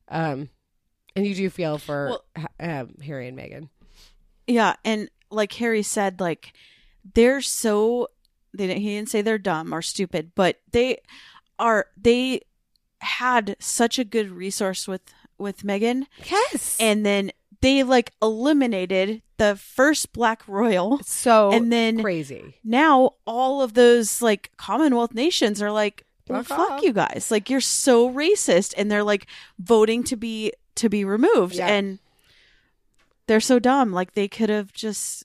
[0.08, 0.48] um
[1.18, 2.46] and you do feel for Well- ha-
[2.80, 3.68] um, harry and meghan.
[4.46, 6.52] Yeah, and like Harry said, like
[7.14, 8.08] they're so
[8.54, 10.98] they didn't, he didn't say they're dumb or stupid, but they
[11.58, 12.40] are they
[13.00, 15.02] had such a good resource with
[15.36, 16.76] with Megan, yes.
[16.80, 17.30] And then
[17.60, 22.54] they like eliminated the first black royal, so and then crazy.
[22.64, 26.82] now all of those like Commonwealth nations are like well, Fuck fuck off.
[26.82, 27.30] you guys.
[27.30, 28.74] Like you're so racist.
[28.76, 29.26] And they're like
[29.58, 31.68] voting to be to be removed Yeah.
[31.68, 31.98] and
[33.26, 33.92] they're so dumb.
[33.92, 35.24] Like they could have just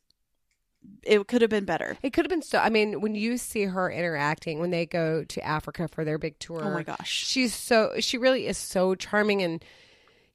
[1.04, 1.98] it could have been better.
[2.04, 2.60] It could have been so.
[2.60, 6.38] I mean, when you see her interacting when they go to Africa for their big
[6.40, 7.10] tour, Oh my gosh.
[7.10, 9.64] she's so she really is so charming and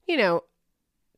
[0.07, 0.43] you know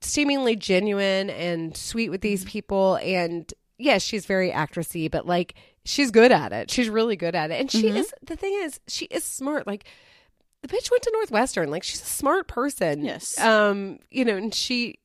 [0.02, 2.30] seemingly genuine and sweet with Mm-hmm.
[2.30, 5.54] these people and yes she's very actressy but like
[5.86, 7.98] she's good at it she's really good at it and she Mhm.
[7.98, 9.86] is the thing is she is smart like
[10.62, 13.40] the bitch went to northwestern like she's a smart person Yes.
[13.40, 15.00] um you know and she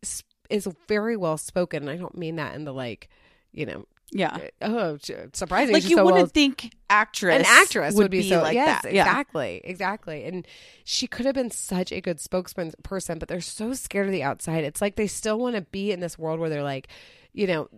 [0.51, 3.09] is very well spoken and i don't mean that in the like
[3.53, 4.39] you know Yeah.
[4.63, 4.99] oh
[5.33, 8.83] surprising Like she's you so wouldn't think actress an actress would, be, so like yes,
[8.83, 8.93] that.
[8.93, 9.03] Yeah.
[9.03, 10.25] exactly, exactly.
[10.25, 10.47] And
[10.85, 14.23] she could have been such a good spokesman person, but they're so scared of the
[14.23, 14.63] outside.
[14.63, 16.87] It's like they still want to be in this world where they're like,
[17.33, 17.69] you know,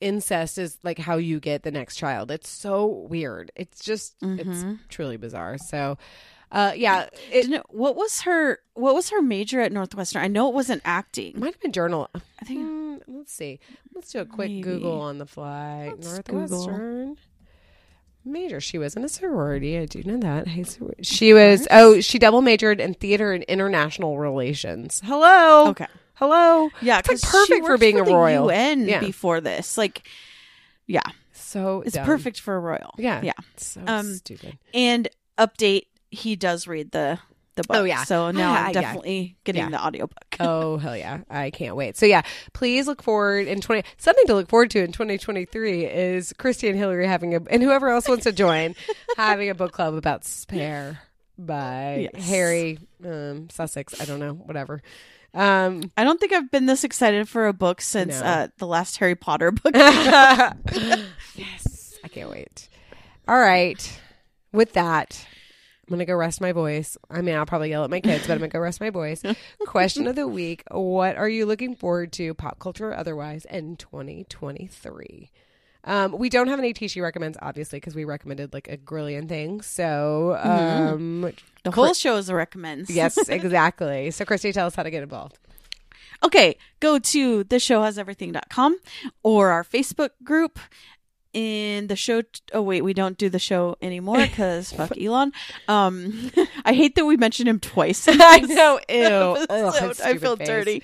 [0.00, 2.32] incest is like how you get the next child.
[2.32, 3.52] It's so weird.
[3.54, 4.78] It's just it's Mhm.
[4.88, 5.56] truly bizarre.
[5.58, 5.96] So,
[6.52, 10.22] uh, yeah, it what was her what was her major at Northwestern?
[10.22, 11.38] I know it wasn't acting.
[11.38, 12.08] might have been journal.
[12.14, 13.58] I think Hmm, let's see.
[13.94, 14.62] Let's do a quick Maybe.
[14.62, 15.92] Google on the fly.
[15.96, 16.38] Let's Google.
[16.66, 17.16] Northwestern.
[18.24, 18.60] Major.
[18.60, 19.78] She was in a sorority.
[19.78, 20.48] I do know that.
[20.48, 20.64] Hey,
[21.02, 21.66] She was.
[21.70, 25.00] Oh, she double majored in theater and international relations.
[25.04, 25.68] Hello.
[25.68, 25.86] Okay.
[26.14, 26.70] Hello.
[26.80, 28.46] Yeah, It's like perfect she for being a the royal.
[28.50, 29.00] UN Yeah.
[29.00, 29.78] before this.
[29.78, 30.08] Like
[30.88, 31.02] yeah,
[31.32, 32.04] So it's dumb.
[32.06, 32.94] perfect for a royal.
[32.98, 33.20] Yeah.
[33.22, 33.32] Yeah.
[33.56, 34.58] So Um, stupid.
[34.74, 35.08] And
[35.38, 37.18] update, he does read the
[37.56, 37.76] the book.
[37.78, 38.04] Oh, yeah.
[38.04, 38.80] So now Yeah, I'm yeah.
[38.80, 39.70] definitely getting Yeah.
[39.70, 40.18] the audiobook.
[40.40, 41.20] Oh hell yeah!
[41.30, 41.96] I can't wait.
[41.96, 42.20] So yeah,
[42.52, 43.88] please look forward in twenty.
[43.96, 47.40] Something to look forward to in twenty twenty three is Christy and Hillary having a,
[47.50, 48.74] and whoever else wants to join,
[49.16, 50.98] having a book club about Spare
[51.38, 52.24] by Yes.
[52.28, 53.98] Harry um, Sussex.
[53.98, 54.82] I don't know, whatever.
[55.32, 58.26] Um, I don't think I've been this excited for a book since No.
[58.26, 59.74] uh, the last Harry Potter book.
[61.34, 62.68] yes, I can't wait.
[63.28, 64.00] All right,
[64.52, 65.26] with that.
[65.88, 66.96] I'm gonna go rest my voice.
[67.10, 69.22] I mean, I'll probably yell at my kids, but I'm gonna go rest my voice.
[69.66, 73.76] Question of the week: What are you looking forward to, pop culture or otherwise, in
[73.76, 75.30] 2023?
[75.84, 79.28] Um, we don't have any tea she recommends, obviously, because we recommended like a grillion
[79.28, 79.66] things.
[79.66, 81.32] So, um,
[81.62, 82.90] the whole show is a recommends.
[82.90, 84.10] yes, exactly.
[84.10, 85.38] So, Christy, tell us how to get involved.
[86.24, 88.78] Okay, go to theshowhaseverything.com
[89.22, 90.58] or our Facebook group.
[91.36, 92.22] In the show,
[92.54, 95.32] oh wait, we don't do the show anymore because fuck Elon.
[95.68, 96.32] Um,
[96.64, 98.06] I hate that we mentioned him twice.
[98.10, 98.80] I know.
[98.88, 99.46] Ew.
[99.50, 100.48] Ugh, I feel face.
[100.48, 100.82] dirty.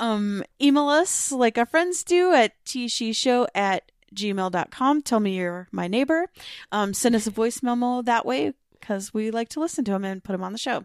[0.00, 5.02] Um, email us like our friends do at tshishow at gmail.com.
[5.02, 6.26] Tell me you're my neighbor.
[6.72, 10.04] Um, send us a voice memo that way because we like to listen to them
[10.04, 10.84] and put them on the show.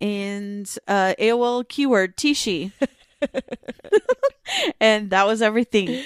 [0.00, 2.70] And uh, AOL keyword Tishi.
[4.80, 6.04] and that was everything.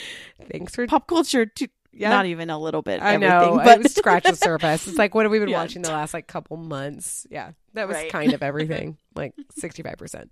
[0.51, 2.11] Thanks for Pop culture, to, Yeah.
[2.11, 3.03] not even a little bit.
[3.03, 3.61] I know.
[3.65, 4.87] but But scratch the surface.
[4.87, 5.59] It's like, what have we been Yeah.
[5.61, 7.27] watching the last like couple months?
[7.31, 7.53] Yeah.
[7.75, 8.11] That was Right.
[8.11, 8.97] kind of everything.
[9.15, 10.29] like 65%.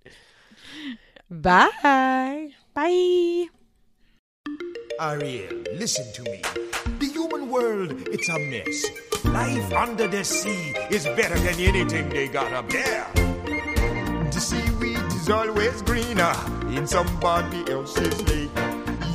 [1.29, 2.51] Bye.
[2.73, 3.45] bye.
[4.99, 6.41] Ariel, listen to me.
[6.99, 8.85] The human world, it's a mess.
[9.25, 13.05] Life under the sea is better than anything they got up there.
[14.31, 16.33] The seaweed is always greener
[16.75, 18.49] in somebody else's lake.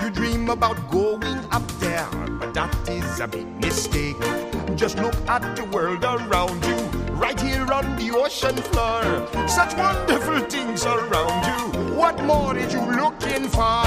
[0.02, 2.08] You dream about going up there,
[2.40, 4.16] but that is a big mistake.
[4.74, 6.76] Just look at the world around you,
[7.12, 9.04] right here on the ocean floor.
[9.46, 11.94] Such wonderful things around you.
[11.94, 13.86] What more are you looking for?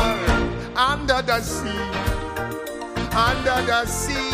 [0.79, 1.83] Under the sea,
[3.11, 4.31] under the sea.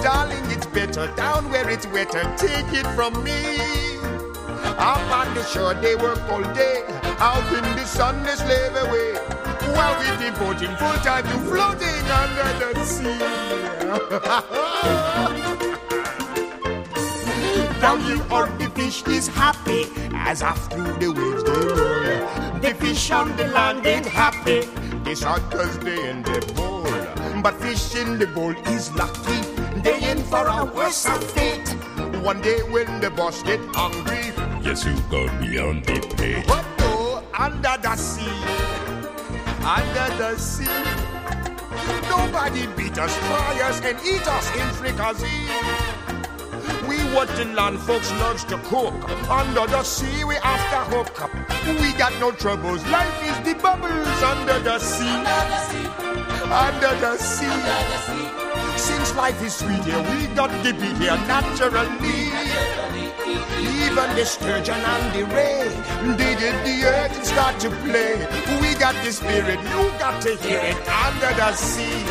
[0.00, 2.22] Darling, it's better down where it's wetter.
[2.36, 3.98] Take it from me.
[4.78, 6.84] Up on the shore, they work all day.
[7.18, 9.11] Out in the sun, they slave away.
[9.82, 13.18] While we devoting full time to floating under the sea.
[17.80, 22.60] Down here on the fish is happy as after the waves they roll.
[22.60, 24.60] The fish on the land ain't happy.
[25.02, 26.86] They shot cause they in the bowl.
[27.42, 29.40] But fish in the bowl is lucky.
[29.80, 31.68] They in for a worse fate.
[32.22, 34.30] One day when the boss get hungry,
[34.62, 36.46] Yes, you got me on the plate.
[36.46, 38.81] what go under the sea?
[39.64, 40.66] Under the sea.
[42.08, 45.46] Nobody beat us, try us, and eat us in fricassee.
[46.88, 48.94] We what the land folks loves to cook.
[49.30, 51.30] Under the sea, we after hook up.
[51.80, 52.84] We got no troubles.
[52.88, 55.06] Life is the bubbles under the sea.
[55.08, 55.86] Under the sea.
[56.50, 58.78] Under the sea.
[58.78, 63.01] Since life is sweet here, we got to be here naturally.
[63.84, 65.68] Even the sturgeon and the ray,
[66.16, 68.14] they did the earth and start to play.
[68.60, 72.04] We got the spirit, you got to hear it under the sea.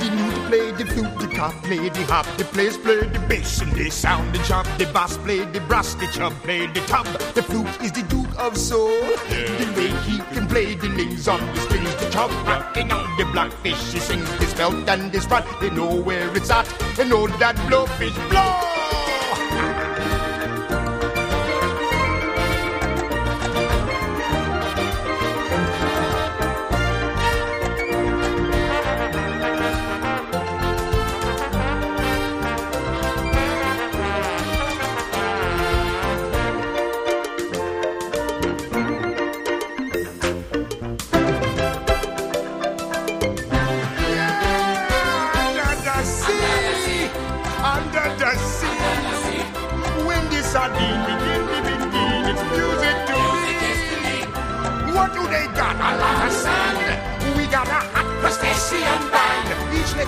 [0.00, 3.70] The play the flute, the cop play the hop, the players play the bass, and
[3.72, 4.66] they sound the chop.
[4.78, 7.06] The bass play the brass, the chub play the tub.
[7.34, 8.88] The flute is the duke of soul.
[9.28, 13.24] The way he can play the lings on the strings, the chub rocking on the
[13.26, 13.92] blackfish.
[13.92, 15.44] He sings this belt and this rod.
[15.60, 16.66] They know where it's at.
[16.96, 18.69] They know that blowfish blow.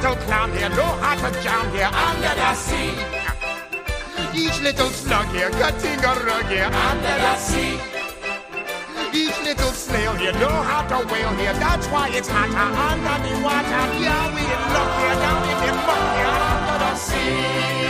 [0.02, 2.90] little clown here, no hearted down here under the sea.
[4.34, 7.78] Each little slug here, cutting a rug here under the sea.
[9.14, 13.16] Each little snail here, no how to whale here, that's why it's hotter uh, under
[13.28, 13.82] the water.
[14.02, 17.81] Yeah, we in luck here, down in the muck here under the sea.